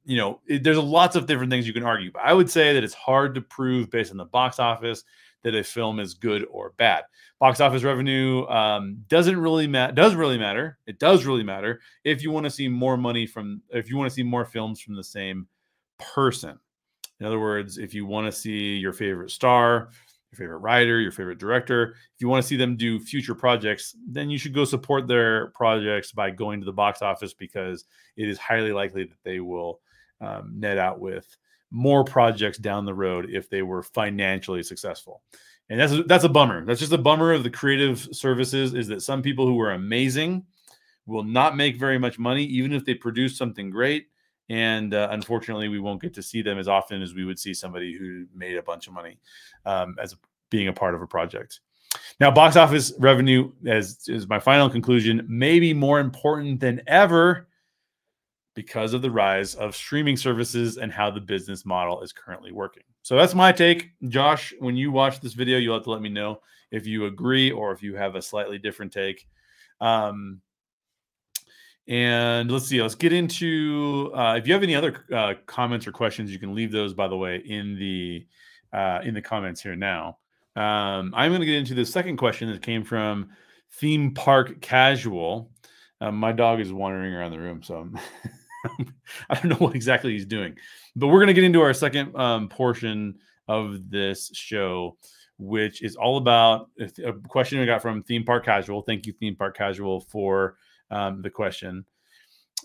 You 0.05 0.17
know, 0.17 0.41
it, 0.45 0.61
there's 0.61 0.77
lots 0.77 1.15
of 1.15 1.25
different 1.25 1.51
things 1.51 1.65
you 1.65 1.73
can 1.73 1.85
argue. 1.85 2.11
But 2.11 2.23
I 2.25 2.33
would 2.33 2.49
say 2.49 2.73
that 2.73 2.83
it's 2.83 2.93
hard 2.93 3.33
to 3.35 3.41
prove 3.41 3.89
based 3.89 4.11
on 4.11 4.17
the 4.17 4.25
box 4.25 4.59
office 4.59 5.05
that 5.43 5.55
a 5.55 5.63
film 5.63 6.01
is 6.01 6.13
good 6.13 6.45
or 6.51 6.73
bad. 6.75 7.03
Box 7.39 7.61
office 7.61 7.83
revenue 7.83 8.45
um, 8.47 8.97
doesn't 9.07 9.37
really 9.37 9.67
matter. 9.67 9.93
Does 9.93 10.15
really 10.15 10.37
matter. 10.37 10.79
It 10.85 10.99
does 10.99 11.23
really 11.23 11.43
matter 11.43 11.79
if 12.03 12.21
you 12.21 12.29
want 12.29 12.45
to 12.45 12.49
see 12.49 12.67
more 12.67 12.97
money 12.97 13.25
from. 13.25 13.61
If 13.69 13.89
you 13.89 13.95
want 13.95 14.09
to 14.09 14.13
see 14.13 14.23
more 14.23 14.43
films 14.43 14.81
from 14.81 14.97
the 14.97 15.03
same 15.03 15.47
person. 15.97 16.59
In 17.19 17.25
other 17.25 17.39
words, 17.39 17.77
if 17.77 17.93
you 17.93 18.05
want 18.05 18.25
to 18.27 18.31
see 18.31 18.75
your 18.77 18.93
favorite 18.93 19.31
star, 19.31 19.89
your 20.31 20.37
favorite 20.37 20.57
writer, 20.59 20.99
your 20.99 21.11
favorite 21.11 21.37
director, 21.37 21.95
if 22.15 22.21
you 22.21 22.27
want 22.27 22.41
to 22.41 22.47
see 22.47 22.55
them 22.55 22.75
do 22.75 22.99
future 22.99 23.35
projects, 23.35 23.95
then 24.07 24.29
you 24.29 24.37
should 24.37 24.53
go 24.53 24.65
support 24.65 25.07
their 25.07 25.47
projects 25.51 26.11
by 26.11 26.31
going 26.31 26.59
to 26.59 26.65
the 26.65 26.73
box 26.73 27.01
office 27.01 27.33
because 27.33 27.85
it 28.17 28.27
is 28.27 28.37
highly 28.37 28.71
likely 28.71 29.03
that 29.03 29.23
they 29.23 29.39
will 29.39 29.79
um, 30.21 30.53
net 30.55 30.77
out 30.77 30.99
with 30.99 31.37
more 31.71 32.03
projects 32.03 32.57
down 32.57 32.85
the 32.85 32.93
road 32.93 33.29
if 33.29 33.49
they 33.49 33.61
were 33.61 33.83
financially 33.83 34.63
successful. 34.63 35.21
And 35.69 35.79
that's 35.79 35.93
that's 36.07 36.23
a 36.23 36.29
bummer. 36.29 36.65
That's 36.65 36.79
just 36.79 36.91
a 36.91 36.97
bummer 36.97 37.31
of 37.31 37.43
the 37.43 37.49
creative 37.49 38.07
services 38.11 38.73
is 38.73 38.87
that 38.89 39.01
some 39.01 39.21
people 39.21 39.47
who 39.47 39.59
are 39.59 39.71
amazing 39.71 40.45
will 41.05 41.23
not 41.23 41.57
make 41.57 41.77
very 41.77 41.97
much 41.97 42.19
money 42.19 42.43
even 42.43 42.73
if 42.73 42.85
they 42.85 42.93
produce 42.93 43.37
something 43.37 43.69
great 43.69 44.07
and 44.49 44.93
uh, 44.93 45.07
unfortunately 45.11 45.67
we 45.67 45.79
won't 45.79 46.01
get 46.01 46.13
to 46.13 46.23
see 46.23 46.41
them 46.41 46.57
as 46.59 46.67
often 46.67 47.01
as 47.01 47.13
we 47.13 47.25
would 47.25 47.39
see 47.39 47.53
somebody 47.53 47.97
who 47.97 48.25
made 48.35 48.57
a 48.57 48.63
bunch 48.63 48.87
of 48.87 48.93
money 48.93 49.17
um, 49.65 49.95
as 50.01 50.15
being 50.49 50.67
a 50.67 50.73
part 50.73 50.95
of 50.95 51.01
a 51.01 51.07
project. 51.07 51.61
Now 52.19 52.31
box 52.31 52.55
office 52.55 52.93
revenue 52.99 53.51
as 53.65 54.07
is 54.07 54.27
my 54.27 54.39
final 54.39 54.69
conclusion 54.69 55.25
may 55.27 55.59
be 55.59 55.73
more 55.73 55.99
important 55.99 56.59
than 56.59 56.81
ever 56.87 57.47
because 58.55 58.93
of 58.93 59.01
the 59.01 59.11
rise 59.11 59.55
of 59.55 59.75
streaming 59.75 60.17
services 60.17 60.77
and 60.77 60.91
how 60.91 61.09
the 61.09 61.21
business 61.21 61.65
model 61.65 62.01
is 62.01 62.11
currently 62.11 62.51
working. 62.51 62.83
So 63.01 63.15
that's 63.15 63.33
my 63.33 63.51
take. 63.51 63.91
Josh 64.07 64.53
when 64.59 64.75
you 64.75 64.91
watch 64.91 65.19
this 65.19 65.33
video 65.33 65.57
you'll 65.57 65.75
have 65.75 65.83
to 65.83 65.91
let 65.91 66.01
me 66.01 66.09
know 66.09 66.41
if 66.71 66.85
you 66.85 67.05
agree 67.05 67.51
or 67.51 67.71
if 67.71 67.81
you 67.81 67.95
have 67.95 68.15
a 68.15 68.21
slightly 68.21 68.57
different 68.57 68.91
take. 68.91 69.27
Um, 69.79 70.41
and 71.87 72.49
let's 72.49 72.67
see, 72.67 72.81
let's 72.81 72.95
get 72.95 73.11
into 73.11 74.11
uh, 74.15 74.35
if 74.37 74.47
you 74.47 74.53
have 74.53 74.63
any 74.63 74.75
other 74.75 75.05
uh, 75.13 75.33
comments 75.45 75.85
or 75.85 75.91
questions, 75.91 76.31
you 76.31 76.39
can 76.39 76.55
leave 76.55 76.71
those, 76.71 76.93
by 76.93 77.07
the 77.07 77.17
way, 77.17 77.37
in 77.37 77.77
the 77.77 78.25
uh, 78.71 79.01
in 79.03 79.13
the 79.13 79.21
comments 79.21 79.61
here 79.61 79.75
now. 79.75 80.17
Um, 80.55 81.13
I'm 81.15 81.31
going 81.31 81.41
to 81.41 81.45
get 81.45 81.55
into 81.55 81.73
the 81.73 81.85
second 81.85 82.17
question 82.17 82.49
that 82.51 82.61
came 82.61 82.83
from 82.83 83.29
Theme 83.73 84.13
Park 84.13 84.61
Casual. 84.61 85.51
Um, 85.99 86.15
my 86.15 86.31
dog 86.31 86.59
is 86.59 86.71
wandering 86.71 87.13
around 87.13 87.31
the 87.31 87.39
room, 87.39 87.63
so 87.63 87.89
I 89.29 89.35
don't 89.35 89.49
know 89.49 89.55
what 89.57 89.75
exactly 89.75 90.11
he's 90.11 90.25
doing. 90.25 90.55
But 90.95 91.07
we're 91.07 91.19
going 91.19 91.27
to 91.27 91.33
get 91.33 91.43
into 91.43 91.61
our 91.61 91.73
second 91.73 92.15
um, 92.15 92.49
portion 92.49 93.15
of 93.47 93.89
this 93.89 94.31
show, 94.33 94.97
which 95.37 95.81
is 95.81 95.95
all 95.95 96.17
about 96.17 96.69
a 97.03 97.13
question 97.27 97.59
we 97.59 97.65
got 97.65 97.81
from 97.81 98.03
Theme 98.03 98.23
Park 98.23 98.45
Casual. 98.45 98.83
Thank 98.83 99.05
you, 99.05 99.13
Theme 99.13 99.35
Park 99.35 99.57
Casual, 99.57 100.01
for 100.01 100.55
um, 100.91 101.21
the 101.21 101.29
question. 101.29 101.85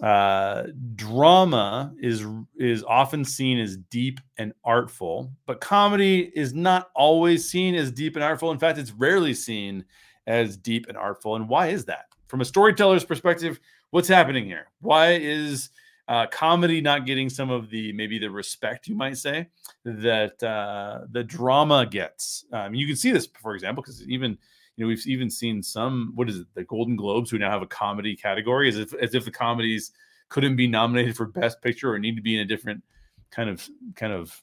Uh, 0.02 0.64
drama 0.94 1.92
is 1.98 2.24
is 2.56 2.84
often 2.84 3.24
seen 3.24 3.58
as 3.58 3.76
deep 3.76 4.20
and 4.36 4.52
artful, 4.64 5.32
but 5.44 5.60
comedy 5.60 6.30
is 6.36 6.54
not 6.54 6.90
always 6.94 7.48
seen 7.48 7.74
as 7.74 7.90
deep 7.90 8.14
and 8.14 8.24
artful. 8.24 8.52
In 8.52 8.58
fact, 8.58 8.78
it's 8.78 8.92
rarely 8.92 9.34
seen 9.34 9.84
as 10.28 10.56
deep 10.56 10.86
and 10.88 10.96
artful. 10.96 11.34
And 11.34 11.48
why 11.48 11.68
is 11.68 11.84
that? 11.86 12.06
From 12.28 12.42
a 12.42 12.44
storyteller's 12.44 13.04
perspective, 13.04 13.58
what's 13.90 14.06
happening 14.06 14.44
here? 14.44 14.68
Why 14.82 15.14
is 15.14 15.70
uh, 16.06 16.26
comedy 16.28 16.80
not 16.80 17.04
getting 17.04 17.28
some 17.28 17.50
of 17.50 17.68
the 17.68 17.92
maybe 17.92 18.18
the 18.18 18.30
respect 18.30 18.86
you 18.86 18.94
might 18.94 19.16
say 19.16 19.48
that 19.84 20.40
uh, 20.44 21.06
the 21.10 21.24
drama 21.24 21.86
gets? 21.86 22.44
Um, 22.52 22.72
you 22.72 22.86
can 22.86 22.94
see 22.96 23.10
this, 23.10 23.28
for 23.42 23.54
example, 23.54 23.82
because 23.82 24.06
even 24.06 24.38
you 24.78 24.84
know, 24.84 24.88
we've 24.88 25.06
even 25.08 25.28
seen 25.28 25.60
some 25.60 26.12
what 26.14 26.30
is 26.30 26.38
it, 26.38 26.46
the 26.54 26.62
Golden 26.62 26.94
Globes 26.94 27.30
who 27.30 27.38
now 27.38 27.50
have 27.50 27.62
a 27.62 27.66
comedy 27.66 28.14
category, 28.14 28.68
as 28.68 28.78
if 28.78 28.94
as 28.94 29.12
if 29.12 29.24
the 29.24 29.30
comedies 29.30 29.90
couldn't 30.28 30.54
be 30.54 30.68
nominated 30.68 31.16
for 31.16 31.26
Best 31.26 31.60
Picture 31.60 31.92
or 31.92 31.98
need 31.98 32.14
to 32.14 32.22
be 32.22 32.36
in 32.36 32.42
a 32.42 32.44
different 32.44 32.84
kind 33.32 33.50
of 33.50 33.68
kind 33.96 34.12
of 34.12 34.40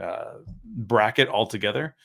uh, 0.00 0.34
bracket 0.64 1.28
altogether. 1.28 1.96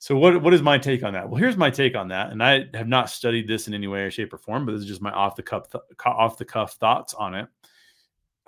So 0.00 0.16
what 0.16 0.42
what 0.42 0.52
is 0.52 0.62
my 0.62 0.78
take 0.78 1.04
on 1.04 1.12
that? 1.12 1.30
Well, 1.30 1.38
here's 1.38 1.56
my 1.56 1.70
take 1.70 1.94
on 1.94 2.08
that, 2.08 2.32
and 2.32 2.42
I 2.42 2.66
have 2.74 2.88
not 2.88 3.08
studied 3.08 3.46
this 3.46 3.68
in 3.68 3.74
any 3.74 3.86
way 3.86 4.00
or 4.00 4.10
shape 4.10 4.32
or 4.32 4.38
form, 4.38 4.66
but 4.66 4.72
this 4.72 4.80
is 4.80 4.88
just 4.88 5.00
my 5.00 5.12
off 5.12 5.36
the 5.36 5.44
cuff 5.44 5.70
th- 5.70 5.84
off 6.04 6.38
the 6.38 6.44
cuff 6.44 6.72
thoughts 6.72 7.14
on 7.14 7.36
it. 7.36 7.46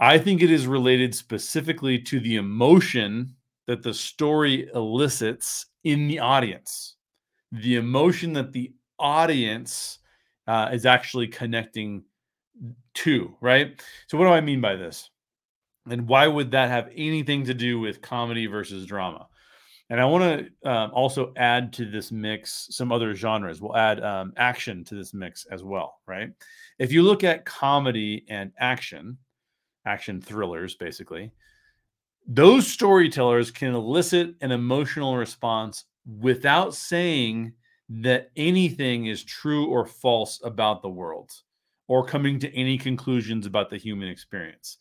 I 0.01 0.19
think 0.19 0.43
it 0.43 0.51
is 0.51 0.67
related 0.67 1.15
specifically 1.15 1.97
to 2.01 2.19
the 2.19 2.37
emotion 2.37 3.37
that 3.69 3.85
the 3.85 3.95
story 3.95 4.69
elicits 4.75 5.67
in 5.85 6.09
the 6.09 6.19
audience, 6.19 6.97
the 7.53 7.77
emotion 7.77 8.33
that 8.33 8.53
the 8.53 8.73
audience 8.99 9.99
uh, 10.47 10.71
is 10.73 10.87
actually 10.87 11.29
connecting 11.29 12.03
to, 12.95 13.35
right? 13.41 13.81
So, 14.09 14.19
what 14.19 14.25
do 14.25 14.31
I 14.31 14.41
mean 14.41 14.61
by 14.61 14.77
this? 14.77 15.11
And 15.91 16.09
why 16.09 16.27
would 16.27 16.51
that 16.53 16.71
have 16.71 16.91
anything 16.95 17.45
to 17.45 17.55
do 17.55 17.79
with 17.81 18.03
comedy 18.03 18.47
versus 18.47 18.87
drama? 18.87 19.29
And 19.91 20.01
I 20.01 20.05
want 20.07 20.49
to 20.63 20.71
um, 20.71 20.91
also 20.95 21.33
add 21.37 21.73
to 21.75 21.85
this 21.85 22.13
mix 22.13 22.69
some 22.71 22.93
other 22.93 23.15
genres. 23.15 23.61
We'll 23.61 23.77
add 23.77 24.03
um, 24.03 24.33
action 24.37 24.85
to 24.85 24.95
this 24.95 25.13
mix 25.13 25.45
as 25.51 25.63
well, 25.63 26.01
right? 26.07 26.31
If 26.79 26.93
you 26.93 27.03
look 27.03 27.25
at 27.25 27.45
comedy 27.45 28.25
and 28.29 28.53
action, 28.59 29.19
action 29.85 30.21
thrillers, 30.21 30.77
basically, 30.77 31.33
those 32.27 32.67
storytellers 32.69 33.51
can 33.51 33.75
elicit 33.75 34.37
an 34.41 34.53
emotional 34.53 35.17
response 35.17 35.85
without 36.07 36.75
saying 36.75 37.53
that 37.89 38.31
anything 38.37 39.07
is 39.07 39.23
true 39.23 39.67
or 39.67 39.87
false 39.87 40.41
about 40.45 40.83
the 40.83 40.89
world 40.89 41.31
or 41.89 42.07
coming 42.07 42.39
to 42.39 42.55
any 42.55 42.79
conclusions 42.79 43.47
about 43.47 43.69
the 43.69 43.77
human 43.77 44.09
experience. 44.09 44.79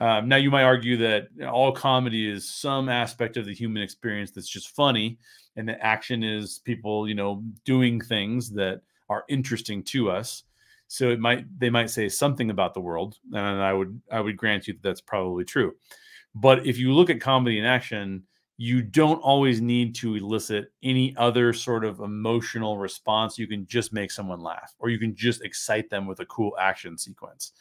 Um, 0.00 0.28
now, 0.28 0.36
you 0.36 0.50
might 0.50 0.62
argue 0.62 0.96
that 0.96 1.28
all 1.46 1.72
comedy 1.72 2.28
is 2.28 2.48
some 2.48 2.88
aspect 2.88 3.36
of 3.36 3.44
the 3.44 3.54
human 3.54 3.82
experience 3.82 4.30
that's 4.30 4.48
just 4.48 4.74
funny, 4.74 5.18
and 5.56 5.68
that 5.68 5.84
action 5.84 6.24
is 6.24 6.60
people, 6.64 7.06
you 7.06 7.14
know, 7.14 7.44
doing 7.66 8.00
things 8.00 8.50
that 8.52 8.80
are 9.10 9.24
interesting 9.28 9.82
to 9.84 10.10
us. 10.10 10.44
So 10.88 11.10
it 11.10 11.20
might 11.20 11.44
they 11.58 11.70
might 11.70 11.90
say 11.90 12.08
something 12.08 12.50
about 12.50 12.74
the 12.74 12.80
world, 12.80 13.16
and 13.32 13.62
I 13.62 13.72
would 13.72 14.00
I 14.10 14.20
would 14.20 14.36
grant 14.36 14.66
you 14.66 14.72
that 14.74 14.82
that's 14.82 15.02
probably 15.02 15.44
true. 15.44 15.74
But 16.34 16.66
if 16.66 16.78
you 16.78 16.92
look 16.92 17.10
at 17.10 17.20
comedy 17.20 17.58
and 17.58 17.66
action, 17.66 18.24
you 18.62 18.82
don't 18.82 19.20
always 19.20 19.62
need 19.62 19.94
to 19.94 20.16
elicit 20.16 20.70
any 20.82 21.16
other 21.16 21.50
sort 21.50 21.82
of 21.82 22.00
emotional 22.00 22.76
response. 22.76 23.38
You 23.38 23.46
can 23.46 23.66
just 23.66 23.90
make 23.90 24.10
someone 24.10 24.42
laugh, 24.42 24.74
or 24.78 24.90
you 24.90 24.98
can 24.98 25.16
just 25.16 25.40
excite 25.40 25.88
them 25.88 26.06
with 26.06 26.20
a 26.20 26.26
cool 26.26 26.54
action 26.60 26.98
sequence. 26.98 27.52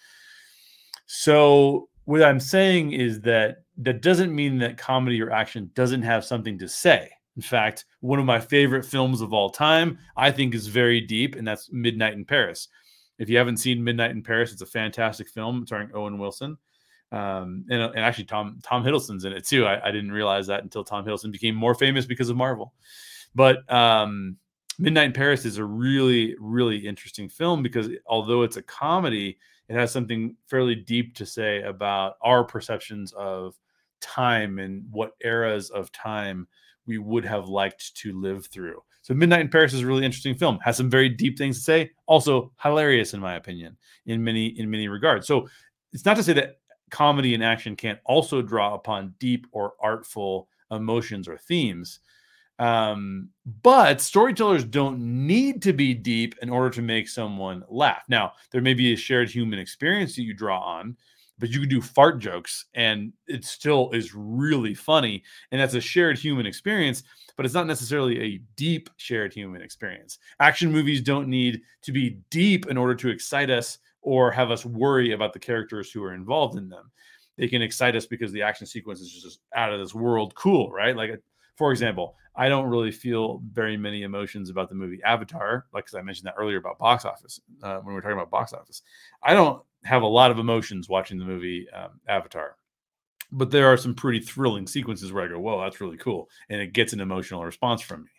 So 1.06 1.88
what 2.04 2.22
I'm 2.22 2.42
saying 2.42 2.92
is 2.92 3.22
that 3.22 3.64
that 3.78 4.02
doesn't 4.02 4.36
mean 4.36 4.58
that 4.58 4.78
comedy 4.78 5.22
or 5.22 5.32
action 5.32 5.72
doesn't 5.74 6.02
have 6.02 6.26
something 6.26 6.60
to 6.60 6.68
say. 6.68 7.10
In 7.38 7.42
fact, 7.42 7.86
one 8.02 8.20
of 8.20 8.26
my 8.26 8.42
favorite 8.42 8.84
films 8.84 9.22
of 9.22 9.32
all 9.32 9.50
time, 9.50 10.00
I 10.18 10.32
think, 10.32 10.54
is 10.54 10.68
very 10.68 11.00
deep, 11.00 11.38
and 11.38 11.48
that's 11.48 11.72
Midnight 11.72 12.16
in 12.16 12.26
Paris. 12.26 12.68
If 13.20 13.30
you 13.30 13.38
haven't 13.38 13.56
seen 13.56 13.82
Midnight 13.82 14.12
in 14.12 14.22
Paris, 14.22 14.52
it's 14.52 14.64
a 14.64 14.66
fantastic 14.66 15.30
film 15.30 15.66
starring 15.66 15.92
Owen 15.94 16.18
Wilson. 16.18 16.58
Um, 17.12 17.66
and, 17.70 17.82
and 17.82 18.00
actually 18.00 18.26
Tom 18.26 18.60
Tom 18.62 18.84
Hiddleston's 18.84 19.26
in 19.26 19.34
it 19.34 19.46
too. 19.46 19.66
I, 19.66 19.88
I, 19.88 19.92
didn't 19.92 20.12
realize 20.12 20.46
that 20.48 20.62
until 20.62 20.84
Tom 20.84 21.04
Hiddleston 21.04 21.32
became 21.32 21.56
more 21.56 21.74
famous 21.74 22.06
because 22.06 22.30
of 22.30 22.38
Marvel. 22.38 22.74
But 23.34 23.72
um, 23.72 24.38
Midnight 24.78 25.06
in 25.06 25.14
Paris 25.14 25.44
is 25.44 25.58
a 25.58 25.66
really 25.66 26.36
really 26.40 26.78
interesting 26.78 27.28
film 27.28 27.64
because 27.64 27.90
although 28.06 28.44
it's 28.44 28.58
a 28.58 28.62
comedy, 28.62 29.40
it 29.70 29.76
has 29.76 29.92
something 29.92 30.36
fairly 30.48 30.76
deep 30.76 31.16
to 31.16 31.26
say 31.26 31.64
about 31.64 32.18
our 32.22 32.44
perceptions 32.44 33.12
of 33.14 33.56
time 34.02 34.60
and 34.60 34.84
what 34.92 35.14
eras 35.22 35.72
of 35.72 35.92
time 35.92 36.48
we 36.86 37.00
would 37.00 37.26
have 37.26 37.48
liked 37.50 37.96
to 37.96 38.20
live 38.20 38.46
through. 38.48 38.84
So 39.02 39.14
Midnight 39.16 39.42
in 39.42 39.50
Paris 39.50 39.74
is 39.74 39.82
a 39.82 39.88
really 39.88 40.06
interesting 40.06 40.36
film. 40.36 40.60
Has 40.64 40.78
some 40.78 40.90
very 40.90 41.10
deep 41.10 41.38
things 41.38 41.58
to 41.58 41.64
say. 41.64 41.92
Also 42.06 42.52
hilarious 42.62 43.16
in 43.16 43.20
my 43.20 43.36
opinion 43.36 43.78
in 44.06 44.24
many 44.24 44.48
in 44.60 44.70
many 44.70 44.88
regards. 44.88 45.26
So 45.26 45.48
it's 45.92 46.06
not 46.06 46.16
to 46.18 46.24
say 46.24 46.34
that 46.34 46.60
comedy 46.90 47.34
and 47.34 47.44
action 47.44 47.76
can't 47.76 48.00
also 48.06 48.42
draw 48.42 48.74
upon 48.74 49.14
deep 49.20 49.48
or 49.52 49.74
artful 49.82 50.48
emotions 50.72 51.28
or 51.28 51.38
themes. 51.38 52.00
Um, 52.60 53.30
but 53.64 54.02
storytellers 54.02 54.66
don't 54.66 55.00
need 55.00 55.62
to 55.62 55.72
be 55.72 55.94
deep 55.94 56.36
in 56.42 56.50
order 56.50 56.70
to 56.72 56.82
make 56.82 57.08
someone 57.08 57.64
laugh. 57.70 58.04
Now, 58.10 58.34
there 58.52 58.62
may 58.62 58.74
be 58.74 58.94
a 58.94 58.98
shared 58.98 59.30
human 59.30 59.60
experience 59.60 60.16
that 60.16 60.24
you 60.24 60.34
draw 60.34 60.60
on, 60.60 60.98
but 61.40 61.50
you 61.50 61.62
can 61.62 61.70
do 61.70 61.82
fart 61.82 62.20
jokes 62.20 62.66
and 62.74 63.14
it 63.28 63.46
still 63.46 63.90
is 63.92 64.14
really 64.14 64.74
funny. 64.74 65.24
And 65.52 65.62
that's 65.62 65.74
a 65.74 65.82
shared 65.82 66.18
human 66.18 66.46
experience, 66.46 67.04
but 67.38 67.46
it's 67.46 67.56
not 67.56 67.66
necessarily 67.66 68.20
a 68.22 68.42
deep 68.58 68.90
shared 68.98 69.34
human 69.34 69.62
experience. 69.62 70.20
Action 70.42 70.70
movies 70.70 71.02
don't 71.02 71.30
need 71.30 71.62
to 71.84 71.94
be 71.94 72.20
deep 72.30 72.68
in 72.68 72.78
order 72.78 72.96
to 72.96 73.10
excite 73.10 73.50
us 73.50 73.78
or 74.10 74.32
have 74.32 74.50
us 74.50 74.66
worry 74.66 75.12
about 75.12 75.34
the 75.34 75.40
characters 75.40 75.92
who 75.92 76.04
are 76.04 76.16
involved 76.16 76.58
in 76.58 76.68
them. 76.68 76.90
They 77.38 77.48
can 77.48 77.62
excite 77.62 77.96
us 77.96 78.08
because 78.08 78.32
the 78.32 78.42
action 78.42 78.66
sequence 78.66 79.02
is 79.02 79.12
just 79.12 79.42
out 79.56 79.72
of 79.72 79.80
this 79.80 79.94
world 79.94 80.34
cool, 80.34 80.72
right? 80.72 80.98
Like 80.98 81.22
for 81.56 81.72
example, 81.72 82.16
I 82.36 82.50
don't 82.50 82.66
really 82.66 82.90
feel 82.90 83.44
very 83.52 83.78
many 83.78 84.02
emotions 84.02 84.50
about 84.50 84.68
the 84.68 84.74
movie 84.74 85.00
Avatar, 85.04 85.68
like 85.76 85.86
because 85.86 85.94
I 85.94 86.02
mentioned 86.02 86.26
that 86.26 86.34
earlier 86.40 86.58
about 86.58 86.80
box 86.80 87.06
office 87.06 87.40
uh, 87.62 87.78
when 87.82 87.90
we 87.90 87.94
were 87.94 88.02
talking 88.02 88.18
about 88.18 88.32
box 88.32 88.52
office. 88.52 88.82
I 89.22 89.36
don't 89.36 89.62
have 89.84 90.02
a 90.02 90.08
lot 90.08 90.32
of 90.32 90.40
emotions 90.40 90.90
watching 90.90 91.20
the 91.20 91.26
movie 91.26 91.68
um, 91.70 92.00
Avatar, 92.08 92.56
but 93.32 93.52
there 93.52 93.68
are 93.68 93.78
some 93.78 93.94
pretty 93.94 94.22
thrilling 94.22 94.66
sequences 94.66 95.14
where 95.14 95.24
I 95.24 95.28
go, 95.28 95.40
"Whoa, 95.40 95.62
that's 95.62 95.82
really 95.82 95.98
cool," 95.98 96.30
and 96.50 96.60
it 96.60 96.74
gets 96.74 96.94
an 96.94 97.00
emotional 97.00 97.46
response 97.46 97.84
from 97.84 98.06
me. 98.06 98.10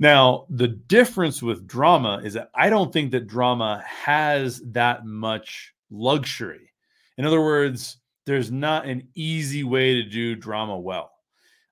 Now, 0.00 0.46
the 0.50 0.68
difference 0.68 1.42
with 1.42 1.66
drama 1.66 2.20
is 2.24 2.34
that 2.34 2.50
I 2.54 2.68
don't 2.68 2.92
think 2.92 3.12
that 3.12 3.26
drama 3.26 3.82
has 3.86 4.60
that 4.72 5.06
much 5.06 5.72
luxury. 5.90 6.72
In 7.16 7.24
other 7.24 7.40
words, 7.40 7.98
there's 8.26 8.50
not 8.50 8.86
an 8.86 9.06
easy 9.14 9.62
way 9.62 9.94
to 9.94 10.02
do 10.02 10.34
drama 10.34 10.78
well. 10.78 11.12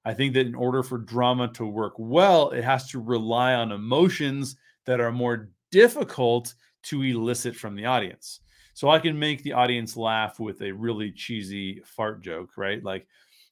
I 0.05 0.15
think 0.15 0.35
that 0.35 0.47
in 0.47 0.55
order 0.55 0.83
for 0.83 0.99
drama 0.99 1.49
to 1.55 1.67
work 1.67 1.95
well, 1.99 2.51
it 2.51 2.65
has 2.65 2.89
to 2.91 3.01
rely 3.01 3.55
on 3.55 3.73
emotions 3.73 4.57
that 4.85 5.01
are 5.01 5.13
more 5.13 5.51
difficult 5.71 6.55
to 6.85 7.03
elicit 7.03 7.57
from 7.57 7.75
the 7.75 7.87
audience. 7.87 8.41
So 8.75 8.89
I 8.89 8.99
can 8.99 9.19
make 9.19 9.43
the 9.43 9.53
audience 9.53 9.97
laugh 9.97 10.41
with 10.41 10.61
a 10.63 10.73
really 10.73 11.13
cheesy 11.13 11.81
fart 11.85 12.23
joke, 12.23 12.57
right? 12.57 12.83
Like 12.83 13.07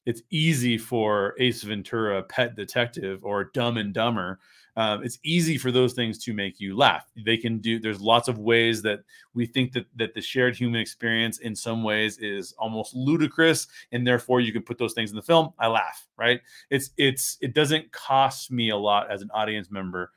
it's 0.05 0.23
easy 0.29 0.77
for 0.77 1.35
Ace 1.39 1.61
Ventura, 1.63 2.23
Pet 2.23 2.55
Detective, 2.55 3.23
or 3.23 3.45
Dumb 3.53 3.77
and 3.77 3.93
Dumber 3.93 4.39
um, 4.77 5.03
it's 5.03 5.19
easy 5.23 5.57
for 5.57 5.71
those 5.71 5.93
things 5.93 6.17
to 6.19 6.33
make 6.33 6.59
you 6.59 6.77
laugh. 6.77 7.05
They 7.25 7.37
can 7.37 7.59
do. 7.59 7.79
There's 7.79 7.99
lots 7.99 8.27
of 8.27 8.37
ways 8.37 8.81
that 8.83 9.01
we 9.33 9.45
think 9.45 9.73
that 9.73 9.85
that 9.97 10.13
the 10.13 10.21
shared 10.21 10.55
human 10.55 10.79
experience 10.79 11.39
in 11.39 11.55
some 11.55 11.83
ways 11.83 12.17
is 12.19 12.53
almost 12.57 12.95
ludicrous, 12.95 13.67
and 13.91 14.07
therefore 14.07 14.39
you 14.39 14.53
can 14.53 14.63
put 14.63 14.77
those 14.77 14.93
things 14.93 15.09
in 15.09 15.15
the 15.15 15.21
film. 15.21 15.53
I 15.59 15.67
laugh. 15.67 16.07
Right? 16.17 16.41
It's 16.69 16.91
it's 16.97 17.37
it 17.41 17.53
doesn't 17.53 17.91
cost 17.91 18.51
me 18.51 18.69
a 18.69 18.77
lot 18.77 19.11
as 19.11 19.21
an 19.21 19.29
audience 19.33 19.69
member 19.69 20.11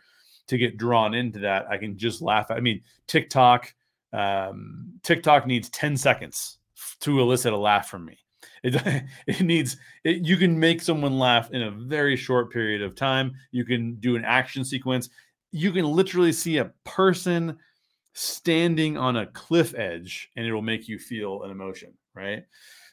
to 0.47 0.59
get 0.59 0.77
drawn 0.77 1.15
into 1.15 1.41
that. 1.41 1.67
I 1.69 1.79
can 1.79 1.97
just 1.97 2.23
laugh. 2.23 2.51
I 2.51 2.61
mean, 2.61 2.83
TikTok. 3.07 3.75
Um, 4.13 4.93
TikTok 5.03 5.45
needs 5.45 5.69
10 5.71 5.97
seconds 5.97 6.59
to 7.01 7.21
elicit 7.21 7.53
a 7.53 7.57
laugh 7.57 7.89
from 7.89 8.05
me. 8.05 8.19
It, 8.65 9.05
it 9.29 9.41
needs 9.43 9.77
it, 10.03 10.27
you 10.27 10.37
can 10.37 10.59
make 10.59 10.83
someone 10.83 11.19
laugh 11.19 11.53
in 11.53 11.63
a 11.63 11.71
very 11.71 12.17
short 12.17 12.53
period 12.53 12.83
of 12.83 12.97
time. 12.97 13.35
You 13.53 13.65
can 13.65 13.95
do 13.97 14.17
an 14.17 14.25
action 14.25 14.65
sequence. 14.65 15.11
You 15.53 15.71
can 15.71 15.85
literally 15.85 16.33
see 16.33 16.57
a 16.57 16.73
person 16.83 17.57
standing 18.15 18.97
on 18.97 19.17
a 19.17 19.27
cliff 19.27 19.75
edge 19.77 20.31
and 20.37 20.47
it'll 20.47 20.63
make 20.63 20.89
you 20.89 20.99
feel 20.99 21.43
an 21.43 21.51
emotion, 21.51 21.93
right? 22.15 22.45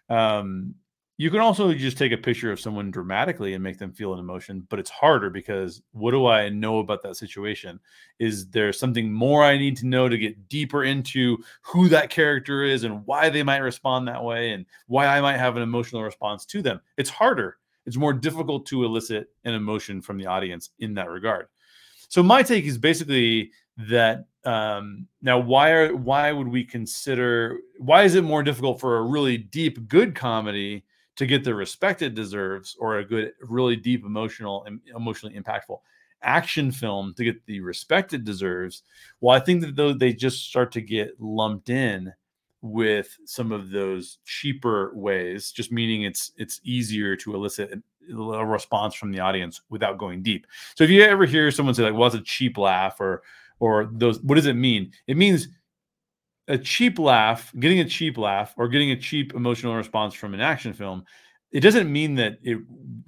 Um, 0.10 0.76
you 1.22 1.30
can 1.30 1.40
also 1.40 1.72
just 1.72 2.00
take 2.00 2.12
a 2.12 2.18
picture 2.18 2.52
of 2.52 2.60
someone 2.60 2.90
dramatically 2.90 3.54
and 3.54 3.64
make 3.64 3.78
them 3.78 3.92
feel 3.92 4.12
an 4.12 4.20
emotion, 4.20 4.66
but 4.70 4.80
it's 4.80 4.90
harder 4.90 5.30
because 5.30 5.84
what 5.92 6.14
do 6.14 6.26
I 6.26 6.50
know 6.50 6.80
about 6.80 7.04
that 7.04 7.16
situation? 7.16 7.80
Is 8.18 8.50
there 8.50 8.74
something 8.74 9.14
more 9.14 9.44
I 9.44 9.56
need 9.56 9.78
to 9.78 9.86
know 9.86 10.10
to 10.10 10.18
get 10.18 10.50
deeper 10.50 10.84
into 10.84 11.38
who 11.62 11.90
that 11.90 12.10
character 12.10 12.64
is 12.64 12.86
and 12.86 13.06
why 13.06 13.30
they 13.30 13.44
might 13.44 13.60
respond 13.60 14.08
that 14.08 14.24
way 14.24 14.54
and 14.54 14.66
why 14.88 15.06
I 15.06 15.22
might 15.22 15.38
have 15.38 15.56
an 15.58 15.62
emotional 15.62 16.02
response 16.02 16.44
to 16.48 16.64
them? 16.64 16.82
It's 16.98 17.12
harder. 17.12 17.58
It's 17.86 17.98
more 17.98 18.14
difficult 18.14 18.66
to 18.68 18.84
elicit 18.84 19.30
an 19.44 19.54
emotion 19.54 20.02
from 20.02 20.18
the 20.18 20.26
audience 20.26 20.72
in 20.80 20.96
that 20.96 21.12
regard. 21.12 21.50
So 22.10 22.24
my 22.24 22.42
take 22.42 22.66
is 22.66 22.80
basically 22.80 23.52
that 23.78 24.26
um, 24.44 25.06
now 25.22 25.38
why 25.38 25.70
are 25.70 25.96
why 25.96 26.32
would 26.32 26.48
we 26.48 26.64
consider 26.64 27.60
why 27.78 28.06
is 28.06 28.16
it 28.16 28.24
more 28.24 28.42
difficult 28.42 28.80
for 28.80 28.98
a 28.98 29.04
really 29.04 29.38
deep 29.38 29.88
good 29.88 30.16
comedy 30.16 30.84
to 31.22 31.28
get 31.28 31.44
the 31.44 31.56
respect 31.56 32.02
it 32.02 32.16
deserves 32.16 32.76
or 32.80 32.98
a 32.98 33.06
good 33.06 33.32
really 33.42 33.76
deep 33.76 34.04
emotional 34.06 34.66
and 34.66 34.82
emotionally 34.96 35.40
impactful 35.40 35.80
action 36.24 36.72
film 36.72 37.14
to 37.16 37.24
get 37.24 37.44
the 37.46 37.62
respect 37.62 38.14
it 38.14 38.24
deserves 38.24 38.84
well 39.22 39.36
i 39.36 39.40
think 39.40 39.62
that 39.62 39.76
though 39.76 39.94
they 39.94 40.14
just 40.14 40.46
start 40.46 40.72
to 40.72 40.82
get 40.82 41.20
lumped 41.20 41.70
in 41.70 42.14
with 42.62 43.18
some 43.26 43.52
of 43.52 43.72
those 43.72 44.20
cheaper 44.26 44.92
ways, 44.94 45.52
just 45.52 45.72
meaning 45.72 46.04
it's 46.04 46.32
it's 46.38 46.62
easier 46.64 47.16
to 47.16 47.34
elicit 47.34 47.72
a 48.12 48.46
response 48.46 48.94
from 48.94 49.12
the 49.12 49.20
audience 49.20 49.62
without 49.70 49.98
going 49.98 50.22
deep. 50.22 50.48
So 50.76 50.84
if 50.84 50.90
you 50.90 51.02
ever 51.04 51.26
hear 51.26 51.50
someone 51.52 51.76
say 51.76 51.84
like, 51.84 51.94
"Well, 51.94 52.08
it's 52.08 52.16
a 52.16 52.22
cheap 52.22 52.58
laugh," 52.58 53.00
or 53.00 53.24
or 53.60 53.90
those, 53.92 54.20
what 54.22 54.36
does 54.36 54.46
it 54.46 54.56
mean? 54.56 54.92
It 55.08 55.18
means 55.18 55.48
a 56.52 56.58
cheap 56.58 57.00
laugh, 57.00 57.52
getting 57.60 57.80
a 57.80 57.86
cheap 57.86 58.18
laugh, 58.18 58.54
or 58.58 58.68
getting 58.68 58.92
a 58.92 59.00
cheap 59.00 59.34
emotional 59.34 59.76
response 59.76 60.14
from 60.14 60.34
an 60.34 60.42
action 60.42 60.74
film. 60.74 61.06
It 61.52 61.62
doesn't 61.62 61.92
mean 61.92 62.16
that 62.16 62.40
it 62.44 62.60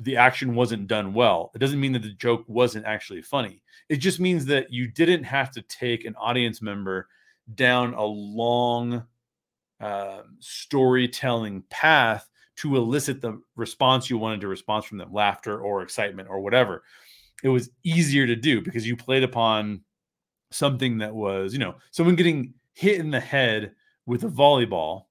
the 0.02 0.18
action 0.18 0.56
wasn't 0.56 0.88
done 0.88 1.14
well. 1.14 1.52
It 1.54 1.60
doesn't 1.60 1.80
mean 1.80 1.92
that 1.94 2.02
the 2.02 2.14
joke 2.14 2.46
wasn't 2.48 2.86
actually 2.86 3.22
funny. 3.22 3.62
It 3.90 3.98
just 3.98 4.20
means 4.20 4.46
that 4.46 4.72
you 4.72 4.88
didn't 4.88 5.26
have 5.26 5.52
to 5.52 5.62
take 5.64 6.06
an 6.06 6.16
audience 6.16 6.62
member 6.62 7.08
down 7.54 7.94
a 7.94 8.04
long 8.04 9.04
uh, 9.80 10.22
storytelling 10.40 11.64
path 11.70 12.30
to 12.56 12.78
elicit 12.78 13.20
the 13.20 13.42
response 13.56 14.10
you 14.10 14.18
wanted 14.18 14.40
to 14.42 14.48
respond 14.48 14.86
from 14.86 14.98
them 14.98 15.12
laughter 15.12 15.60
or 15.60 15.82
excitement 15.82 16.30
or 16.30 16.40
whatever 16.40 16.84
it 17.44 17.50
was 17.50 17.70
easier 17.84 18.26
to 18.28 18.36
do 18.36 18.62
because 18.62 18.88
you 18.88 18.96
played 18.96 19.24
upon 19.24 19.82
something 20.52 21.00
that 21.00 21.14
was 21.14 21.52
you 21.52 21.60
know 21.60 21.76
someone 21.92 22.16
getting 22.16 22.54
hit 22.74 23.00
in 23.00 23.12
the 23.12 23.20
head 23.20 23.74
with 24.06 24.24
a 24.24 24.30
volleyball 24.30 25.06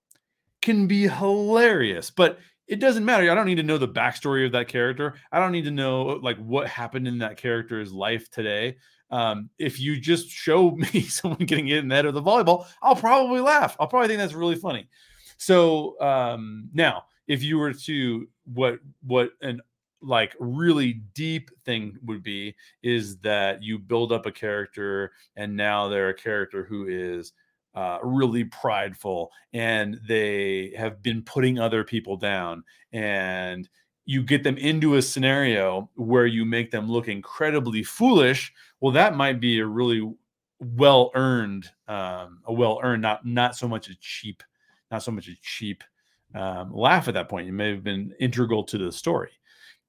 can 0.60 0.86
be 0.86 1.08
hilarious 1.08 2.10
but 2.10 2.38
it 2.68 2.80
doesn't 2.80 3.04
matter. 3.04 3.30
I 3.30 3.34
don't 3.34 3.46
need 3.46 3.56
to 3.56 3.62
know 3.62 3.76
the 3.76 3.88
backstory 3.88 4.46
of 4.46 4.52
that 4.52 4.68
character. 4.68 5.14
I 5.30 5.40
don't 5.40 5.52
need 5.52 5.64
to 5.64 5.70
know 5.70 6.04
like 6.22 6.38
what 6.38 6.66
happened 6.68 7.06
in 7.08 7.18
that 7.18 7.36
character's 7.36 7.92
life 7.92 8.30
today. 8.30 8.76
Um, 9.10 9.50
if 9.58 9.78
you 9.78 10.00
just 10.00 10.30
show 10.30 10.70
me 10.92 11.02
someone 11.02 11.44
getting 11.44 11.66
hit 11.66 11.78
in 11.78 11.88
the 11.88 11.94
head 11.94 12.06
with 12.06 12.16
a 12.16 12.22
volleyball 12.22 12.66
i'll 12.80 12.96
probably 12.96 13.40
laugh. 13.40 13.76
I'll 13.78 13.88
probably 13.88 14.08
think 14.08 14.20
that's 14.20 14.32
really 14.32 14.56
funny. 14.56 14.88
So 15.36 16.00
um, 16.00 16.70
now 16.72 17.04
if 17.26 17.42
you 17.42 17.58
were 17.58 17.74
to 17.74 18.28
what 18.44 18.78
what 19.02 19.32
an 19.42 19.60
like 20.00 20.34
really 20.40 20.94
deep 21.14 21.50
thing 21.64 21.96
would 22.04 22.22
be 22.22 22.54
is 22.82 23.18
that 23.18 23.62
you 23.62 23.78
build 23.78 24.12
up 24.12 24.26
a 24.26 24.32
character 24.32 25.12
and 25.36 25.54
now 25.56 25.88
they're 25.88 26.08
a 26.08 26.14
character 26.14 26.64
who 26.64 26.86
is 26.88 27.32
uh, 27.74 27.98
really 28.02 28.44
prideful 28.44 29.30
and 29.52 29.98
they 30.06 30.72
have 30.76 31.02
been 31.02 31.22
putting 31.22 31.58
other 31.58 31.84
people 31.84 32.16
down 32.16 32.62
and 32.92 33.68
you 34.04 34.22
get 34.22 34.42
them 34.42 34.56
into 34.58 34.96
a 34.96 35.02
scenario 35.02 35.88
where 35.94 36.26
you 36.26 36.44
make 36.44 36.70
them 36.70 36.90
look 36.90 37.08
incredibly 37.08 37.82
foolish 37.82 38.52
well 38.80 38.92
that 38.92 39.16
might 39.16 39.40
be 39.40 39.58
a 39.60 39.66
really 39.66 40.12
well 40.60 41.10
earned 41.14 41.70
um, 41.88 42.40
a 42.44 42.52
well 42.52 42.78
earned 42.82 43.02
not 43.02 43.24
not 43.24 43.56
so 43.56 43.66
much 43.66 43.88
a 43.88 43.94
cheap 44.00 44.42
not 44.90 45.02
so 45.02 45.10
much 45.10 45.28
a 45.28 45.36
cheap 45.42 45.82
um, 46.34 46.72
laugh 46.72 47.08
at 47.08 47.14
that 47.14 47.28
point. 47.28 47.48
It 47.48 47.52
may 47.52 47.70
have 47.70 47.84
been 47.84 48.14
integral 48.20 48.64
to 48.64 48.78
the 48.78 48.92
story, 48.92 49.30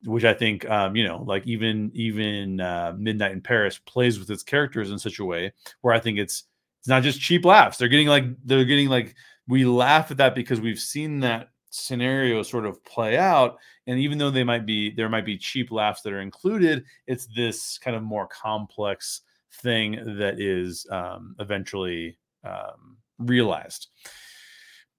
which 0.06 0.26
I 0.26 0.34
think, 0.34 0.70
um, 0.70 0.96
you 0.96 1.08
know, 1.08 1.24
like 1.24 1.46
even 1.46 1.92
even 1.94 2.60
uh, 2.60 2.94
Midnight 2.98 3.32
in 3.32 3.42
Paris 3.42 3.80
plays 3.80 4.20
with 4.20 4.30
its 4.30 4.44
characters 4.44 4.92
in 4.92 5.00
such 5.00 5.20
a 5.20 5.26
way 5.26 5.54
where 5.82 5.94
I 5.94 6.00
think 6.00 6.18
it's 6.18 6.46
it's 6.84 6.90
not 6.90 7.02
just 7.02 7.22
cheap 7.22 7.46
laughs. 7.46 7.78
They're 7.78 7.88
getting 7.88 8.10
like 8.10 8.26
they're 8.44 8.66
getting 8.66 8.90
like 8.90 9.16
we 9.48 9.64
laugh 9.64 10.12
at 10.12 10.18
that 10.18 10.36
because 10.36 10.60
we've 10.60 10.78
seen 10.78 11.22
that 11.22 11.48
scenario 11.70 12.44
sort 12.44 12.66
of 12.66 12.84
play 12.84 13.18
out 13.18 13.58
and 13.88 13.98
even 14.00 14.18
though 14.18 14.30
they 14.30 14.44
might 14.44 14.66
be 14.66 14.92
there 14.92 15.08
might 15.08 15.26
be 15.26 15.38
cheap 15.38 15.72
laughs 15.72 16.02
that 16.02 16.12
are 16.12 16.20
included 16.20 16.84
it's 17.08 17.26
this 17.36 17.80
kind 17.80 17.96
of 17.96 18.04
more 18.04 18.28
complex 18.28 19.22
thing 19.62 19.94
that 20.18 20.40
is 20.40 20.86
um, 20.92 21.36
eventually 21.40 22.16
um, 22.44 22.98
realized 23.18 23.88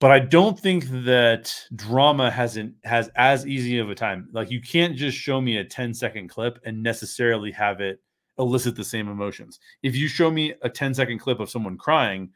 but 0.01 0.11
I 0.11 0.19
don't 0.19 0.59
think 0.59 0.87
that 1.05 1.55
drama 1.77 2.31
hasn't 2.31 2.75
has 2.85 3.09
as 3.15 3.47
easy 3.47 3.79
of 3.79 3.89
a 3.89 3.95
time. 3.95 4.29
Like 4.33 4.51
you 4.51 4.61
can't 4.61 4.97
just 4.97 5.17
show 5.17 5.41
me 5.41 5.57
a 5.57 5.65
10 5.65 5.95
second 5.95 6.29
clip 6.29 6.59
and 6.65 6.83
necessarily 6.83 7.51
have 7.53 7.81
it 7.81 8.03
elicit 8.39 8.77
the 8.77 8.85
same 8.85 9.09
emotions. 9.09 9.61
If 9.83 9.97
you 9.97 10.09
show 10.09 10.31
me 10.31 10.55
a 10.63 10.69
10 10.69 10.95
second 10.95 11.19
clip 11.19 11.41
of 11.41 11.51
someone 11.51 11.79
crying, 11.79 12.31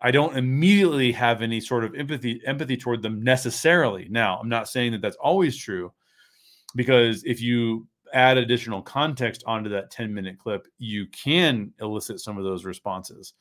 I 0.00 0.10
don't 0.10 0.36
immediately 0.36 1.10
have 1.12 1.42
any 1.42 1.60
sort 1.60 1.84
of 1.84 1.94
empathy 1.94 2.40
empathy 2.46 2.76
toward 2.76 3.02
them 3.02 3.22
necessarily. 3.22 4.08
Now, 4.10 4.38
I'm 4.38 4.48
not 4.48 4.68
saying 4.68 4.92
that 4.92 5.00
that's 5.00 5.16
always 5.16 5.56
true 5.56 5.92
because 6.76 7.24
if 7.24 7.40
you 7.40 7.88
add 8.14 8.38
additional 8.38 8.80
context 8.80 9.42
onto 9.46 9.70
that 9.70 9.90
10 9.90 10.14
minute 10.14 10.38
clip, 10.38 10.66
you 10.78 11.06
can 11.08 11.72
elicit 11.80 12.20
some 12.20 12.38
of 12.38 12.44
those 12.44 12.64
responses 12.64 13.34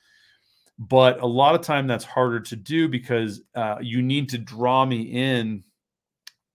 but 0.79 1.21
a 1.21 1.25
lot 1.25 1.55
of 1.55 1.61
time 1.61 1.87
that's 1.87 2.05
harder 2.05 2.39
to 2.39 2.55
do 2.55 2.87
because 2.87 3.41
uh, 3.55 3.77
you 3.81 4.01
need 4.01 4.29
to 4.29 4.37
draw 4.37 4.85
me 4.85 5.01
in 5.01 5.63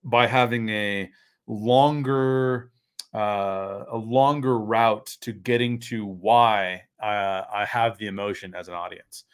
by 0.05 0.27
having 0.27 0.69
a 0.69 1.11
longer 1.47 2.71
uh, 3.15 3.85
a 3.91 3.97
longer 3.97 4.59
route 4.59 5.17
to 5.21 5.33
getting 5.33 5.79
to 5.79 6.07
why 6.07 6.83
uh, 7.03 7.43
I 7.53 7.67
have 7.67 7.99
the 7.99 8.07
emotion 8.07 8.55
as 8.55 8.69
an 8.69 8.75
audience. 8.75 9.25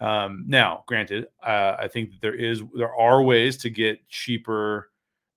Um, 0.00 0.44
now, 0.46 0.84
granted, 0.86 1.26
uh, 1.42 1.76
I 1.78 1.88
think 1.88 2.10
that 2.10 2.20
there 2.22 2.34
is 2.34 2.62
there 2.74 2.94
are 2.94 3.22
ways 3.22 3.56
to 3.58 3.70
get 3.70 4.06
cheaper. 4.08 4.90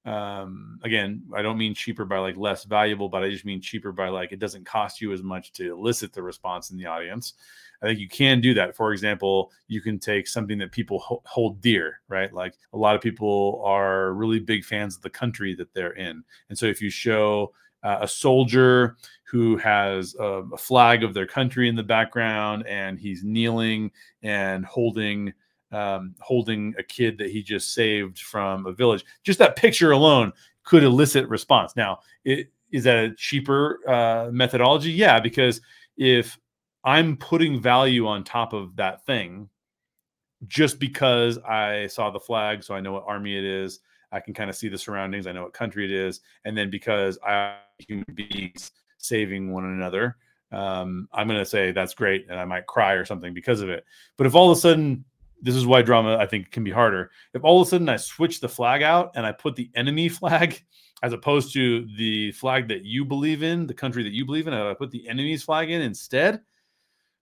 Um, 0.05 0.79
again, 0.83 1.23
I 1.35 1.41
don't 1.41 1.57
mean 1.57 1.73
cheaper 1.75 2.05
by 2.05 2.19
like 2.19 2.37
less 2.37 2.63
valuable, 2.63 3.09
but 3.09 3.23
I 3.23 3.29
just 3.29 3.45
mean 3.45 3.61
cheaper 3.61 3.91
by 3.91 4.09
like 4.09 4.31
it 4.31 4.39
doesn't 4.39 4.65
cost 4.65 5.01
you 5.01 5.13
as 5.13 5.23
much 5.23 5.51
to 5.53 5.71
elicit 5.71 6.13
the 6.13 6.23
response 6.23 6.71
in 6.71 6.77
the 6.77 6.85
audience. 6.85 7.33
I 7.81 7.87
think 7.87 7.99
you 7.99 8.07
can 8.07 8.41
do 8.41 8.53
that. 8.53 8.75
For 8.75 8.93
example, 8.93 9.51
you 9.67 9.81
can 9.81 9.97
take 9.97 10.27
something 10.27 10.59
that 10.59 10.71
people 10.71 10.99
ho- 10.99 11.23
hold 11.25 11.61
dear, 11.61 12.01
right? 12.07 12.31
Like 12.31 12.53
a 12.73 12.77
lot 12.77 12.95
of 12.95 13.01
people 13.01 13.61
are 13.65 14.13
really 14.13 14.39
big 14.39 14.63
fans 14.63 14.95
of 14.95 15.01
the 15.01 15.09
country 15.09 15.55
that 15.55 15.73
they're 15.73 15.93
in. 15.93 16.23
And 16.49 16.57
so 16.57 16.67
if 16.67 16.81
you 16.81 16.91
show 16.91 17.53
uh, 17.83 17.99
a 18.01 18.07
soldier 18.07 18.97
who 19.29 19.57
has 19.57 20.15
a, 20.19 20.43
a, 20.53 20.57
flag 20.57 21.03
of 21.03 21.13
their 21.13 21.25
country 21.25 21.69
in 21.69 21.75
the 21.75 21.83
background 21.83 22.65
and 22.67 22.99
he's 22.99 23.23
kneeling 23.23 23.91
and 24.23 24.65
holding 24.65 25.33
um, 25.71 26.15
holding 26.19 26.75
a 26.77 26.83
kid 26.83 27.17
that 27.17 27.31
he 27.31 27.41
just 27.41 27.73
saved 27.73 28.19
from 28.19 28.65
a 28.65 28.73
village 28.73 29.05
just 29.23 29.39
that 29.39 29.55
picture 29.55 29.91
alone 29.91 30.33
could 30.63 30.83
elicit 30.83 31.27
response 31.29 31.75
now 31.75 31.99
it, 32.25 32.51
is 32.71 32.83
that 32.83 33.05
a 33.05 33.15
cheaper 33.15 33.79
uh, 33.87 34.29
methodology 34.31 34.91
yeah 34.91 35.19
because 35.19 35.61
if 35.97 36.37
I'm 36.83 37.15
putting 37.15 37.61
value 37.61 38.07
on 38.07 38.23
top 38.23 38.53
of 38.53 38.75
that 38.77 39.05
thing 39.05 39.49
just 40.47 40.79
because 40.79 41.37
I 41.39 41.87
saw 41.87 42.09
the 42.09 42.19
flag, 42.19 42.63
so 42.63 42.73
I 42.73 42.81
know 42.81 42.93
what 42.93 43.05
army 43.05 43.37
it 43.37 43.43
is. 43.43 43.79
I 44.11 44.19
can 44.19 44.33
kind 44.33 44.49
of 44.49 44.55
see 44.55 44.67
the 44.67 44.77
surroundings. 44.77 45.27
I 45.27 45.31
know 45.31 45.43
what 45.43 45.53
country 45.53 45.85
it 45.85 45.91
is, 45.91 46.21
and 46.45 46.57
then 46.57 46.69
because 46.69 47.17
I 47.25 47.57
human 47.79 48.05
beings 48.13 48.71
saving 48.97 49.51
one 49.51 49.65
another, 49.65 50.17
um, 50.51 51.07
I'm 51.13 51.27
going 51.27 51.39
to 51.39 51.45
say 51.45 51.71
that's 51.71 51.93
great, 51.93 52.27
and 52.29 52.39
I 52.39 52.45
might 52.45 52.67
cry 52.67 52.93
or 52.93 53.05
something 53.05 53.33
because 53.33 53.61
of 53.61 53.69
it. 53.69 53.85
But 54.17 54.27
if 54.27 54.35
all 54.35 54.51
of 54.51 54.57
a 54.57 54.61
sudden, 54.61 55.05
this 55.41 55.55
is 55.55 55.65
why 55.65 55.81
drama 55.81 56.17
I 56.17 56.27
think 56.27 56.51
can 56.51 56.63
be 56.63 56.71
harder. 56.71 57.11
If 57.33 57.43
all 57.43 57.61
of 57.61 57.67
a 57.67 57.69
sudden 57.69 57.89
I 57.89 57.97
switch 57.97 58.39
the 58.39 58.49
flag 58.49 58.83
out 58.83 59.11
and 59.15 59.25
I 59.25 59.31
put 59.31 59.55
the 59.55 59.71
enemy 59.75 60.09
flag 60.09 60.63
as 61.03 61.13
opposed 61.13 61.53
to 61.53 61.87
the 61.97 62.31
flag 62.33 62.67
that 62.67 62.85
you 62.85 63.03
believe 63.05 63.41
in, 63.41 63.65
the 63.65 63.73
country 63.73 64.03
that 64.03 64.13
you 64.13 64.23
believe 64.25 64.47
in, 64.47 64.53
I 64.53 64.73
put 64.75 64.91
the 64.91 65.07
enemy's 65.07 65.41
flag 65.41 65.71
in 65.71 65.81
instead, 65.81 66.41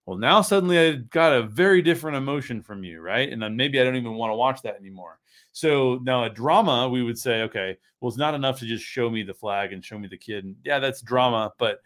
well, 0.09 0.17
now 0.17 0.41
suddenly 0.41 0.79
I 0.79 0.91
got 0.93 1.33
a 1.33 1.43
very 1.43 1.83
different 1.83 2.17
emotion 2.17 2.63
from 2.63 2.83
you, 2.83 2.99
right? 2.99 3.31
And 3.31 3.39
then 3.39 3.55
maybe 3.55 3.79
I 3.79 3.83
don't 3.83 3.95
even 3.95 4.15
want 4.15 4.31
to 4.31 4.35
watch 4.35 4.63
that 4.63 4.75
anymore. 4.75 5.19
So 5.52 6.00
now 6.04 6.24
a 6.24 6.30
drama, 6.30 6.88
we 6.89 7.04
would 7.04 7.18
say, 7.18 7.41
okay, 7.43 7.78
well, 8.00 8.10
it's 8.10 8.18
not 8.18 8.36
enough 8.36 8.60
to 8.60 8.66
just 8.66 8.84
show 8.84 9.10
me 9.10 9.24
the 9.24 9.34
flag 9.34 9.74
and 9.74 9.84
show 9.84 9.97
me 9.97 10.08
the 10.08 10.18
kid. 10.18 10.45
And 10.45 10.56
yeah, 10.64 10.80
that's 10.80 11.02
drama, 11.02 11.52
but 11.58 11.80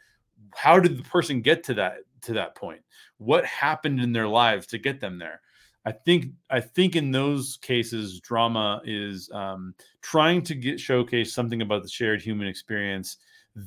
how 0.55 0.79
did 0.79 0.97
the 0.97 1.03
person 1.03 1.41
get 1.41 1.63
to 1.65 1.73
that 1.75 1.97
to 2.21 2.33
that 2.33 2.55
point? 2.55 2.81
What 3.17 3.45
happened 3.45 4.01
in 4.01 4.11
their 4.11 4.27
lives 4.27 4.67
to 4.67 4.77
get 4.77 4.99
them 4.99 5.17
there? 5.17 5.41
I 5.85 5.91
think 5.91 6.27
I 6.49 6.59
think 6.59 6.95
in 6.95 7.11
those 7.11 7.57
cases, 7.61 8.19
drama 8.19 8.81
is 8.85 9.29
um, 9.33 9.75
trying 10.01 10.41
to 10.43 10.55
get 10.55 10.79
showcase 10.79 11.33
something 11.33 11.61
about 11.61 11.83
the 11.83 11.89
shared 11.89 12.21
human 12.21 12.47
experience 12.47 13.17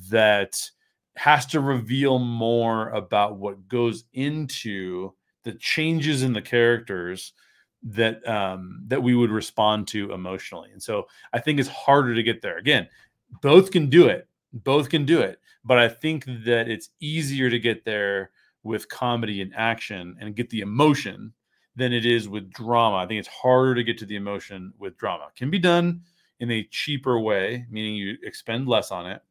that 0.09 0.59
has 1.15 1.45
to 1.47 1.59
reveal 1.59 2.19
more 2.19 2.89
about 2.89 3.37
what 3.37 3.67
goes 3.67 4.03
into 4.13 5.13
the 5.43 5.53
changes 5.53 6.23
in 6.23 6.33
the 6.33 6.41
characters 6.41 7.33
that 7.93 8.27
um, 8.27 8.83
that 8.87 9.01
we 9.01 9.15
would 9.15 9.31
respond 9.31 9.87
to 9.89 10.11
emotionally. 10.11 10.71
And 10.71 10.81
so 10.81 11.07
I 11.33 11.39
think 11.39 11.59
it's 11.59 11.69
harder 11.69 12.13
to 12.13 12.23
get 12.23 12.41
there. 12.41 12.57
Again, 12.57 12.87
both 13.41 13.71
can 13.71 13.89
do 13.89 14.07
it. 14.07 14.27
Both 14.53 14.89
can 14.89 15.05
do 15.05 15.21
it. 15.21 15.39
But 15.63 15.79
I 15.79 15.89
think 15.89 16.25
that 16.25 16.67
it's 16.67 16.89
easier 16.99 17.49
to 17.49 17.59
get 17.59 17.85
there 17.85 18.31
with 18.63 18.89
comedy 18.89 19.41
and 19.41 19.53
action 19.55 20.17
and 20.19 20.35
get 20.35 20.49
the 20.49 20.61
emotion 20.61 21.33
than 21.75 21.93
it 21.93 22.05
is 22.05 22.27
with 22.27 22.51
drama. 22.51 22.97
I 22.97 23.05
think 23.05 23.19
it's 23.19 23.27
harder 23.27 23.75
to 23.75 23.83
get 23.83 23.97
to 23.99 24.05
the 24.05 24.15
emotion 24.15 24.73
with 24.77 24.97
drama. 24.97 25.27
Can 25.35 25.49
be 25.49 25.59
done 25.59 26.01
in 26.39 26.51
a 26.51 26.63
cheaper 26.65 27.19
way, 27.19 27.65
meaning 27.69 27.95
you 27.95 28.17
expend 28.23 28.67
less 28.67 28.91
on 28.91 29.05
it 29.09 29.21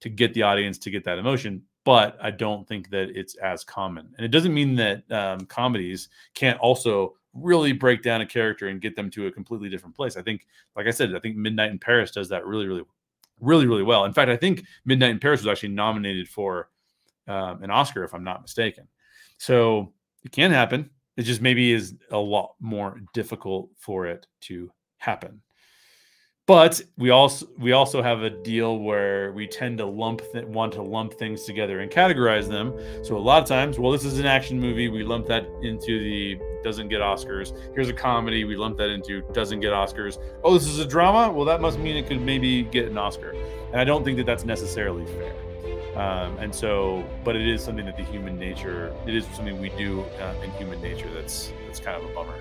to 0.00 0.08
get 0.08 0.34
the 0.34 0.42
audience 0.42 0.78
to 0.78 0.90
get 0.90 1.04
that 1.04 1.18
emotion 1.18 1.62
but 1.84 2.16
i 2.20 2.30
don't 2.30 2.66
think 2.68 2.90
that 2.90 3.10
it's 3.16 3.34
as 3.36 3.64
common 3.64 4.12
and 4.16 4.24
it 4.24 4.30
doesn't 4.30 4.54
mean 4.54 4.74
that 4.74 5.10
um, 5.12 5.40
comedies 5.46 6.08
can't 6.34 6.58
also 6.60 7.14
really 7.32 7.72
break 7.72 8.02
down 8.02 8.20
a 8.20 8.26
character 8.26 8.68
and 8.68 8.80
get 8.80 8.96
them 8.96 9.10
to 9.10 9.26
a 9.26 9.32
completely 9.32 9.68
different 9.68 9.94
place. 9.94 10.16
I 10.16 10.22
think, 10.22 10.46
like 10.76 10.86
I 10.86 10.90
said, 10.90 11.14
I 11.14 11.20
think 11.20 11.36
Midnight 11.36 11.70
in 11.70 11.78
Paris 11.78 12.10
does 12.10 12.28
that 12.30 12.46
really, 12.46 12.66
really, 12.66 12.82
really, 13.40 13.66
really 13.66 13.82
well. 13.82 14.04
In 14.04 14.12
fact, 14.12 14.30
I 14.30 14.36
think 14.36 14.64
Midnight 14.84 15.10
in 15.10 15.20
Paris 15.20 15.40
was 15.40 15.48
actually 15.48 15.70
nominated 15.70 16.28
for 16.28 16.70
um, 17.28 17.62
an 17.62 17.70
Oscar, 17.70 18.04
if 18.04 18.14
I'm 18.14 18.24
not 18.24 18.42
mistaken. 18.42 18.88
So 19.38 19.92
it 20.24 20.32
can 20.32 20.50
happen. 20.50 20.90
It 21.16 21.22
just 21.22 21.40
maybe 21.40 21.72
is 21.72 21.94
a 22.10 22.18
lot 22.18 22.54
more 22.60 23.00
difficult 23.12 23.70
for 23.76 24.06
it 24.06 24.26
to 24.42 24.70
happen. 24.98 25.40
But 26.50 26.82
we 26.98 27.10
also 27.10 27.46
we 27.60 27.70
also 27.70 28.02
have 28.02 28.24
a 28.24 28.30
deal 28.30 28.80
where 28.80 29.30
we 29.30 29.46
tend 29.46 29.78
to 29.78 29.86
lump 29.86 30.20
th- 30.32 30.46
want 30.46 30.72
to 30.72 30.82
lump 30.82 31.14
things 31.14 31.44
together 31.44 31.78
and 31.78 31.88
categorize 31.88 32.48
them. 32.48 32.74
So 33.04 33.16
a 33.16 33.22
lot 33.22 33.40
of 33.40 33.48
times, 33.48 33.78
well, 33.78 33.92
this 33.92 34.04
is 34.04 34.18
an 34.18 34.26
action 34.26 34.58
movie, 34.58 34.88
we 34.88 35.04
lump 35.04 35.28
that 35.28 35.46
into 35.62 36.00
the 36.00 36.40
doesn't 36.64 36.88
get 36.88 37.02
Oscars. 37.02 37.56
Here's 37.72 37.88
a 37.88 37.92
comedy, 37.92 38.42
we 38.42 38.56
lump 38.56 38.78
that 38.78 38.90
into 38.90 39.22
doesn't 39.32 39.60
get 39.60 39.72
Oscars. 39.72 40.18
Oh, 40.42 40.52
this 40.52 40.66
is 40.66 40.80
a 40.80 40.84
drama. 40.84 41.32
Well, 41.32 41.44
that 41.44 41.60
must 41.60 41.78
mean 41.78 41.96
it 41.96 42.08
could 42.08 42.20
maybe 42.20 42.64
get 42.64 42.88
an 42.88 42.98
Oscar. 42.98 43.30
And 43.70 43.80
I 43.80 43.84
don't 43.84 44.04
think 44.04 44.16
that 44.16 44.26
that's 44.26 44.44
necessarily 44.44 45.06
fair. 45.06 45.32
Um, 45.96 46.36
and 46.38 46.52
so, 46.52 47.04
but 47.22 47.36
it 47.36 47.46
is 47.46 47.62
something 47.62 47.86
that 47.86 47.96
the 47.96 48.02
human 48.02 48.36
nature, 48.40 48.92
it 49.06 49.14
is 49.14 49.24
something 49.36 49.60
we 49.60 49.68
do 49.78 50.00
uh, 50.20 50.34
in 50.42 50.50
human 50.54 50.82
nature. 50.82 51.08
That's 51.14 51.52
that's 51.68 51.78
kind 51.78 52.02
of 52.02 52.10
a 52.10 52.12
bummer. 52.12 52.34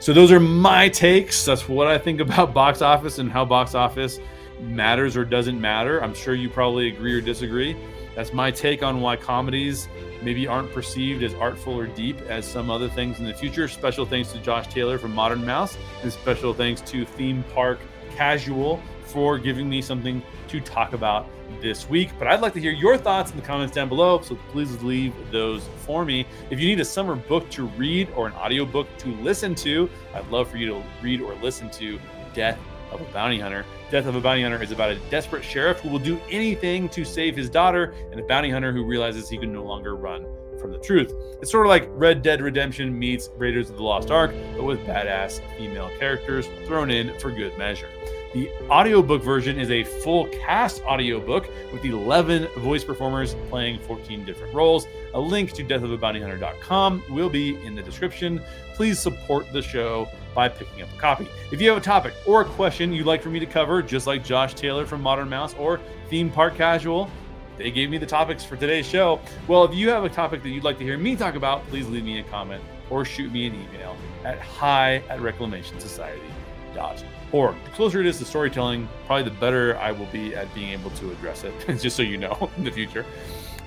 So 0.00 0.14
those 0.14 0.32
are 0.32 0.40
my 0.40 0.88
takes. 0.88 1.44
That's 1.44 1.68
what 1.68 1.86
I 1.86 1.98
think 1.98 2.20
about 2.20 2.54
box 2.54 2.80
office 2.80 3.18
and 3.18 3.30
how 3.30 3.44
box 3.44 3.74
office 3.74 4.18
matters 4.58 5.14
or 5.14 5.26
doesn't 5.26 5.60
matter. 5.60 6.02
I'm 6.02 6.14
sure 6.14 6.34
you 6.34 6.48
probably 6.48 6.88
agree 6.88 7.14
or 7.14 7.20
disagree. 7.20 7.76
That's 8.14 8.32
my 8.32 8.50
take 8.50 8.82
on 8.82 9.02
why 9.02 9.16
comedies 9.16 9.88
maybe 10.22 10.46
aren't 10.46 10.72
perceived 10.72 11.22
as 11.22 11.34
artful 11.34 11.78
or 11.78 11.86
deep 11.86 12.18
as 12.22 12.46
some 12.46 12.70
other 12.70 12.88
things 12.88 13.18
in 13.18 13.26
the 13.26 13.34
future. 13.34 13.68
Special 13.68 14.06
thanks 14.06 14.32
to 14.32 14.38
Josh 14.38 14.68
Taylor 14.68 14.98
from 14.98 15.14
Modern 15.14 15.44
Mouse, 15.44 15.76
and 16.02 16.10
special 16.10 16.54
thanks 16.54 16.80
to 16.82 17.04
Theme 17.04 17.44
Park 17.54 17.78
Casual 18.16 18.82
for 19.04 19.38
giving 19.38 19.68
me 19.68 19.82
something 19.82 20.22
to 20.48 20.60
talk 20.60 20.94
about 20.94 21.28
this 21.60 21.88
week. 21.88 22.10
But 22.18 22.28
I'd 22.28 22.40
like 22.40 22.52
to 22.54 22.60
hear 22.60 22.72
your 22.72 22.96
thoughts 22.96 23.30
in 23.30 23.36
the 23.36 23.42
comments 23.42 23.74
down 23.74 23.88
below, 23.88 24.20
so 24.20 24.36
please 24.52 24.82
leave 24.82 25.14
those 25.30 25.68
for 25.84 26.04
me. 26.04 26.26
If 26.50 26.60
you 26.60 26.68
need 26.68 26.80
a 26.80 26.84
summer 26.84 27.16
book 27.16 27.50
to 27.50 27.66
read 27.66 28.10
or 28.16 28.26
an 28.26 28.32
audiobook 28.34 28.88
to 28.98 29.08
listen 29.16 29.54
to, 29.56 29.88
I'd 30.14 30.28
love 30.28 30.50
for 30.50 30.56
you 30.56 30.66
to 30.66 30.82
read 31.02 31.20
or 31.20 31.34
listen 31.36 31.70
to 31.72 31.98
Death 32.34 32.58
of 32.92 33.00
a 33.00 33.04
Bounty 33.12 33.38
Hunter. 33.38 33.64
Death 33.90 34.06
of 34.06 34.14
a 34.14 34.20
Bounty 34.20 34.42
Hunter 34.42 34.62
is 34.62 34.72
about 34.72 34.90
a 34.90 34.96
desperate 35.10 35.44
sheriff 35.44 35.80
who 35.80 35.88
will 35.88 35.98
do 35.98 36.20
anything 36.30 36.88
to 36.90 37.04
save 37.04 37.36
his 37.36 37.50
daughter 37.50 37.94
and 38.10 38.20
a 38.20 38.22
bounty 38.24 38.50
hunter 38.50 38.72
who 38.72 38.84
realizes 38.84 39.28
he 39.28 39.38
can 39.38 39.52
no 39.52 39.64
longer 39.64 39.96
run 39.96 40.26
from 40.60 40.70
the 40.72 40.78
truth. 40.78 41.12
It's 41.40 41.50
sort 41.50 41.66
of 41.66 41.70
like 41.70 41.88
Red 41.90 42.22
Dead 42.22 42.40
Redemption 42.40 42.96
meets 42.96 43.30
Raiders 43.36 43.70
of 43.70 43.76
the 43.76 43.82
Lost 43.82 44.10
Ark, 44.10 44.32
but 44.54 44.64
with 44.64 44.80
badass 44.86 45.40
female 45.56 45.90
characters 45.98 46.46
thrown 46.66 46.90
in 46.90 47.18
for 47.18 47.30
good 47.30 47.56
measure. 47.56 47.88
The 48.32 48.48
audiobook 48.68 49.22
version 49.22 49.58
is 49.58 49.72
a 49.72 49.82
full 49.82 50.28
cast 50.28 50.82
audiobook 50.82 51.48
with 51.72 51.84
11 51.84 52.46
voice 52.58 52.84
performers 52.84 53.34
playing 53.48 53.80
14 53.80 54.24
different 54.24 54.54
roles. 54.54 54.86
A 55.14 55.20
link 55.20 55.52
to 55.54 55.64
deathofabountyhunter.com 55.64 57.04
will 57.10 57.28
be 57.28 57.56
in 57.64 57.74
the 57.74 57.82
description. 57.82 58.40
Please 58.74 59.00
support 59.00 59.52
the 59.52 59.60
show 59.60 60.08
by 60.32 60.48
picking 60.48 60.82
up 60.82 60.88
a 60.94 60.98
copy. 60.98 61.26
If 61.50 61.60
you 61.60 61.68
have 61.70 61.78
a 61.78 61.80
topic 61.80 62.14
or 62.24 62.42
a 62.42 62.44
question 62.44 62.92
you'd 62.92 63.06
like 63.06 63.20
for 63.20 63.30
me 63.30 63.40
to 63.40 63.46
cover, 63.46 63.82
just 63.82 64.06
like 64.06 64.24
Josh 64.24 64.54
Taylor 64.54 64.86
from 64.86 65.02
Modern 65.02 65.28
Mouse 65.28 65.54
or 65.54 65.80
Theme 66.08 66.30
Park 66.30 66.54
Casual, 66.54 67.10
they 67.58 67.72
gave 67.72 67.90
me 67.90 67.98
the 67.98 68.06
topics 68.06 68.44
for 68.44 68.56
today's 68.56 68.86
show. 68.86 69.20
Well, 69.48 69.64
if 69.64 69.74
you 69.74 69.90
have 69.90 70.04
a 70.04 70.08
topic 70.08 70.44
that 70.44 70.50
you'd 70.50 70.64
like 70.64 70.78
to 70.78 70.84
hear 70.84 70.98
me 70.98 71.16
talk 71.16 71.34
about, 71.34 71.66
please 71.66 71.88
leave 71.88 72.04
me 72.04 72.20
a 72.20 72.24
comment 72.24 72.62
or 72.90 73.04
shoot 73.04 73.32
me 73.32 73.48
an 73.48 73.54
email 73.54 73.96
at 74.24 74.38
hi 74.38 74.96
at 75.08 75.18
reclamationsociety.com 75.18 77.19
or 77.32 77.54
the 77.64 77.70
closer 77.70 78.00
it 78.00 78.06
is 78.06 78.18
to 78.18 78.24
storytelling, 78.24 78.88
probably 79.06 79.24
the 79.24 79.38
better 79.38 79.76
I 79.78 79.92
will 79.92 80.06
be 80.06 80.34
at 80.34 80.52
being 80.54 80.70
able 80.70 80.90
to 80.90 81.10
address 81.12 81.44
it, 81.44 81.54
just 81.80 81.96
so 81.96 82.02
you 82.02 82.16
know 82.16 82.50
in 82.56 82.64
the 82.64 82.70
future. 82.70 83.04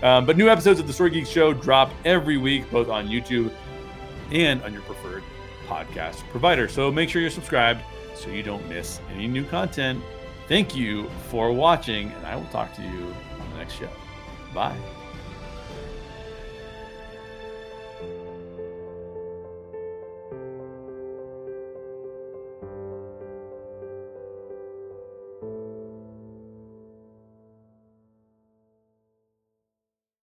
Um, 0.01 0.25
but 0.25 0.37
new 0.37 0.49
episodes 0.49 0.79
of 0.79 0.87
the 0.87 0.93
Story 0.93 1.11
Geek 1.11 1.25
Show 1.25 1.53
drop 1.53 1.91
every 2.03 2.37
week, 2.37 2.69
both 2.71 2.89
on 2.89 3.07
YouTube 3.07 3.53
and 4.31 4.61
on 4.63 4.73
your 4.73 4.81
preferred 4.81 5.23
podcast 5.65 6.27
provider. 6.29 6.67
So 6.67 6.91
make 6.91 7.09
sure 7.09 7.21
you're 7.21 7.31
subscribed 7.31 7.81
so 8.15 8.29
you 8.29 8.43
don't 8.43 8.67
miss 8.67 8.99
any 9.13 9.27
new 9.27 9.45
content. 9.45 10.03
Thank 10.47 10.75
you 10.75 11.09
for 11.29 11.51
watching, 11.51 12.11
and 12.11 12.25
I 12.25 12.35
will 12.35 12.45
talk 12.47 12.73
to 12.75 12.81
you 12.81 13.15
on 13.39 13.51
the 13.51 13.57
next 13.57 13.75
show. 13.75 13.89
Bye. 14.53 15.02